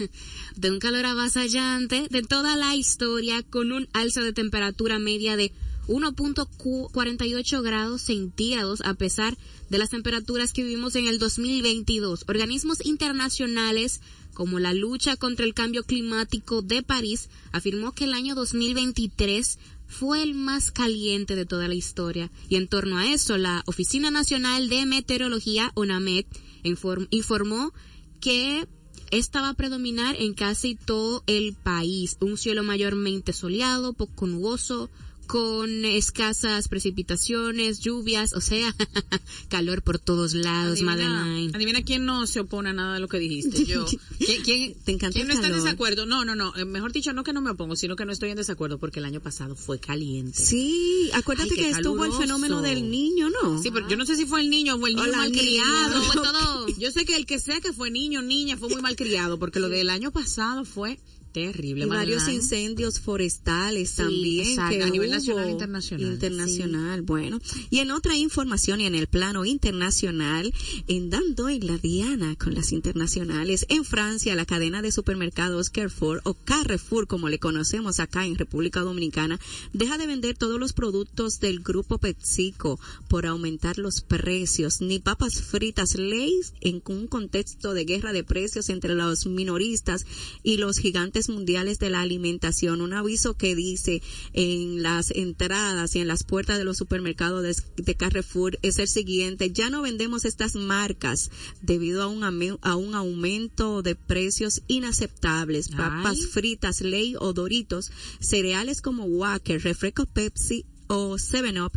de 0.56 0.72
un 0.72 0.80
calor 0.80 1.06
avasallante 1.06 2.08
de 2.10 2.22
toda 2.24 2.56
la 2.56 2.76
historia, 2.76 3.44
con 3.44 3.72
un 3.72 3.88
alza 3.94 4.22
de 4.22 4.34
temperatura 4.34 4.98
media 5.00 5.36
de 5.36 5.52
1.48 5.92 7.62
grados 7.62 8.02
centígrados 8.02 8.82
a 8.82 8.94
pesar 8.94 9.38
de 9.70 9.78
las 9.78 9.90
temperaturas 9.90 10.54
que 10.54 10.64
vivimos 10.64 10.96
en 10.96 11.08
el 11.08 11.20
2022. 11.20 12.26
Organismos 12.28 12.86
internacionales 12.86 14.02
como 14.34 14.60
la 14.60 14.74
lucha 14.74 15.18
contra 15.18 15.46
el 15.46 15.54
cambio 15.54 15.84
climático 15.84 16.62
de 16.62 16.84
París 16.84 17.30
afirmó 17.52 17.92
que 17.92 18.06
el 18.06 18.14
año 18.14 18.34
2023 18.36 19.60
fue 19.88 20.24
el 20.24 20.34
más 20.34 20.72
caliente 20.72 21.36
de 21.36 21.46
toda 21.46 21.68
la 21.68 21.76
historia. 21.76 22.32
Y 22.48 22.56
en 22.56 22.68
torno 22.70 22.98
a 22.98 23.12
eso, 23.12 23.38
la 23.38 23.62
Oficina 23.66 24.10
Nacional 24.10 24.70
de 24.70 24.86
Meteorología, 24.86 25.72
inform- 25.76 27.08
informó 27.12 27.74
que 28.22 28.68
esta 29.12 29.42
va 29.42 29.50
a 29.50 29.54
predominar 29.56 30.16
en 30.18 30.34
casi 30.34 30.76
todo 30.76 31.24
el 31.28 31.54
país. 31.54 32.16
Un 32.22 32.38
cielo 32.38 32.64
mayormente 32.64 33.34
soleado, 33.34 33.92
poco 33.92 34.28
nuboso, 34.28 34.90
con 35.32 35.86
escasas 35.86 36.68
precipitaciones, 36.68 37.80
lluvias, 37.80 38.34
o 38.34 38.42
sea, 38.42 38.76
calor 39.48 39.82
por 39.82 39.98
todos 39.98 40.34
lados, 40.34 40.82
Madeline. 40.82 41.56
adivina 41.56 41.82
quién 41.84 42.04
no 42.06 42.28
se 42.28 42.42
opone 42.42 42.72
a 42.72 42.74
nada 42.74 42.96
de 42.96 43.00
lo 43.00 43.08
que 43.08 43.18
dijiste. 43.18 43.64
Yo. 43.66 43.86
¿Quién, 44.20 44.42
quién- 44.44 44.76
Te 44.84 44.92
encanta 44.92 45.14
quién 45.14 45.28
no 45.28 45.34
está 45.34 45.48
en 45.48 45.54
desacuerdo? 45.54 46.06
No, 46.06 46.26
no, 46.26 46.36
no. 46.36 46.54
eh, 46.58 46.66
Mejor 46.66 46.92
dicho, 46.92 47.14
no 47.14 47.24
que 47.24 47.32
no 47.32 47.40
me 47.40 47.52
opongo, 47.52 47.78
sino 47.78 47.96
que 47.96 48.04
no 48.06 48.12
estoy 48.12 48.32
en 48.32 48.36
desacuerdo 48.36 48.78
porque 48.78 49.00
el 49.00 49.06
año 49.06 49.22
pasado 49.22 49.56
fue 49.56 49.80
caliente. 49.80 50.44
Sí, 50.44 51.10
acuérdate 51.14 51.52
Ay, 51.52 51.56
que 51.58 51.70
estuvo 51.70 52.04
el 52.04 52.12
fenómeno 52.12 52.62
del 52.62 52.92
niño, 52.92 53.30
¿no? 53.30 53.62
Sí, 53.64 53.72
pero 53.72 53.88
yo 53.88 53.96
no 53.96 54.06
sé 54.06 54.18
si 54.18 54.26
fue 54.26 54.42
el 54.42 54.50
niño 54.50 54.76
o 54.76 54.86
el 54.88 54.96
niño 54.96 55.08
Hola, 55.08 55.18
malcriado. 55.18 56.02
Fue 56.04 56.16
todo. 56.16 56.68
Yo 56.78 56.92
sé 56.92 57.06
que 57.06 57.16
el 57.16 57.26
que 57.26 57.40
sea 57.40 57.62
que 57.62 57.72
fue 57.74 57.90
niño, 57.92 58.22
niña, 58.22 58.58
fue 58.58 58.68
muy 58.70 58.82
malcriado, 58.82 59.40
porque 59.40 59.60
lo 59.60 59.70
del 59.70 59.90
año 59.90 60.12
pasado 60.12 60.66
fue 60.66 61.00
terrible. 61.32 61.86
y 61.86 61.88
varios 61.88 62.28
incendios 62.28 63.00
forestales 63.00 63.96
también 63.96 64.48
exacto, 64.48 64.78
que 64.78 64.84
a 64.84 64.90
nivel 64.90 65.12
nacional 65.12 65.48
e 65.48 65.52
internacional. 65.52 66.14
Internacional, 66.14 67.02
bueno. 67.02 67.40
Y 67.70 67.80
en 67.80 67.92
otra 67.92 68.16
información 68.16 68.82
y 68.82 68.86
en 68.86 68.96
el 68.96 69.08
plano 69.08 69.46
internacional, 69.46 70.54
en 70.88 71.10
dando 71.10 71.50
en 71.50 71.68
la 71.68 71.78
diana 71.78 72.36
con 72.36 72.54
las 72.54 72.72
internacionales, 72.72 73.66
en 73.70 73.86
Francia 73.86 74.36
la 74.36 74.46
cadena 74.46 74.82
de 74.82 74.92
supermercados 74.92 75.70
Carrefour 75.70 76.22
o 76.24 76.34
Carrefour 76.34 77.08
como 77.08 77.30
le 77.30 77.40
conocemos 77.40 78.00
acá 78.00 78.26
en 78.26 78.36
República 78.36 78.82
Dominicana, 78.82 79.40
deja 79.74 79.98
de 79.98 80.08
vender 80.08 80.38
todos 80.38 80.60
los 80.60 80.74
productos 80.74 81.40
del 81.40 81.62
grupo 81.62 81.98
PepsiCo 81.98 82.80
por 83.08 83.26
aumentar 83.26 83.78
los 83.78 84.02
precios, 84.02 84.82
ni 84.82 85.00
papas 85.00 85.42
fritas 85.42 85.96
Lay's 85.96 86.54
en 86.62 86.82
un 86.88 87.08
contexto 87.08 87.74
de 87.74 87.86
guerra 87.86 88.14
de 88.14 88.24
precios 88.24 88.70
entre 88.70 88.96
los 88.96 89.26
minoristas 89.26 90.06
y 90.44 90.58
los 90.58 90.78
gigantes 90.78 91.21
mundiales 91.30 91.80
de 91.80 91.90
la 91.90 92.02
alimentación. 92.02 92.82
Un 92.82 92.94
aviso 92.94 93.36
que 93.36 93.56
dice 93.56 94.02
en 94.34 94.84
las 94.84 95.12
entradas 95.12 95.96
y 95.96 96.00
en 96.00 96.08
las 96.08 96.24
puertas 96.24 96.58
de 96.58 96.64
los 96.64 96.78
supermercados 96.78 97.44
de, 97.44 97.56
de 97.82 97.96
Carrefour 97.96 98.58
es 98.62 98.80
el 98.80 98.88
siguiente. 98.88 99.52
Ya 99.52 99.70
no 99.70 99.82
vendemos 99.82 100.26
estas 100.26 100.56
marcas 100.56 101.32
debido 101.62 102.04
a 102.04 102.08
un, 102.08 102.24
a 102.62 102.76
un 102.76 102.96
aumento 102.96 103.82
de 103.82 103.96
precios 103.96 104.62
inaceptables. 104.68 105.70
Papas 105.70 106.18
Ay. 106.18 106.26
fritas, 106.26 106.82
Ley 106.82 107.16
o 107.20 107.34
Doritos, 107.34 107.92
cereales 108.20 108.82
como 108.82 109.06
Wacker, 109.06 109.62
refrescos 109.64 110.08
Pepsi 110.08 110.66
o 110.88 111.16
7-Up, 111.16 111.72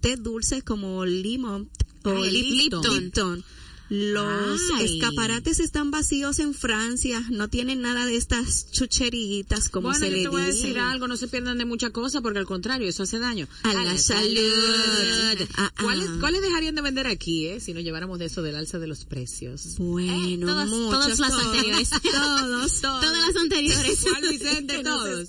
té 0.00 0.16
dulces 0.16 0.62
como 0.62 1.04
Limon 1.04 1.68
o 2.04 2.10
Ay. 2.10 2.30
Lipton. 2.30 3.44
Los 3.90 4.60
Ay. 4.74 4.96
escaparates 4.96 5.60
están 5.60 5.90
vacíos 5.90 6.38
en 6.40 6.52
Francia, 6.54 7.24
no 7.30 7.48
tienen 7.48 7.80
nada 7.80 8.04
de 8.06 8.16
estas 8.16 8.70
chucheritas 8.70 9.68
como 9.70 9.88
bueno, 9.88 9.98
se 10.04 10.10
yo 10.10 10.16
le 10.16 10.22
te 10.24 10.28
voy 10.28 10.42
a 10.42 10.46
decir 10.46 10.78
algo, 10.78 11.08
no 11.08 11.16
se 11.16 11.28
pierdan 11.28 11.58
de 11.58 11.64
mucha 11.64 11.90
cosa 11.90 12.20
porque 12.20 12.38
al 12.38 12.46
contrario, 12.46 12.88
eso 12.88 13.04
hace 13.04 13.18
daño. 13.18 13.48
A 13.62 13.72
la 13.74 13.96
salud. 13.98 15.48
Ah, 15.56 15.72
ah. 15.76 15.82
¿Cuáles, 15.82 16.08
¿Cuáles 16.20 16.42
dejarían 16.42 16.74
de 16.74 16.82
vender 16.82 17.06
aquí, 17.06 17.46
eh, 17.46 17.60
si 17.60 17.72
no 17.72 17.80
llevamos 17.80 18.18
de 18.18 18.26
eso 18.26 18.42
del 18.42 18.56
alza 18.56 18.78
de 18.78 18.86
los 18.88 19.04
precios? 19.04 19.76
Bueno, 19.78 20.46
todas- 20.46 20.68
muchos, 20.68 20.90
todas 20.90 21.18
las 21.18 21.30
todos, 21.30 21.44
anteriores. 21.44 21.90
Todos, 22.18 22.80
Todas 22.80 23.26
las 23.26 23.36
anteriores. 23.36 23.98
¿Cuál, 24.10 24.28
Vicente? 24.30 24.82
Todos. 24.82 25.28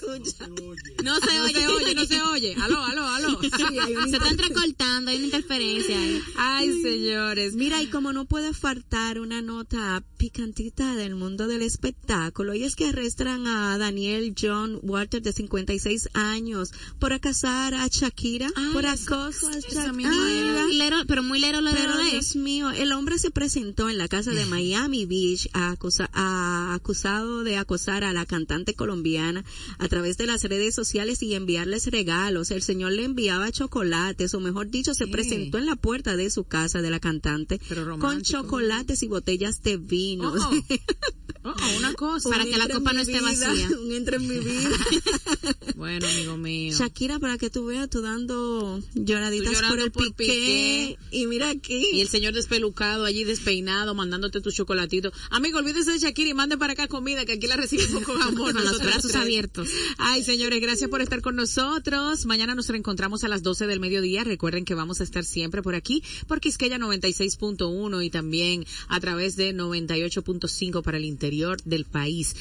No 1.04 1.20
se 1.20 1.36
No 1.38 1.44
oye. 1.46 1.54
se 1.54 1.68
oye, 1.68 1.96
no 1.96 2.06
se 2.06 2.22
oye. 2.22 2.56
Aló, 2.62 2.84
aló, 2.84 3.06
aló. 3.08 3.40
Se 3.42 4.16
está 4.18 4.30
entrecortando, 4.30 5.12
hay 5.12 5.18
una 5.18 5.26
interferencia 5.26 5.98
ahí. 6.00 6.22
Ay, 6.36 6.82
señores. 6.82 7.54
Mira, 7.56 7.82
y 7.82 7.88
como 7.88 8.12
no 8.14 8.26
puede 8.26 8.49
faltar 8.54 9.20
una 9.20 9.42
nota 9.42 10.04
picantita 10.18 10.96
del 10.96 11.16
mundo 11.16 11.48
del 11.48 11.62
espectáculo, 11.62 12.54
y 12.54 12.64
es 12.64 12.76
que 12.76 12.86
arrestan 12.88 13.48
a 13.48 13.78
Daniel 13.78 14.34
John 14.40 14.80
Walter 14.84 15.22
de 15.22 15.32
56 15.34 16.10
años 16.14 16.72
por 17.00 17.14
acasar 17.14 17.74
a 17.74 17.88
Shakira, 17.88 18.50
Ay, 18.56 18.70
por 18.74 18.86
acoso 18.86 19.48
a 19.50 19.54
Shakira. 19.60 20.68
lero- 20.74 21.06
pero 21.08 21.24
muy 21.24 21.40
lero, 21.40 21.62
lero, 21.62 21.76
Pero 21.78 21.96
lero. 21.98 22.10
Dios 22.12 22.36
mío, 22.36 22.70
el 22.72 22.92
hombre 22.92 23.18
se 23.20 23.32
presentó 23.32 23.90
en 23.90 23.98
la 23.98 24.08
casa 24.08 24.32
de 24.32 24.46
Miami 24.46 25.06
Beach 25.06 25.50
a 25.54 25.72
acusa- 25.76 26.10
a- 26.14 26.74
acusado 26.74 27.44
de 27.44 27.58
acosar 27.58 28.04
a 28.04 28.14
la 28.14 28.26
cantante 28.26 28.74
colombiana 28.74 29.44
a 29.78 29.88
través 29.88 30.18
de 30.18 30.26
las 30.28 30.44
redes 30.44 30.76
sociales 30.76 31.22
y 31.24 31.34
enviarles 31.36 31.88
regalos. 31.88 32.52
El 32.52 32.62
señor 32.62 32.92
le 32.94 33.06
enviaba 33.06 33.52
chocolates, 33.52 34.34
o 34.34 34.40
mejor 34.40 34.70
dicho, 34.70 34.94
se 34.94 35.08
presentó 35.08 35.58
en 35.58 35.66
la 35.66 35.76
puerta 35.76 36.16
de 36.16 36.30
su 36.30 36.44
casa 36.44 36.82
de 36.82 36.90
la 36.90 37.00
cantante 37.00 37.60
con. 38.00 38.22
Chocolates 38.42 39.04
y 39.04 39.08
botellas 39.08 39.62
de 39.62 39.78
vino. 39.78 40.30
Oh, 40.30 40.38
oh. 40.38 40.76
Oh, 41.58 41.78
una 41.78 41.94
cosa. 41.94 42.30
Para 42.30 42.46
que 42.46 42.58
la 42.58 42.68
copa 42.68 42.94
no 42.94 43.02
esté 43.02 43.14
vida, 43.14 43.22
vacía. 43.22 43.70
Un 43.80 43.92
entre 43.92 44.18
en 44.18 44.28
mi 44.28 44.40
vida. 44.40 44.70
Bueno, 45.76 46.08
amigo 46.08 46.36
mío. 46.36 46.76
Shakira, 46.78 47.20
para 47.20 47.38
que 47.38 47.50
tú 47.50 47.68
veas, 47.68 47.90
tú 47.90 48.02
dando 48.02 48.82
lloraditas 48.96 49.48
Tú 49.48 49.54
llorando 49.54 49.78
por 49.78 49.86
el 49.86 49.92
por 49.92 50.14
piqué. 50.14 50.98
Y 51.10 51.26
mira 51.26 51.50
aquí. 51.50 51.92
Y 51.94 52.02
el 52.02 52.10
señor 52.10 52.34
despelucado 52.34 53.06
allí 53.06 53.24
despeinado, 53.24 53.96
mandándote 53.96 54.42
tu 54.42 54.52
chocolatito. 54.52 55.14
Amigo, 55.30 55.58
olvídese 55.58 55.94
de 55.94 56.00
Shakira 56.00 56.32
y 56.32 56.34
mande 56.34 56.58
para 56.58 56.74
acá 56.74 56.90
comida, 56.90 57.24
que 57.24 57.34
aquí 57.34 57.48
la 57.48 57.56
recibimos 57.56 58.04
con 58.06 58.22
amor. 58.22 58.54
Con 58.54 58.66
los 58.66 58.80
brazos 58.80 59.16
abiertos. 59.16 59.70
Ay, 59.98 60.22
señores, 60.22 60.60
gracias 60.60 60.90
por 60.90 61.02
estar 61.02 61.22
con 61.22 61.38
nosotros. 61.38 62.26
Mañana 62.26 62.56
nos 62.56 62.68
reencontramos 62.68 63.24
a 63.24 63.30
las 63.30 63.42
12 63.42 63.66
del 63.66 63.80
mediodía. 63.80 64.26
Recuerden 64.26 64.66
que 64.66 64.76
vamos 64.76 65.00
a 65.00 65.06
estar 65.06 65.24
siempre 65.24 65.62
por 65.62 65.76
aquí, 65.76 66.04
por 66.28 66.42
Quisqueya 66.42 66.78
96.1 66.78 68.04
y 68.04 68.10
también 68.10 68.66
a 68.90 69.00
través 69.00 69.38
de 69.38 69.56
98.5 69.56 70.84
para 70.84 70.98
el 70.98 71.06
interior 71.06 71.39
del 71.66 71.86
país. 71.86 72.36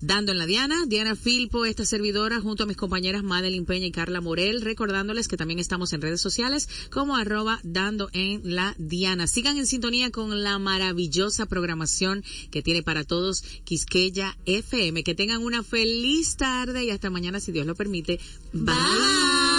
Dando 0.00 0.32
en 0.32 0.38
la 0.38 0.46
Diana, 0.46 0.84
Diana 0.88 1.14
Filpo, 1.14 1.64
esta 1.64 1.84
servidora, 1.84 2.40
junto 2.40 2.64
a 2.64 2.66
mis 2.66 2.76
compañeras 2.76 3.22
Madeline 3.22 3.64
Peña 3.64 3.86
y 3.86 3.92
Carla 3.92 4.20
Morel, 4.20 4.60
recordándoles 4.60 5.28
que 5.28 5.36
también 5.36 5.60
estamos 5.60 5.92
en 5.92 6.02
redes 6.02 6.20
sociales 6.20 6.68
como 6.90 7.14
arroba 7.14 7.60
dando 7.62 8.10
en 8.12 8.40
la 8.42 8.74
Diana. 8.78 9.28
Sigan 9.28 9.58
en 9.58 9.66
sintonía 9.66 10.10
con 10.10 10.42
la 10.42 10.58
maravillosa 10.58 11.46
programación 11.46 12.24
que 12.50 12.62
tiene 12.62 12.82
para 12.82 13.04
todos 13.04 13.42
Quisqueya 13.62 14.36
FM. 14.44 15.04
Que 15.04 15.14
tengan 15.14 15.40
una 15.40 15.62
feliz 15.62 16.36
tarde 16.36 16.84
y 16.84 16.90
hasta 16.90 17.08
mañana 17.08 17.38
si 17.38 17.52
Dios 17.52 17.64
lo 17.64 17.76
permite. 17.76 18.18
Bye. 18.52 19.51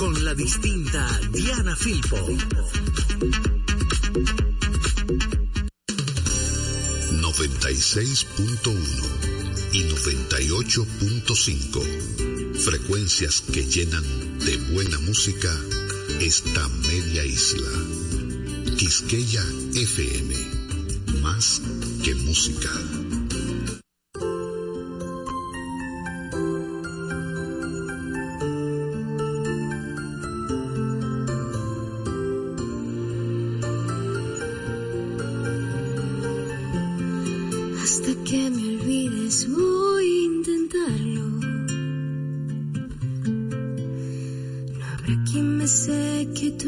Con 0.00 0.24
la 0.24 0.34
distinta 0.34 1.06
Diana 1.30 1.76
Filpo. 1.76 2.16
y 9.74 9.82
98.5. 9.82 12.54
Frecuencias 12.54 13.42
que 13.52 13.66
llenan 13.66 14.38
de 14.38 14.56
buena 14.72 14.98
música 15.00 15.54
esta 16.18 16.66
media 16.68 17.26
isla. 17.26 17.68
Quisqueya 18.78 19.44
FM. 19.74 20.34
Más 21.20 21.60
que 22.02 22.14
música. 22.14 22.70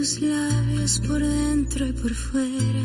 Tus 0.02 0.20
labios 0.20 0.98
por 1.06 1.20
dentro 1.22 1.86
y 1.86 1.92
por 1.92 2.12
fuera. 2.12 2.82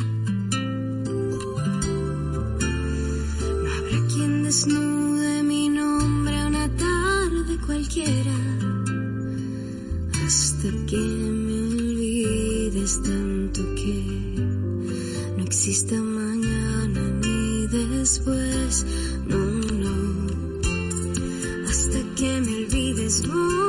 No 3.63 3.71
habrá 3.75 4.07
quien 4.13 4.43
desnude 4.43 5.41
mi 5.41 5.67
nombre 5.67 6.37
a 6.37 6.45
una 6.45 6.69
tarde 6.75 7.57
cualquiera. 7.65 8.37
Hasta 10.27 10.69
que 10.85 10.97
me 10.97 11.59
olvides 11.71 13.01
tanto 13.01 13.61
que 13.73 14.03
no 15.37 15.43
exista 15.43 15.95
mañana 15.95 17.01
ni 17.23 17.65
después, 17.65 18.85
no, 19.25 19.39
no. 19.83 19.97
Hasta 21.67 21.99
que 22.15 22.41
me 22.41 22.57
olvides 22.57 23.27
voy 23.27 23.66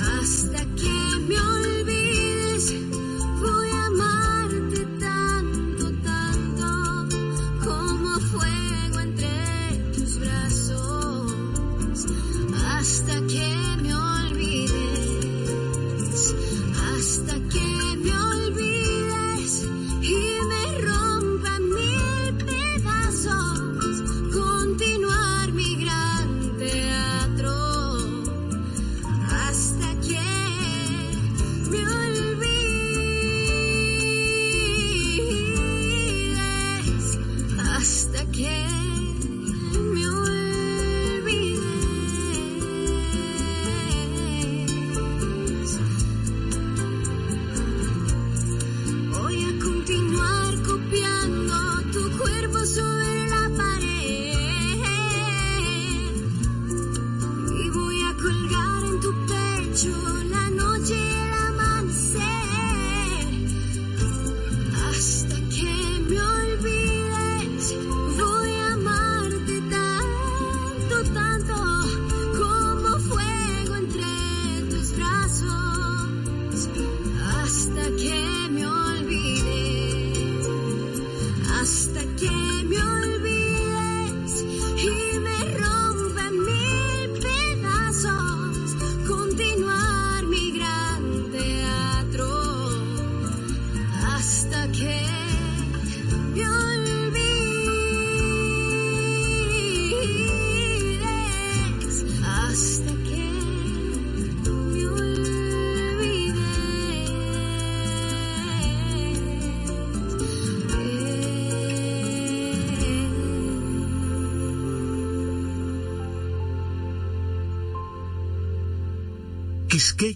Hasta 0.00 0.64
que 0.74 1.20
me 1.28 1.38
olvides, 1.38 1.75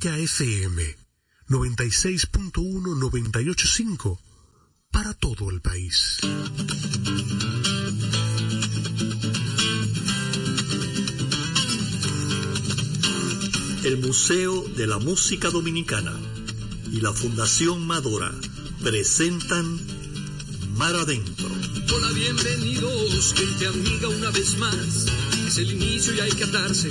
Quisqueya 0.01 0.17
FM 0.17 0.97
96.1-985 1.51 4.19
para 4.91 5.13
todo 5.13 5.51
el 5.51 5.61
país. 5.61 6.17
El 13.85 13.99
Museo 13.99 14.67
de 14.69 14.87
la 14.87 14.99
Música 14.99 15.51
Dominicana 15.51 16.19
y 16.91 17.03
la 17.03 17.13
Fundación 17.13 17.87
Madora 17.87 18.33
presentan 18.83 19.79
Mar 20.77 20.97
Adentro. 20.97 21.51
Hola, 21.95 22.09
bienvenidos, 22.13 23.35
gente 23.35 23.67
amiga, 23.67 24.09
una 24.09 24.31
vez 24.31 24.57
más. 24.57 25.05
Es 25.47 25.59
el 25.59 25.73
inicio 25.73 26.15
y 26.15 26.21
hay 26.21 26.33
que 26.33 26.45
atarse 26.45 26.91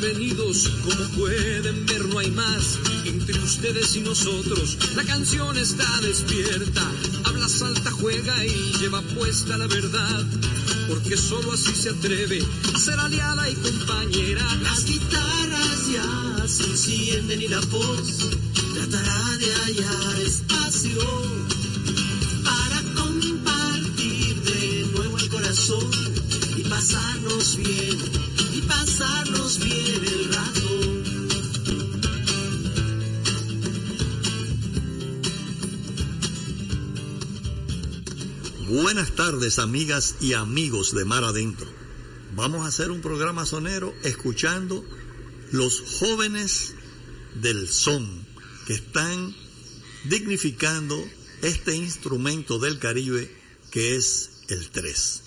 bienvenidos, 0.00 0.68
como 0.84 1.08
pueden 1.16 1.86
ver 1.86 2.04
no 2.06 2.18
hay 2.18 2.30
más 2.30 2.78
entre 3.04 3.38
ustedes 3.38 3.96
y 3.96 4.00
nosotros. 4.00 4.76
La 4.94 5.04
canción 5.04 5.56
está 5.56 5.86
despierta, 6.02 6.82
habla, 7.24 7.48
salta, 7.48 7.90
juega 7.92 8.44
y 8.44 8.72
lleva 8.78 9.00
puesta 9.02 9.56
la 9.56 9.66
verdad. 9.66 10.24
Porque 10.88 11.16
solo 11.16 11.52
así 11.52 11.74
se 11.74 11.90
atreve 11.90 12.40
a 12.74 12.78
ser 12.78 12.98
aliada 12.98 13.48
y 13.48 13.54
compañera. 13.54 14.44
Las 14.62 14.84
guitarras 14.84 15.92
ya 15.92 16.48
se 16.48 16.64
encienden 16.64 17.42
y 17.42 17.48
la 17.48 17.60
voz 17.60 18.28
tratará 18.74 19.36
de 19.38 19.54
hallar 19.54 20.20
espacio 20.20 21.00
para 22.44 22.82
compartir 22.94 24.42
de 24.42 24.86
nuevo 24.94 25.18
el 25.18 25.28
corazón 25.28 25.90
y 26.56 26.62
pasarnos 26.62 27.56
bien, 27.56 27.98
y 28.52 28.60
pasarnos 28.62 29.45
Buenas 38.86 39.16
tardes 39.16 39.58
amigas 39.58 40.14
y 40.20 40.34
amigos 40.34 40.94
de 40.94 41.04
Mar 41.04 41.24
Adentro. 41.24 41.66
Vamos 42.36 42.64
a 42.64 42.68
hacer 42.68 42.92
un 42.92 43.00
programa 43.00 43.44
sonero 43.44 43.92
escuchando 44.04 44.84
los 45.50 45.80
jóvenes 45.98 46.74
del 47.34 47.66
son 47.66 48.24
que 48.64 48.74
están 48.74 49.34
dignificando 50.04 51.04
este 51.42 51.74
instrumento 51.74 52.60
del 52.60 52.78
Caribe 52.78 53.28
que 53.72 53.96
es 53.96 54.42
el 54.50 54.70
3. 54.70 55.25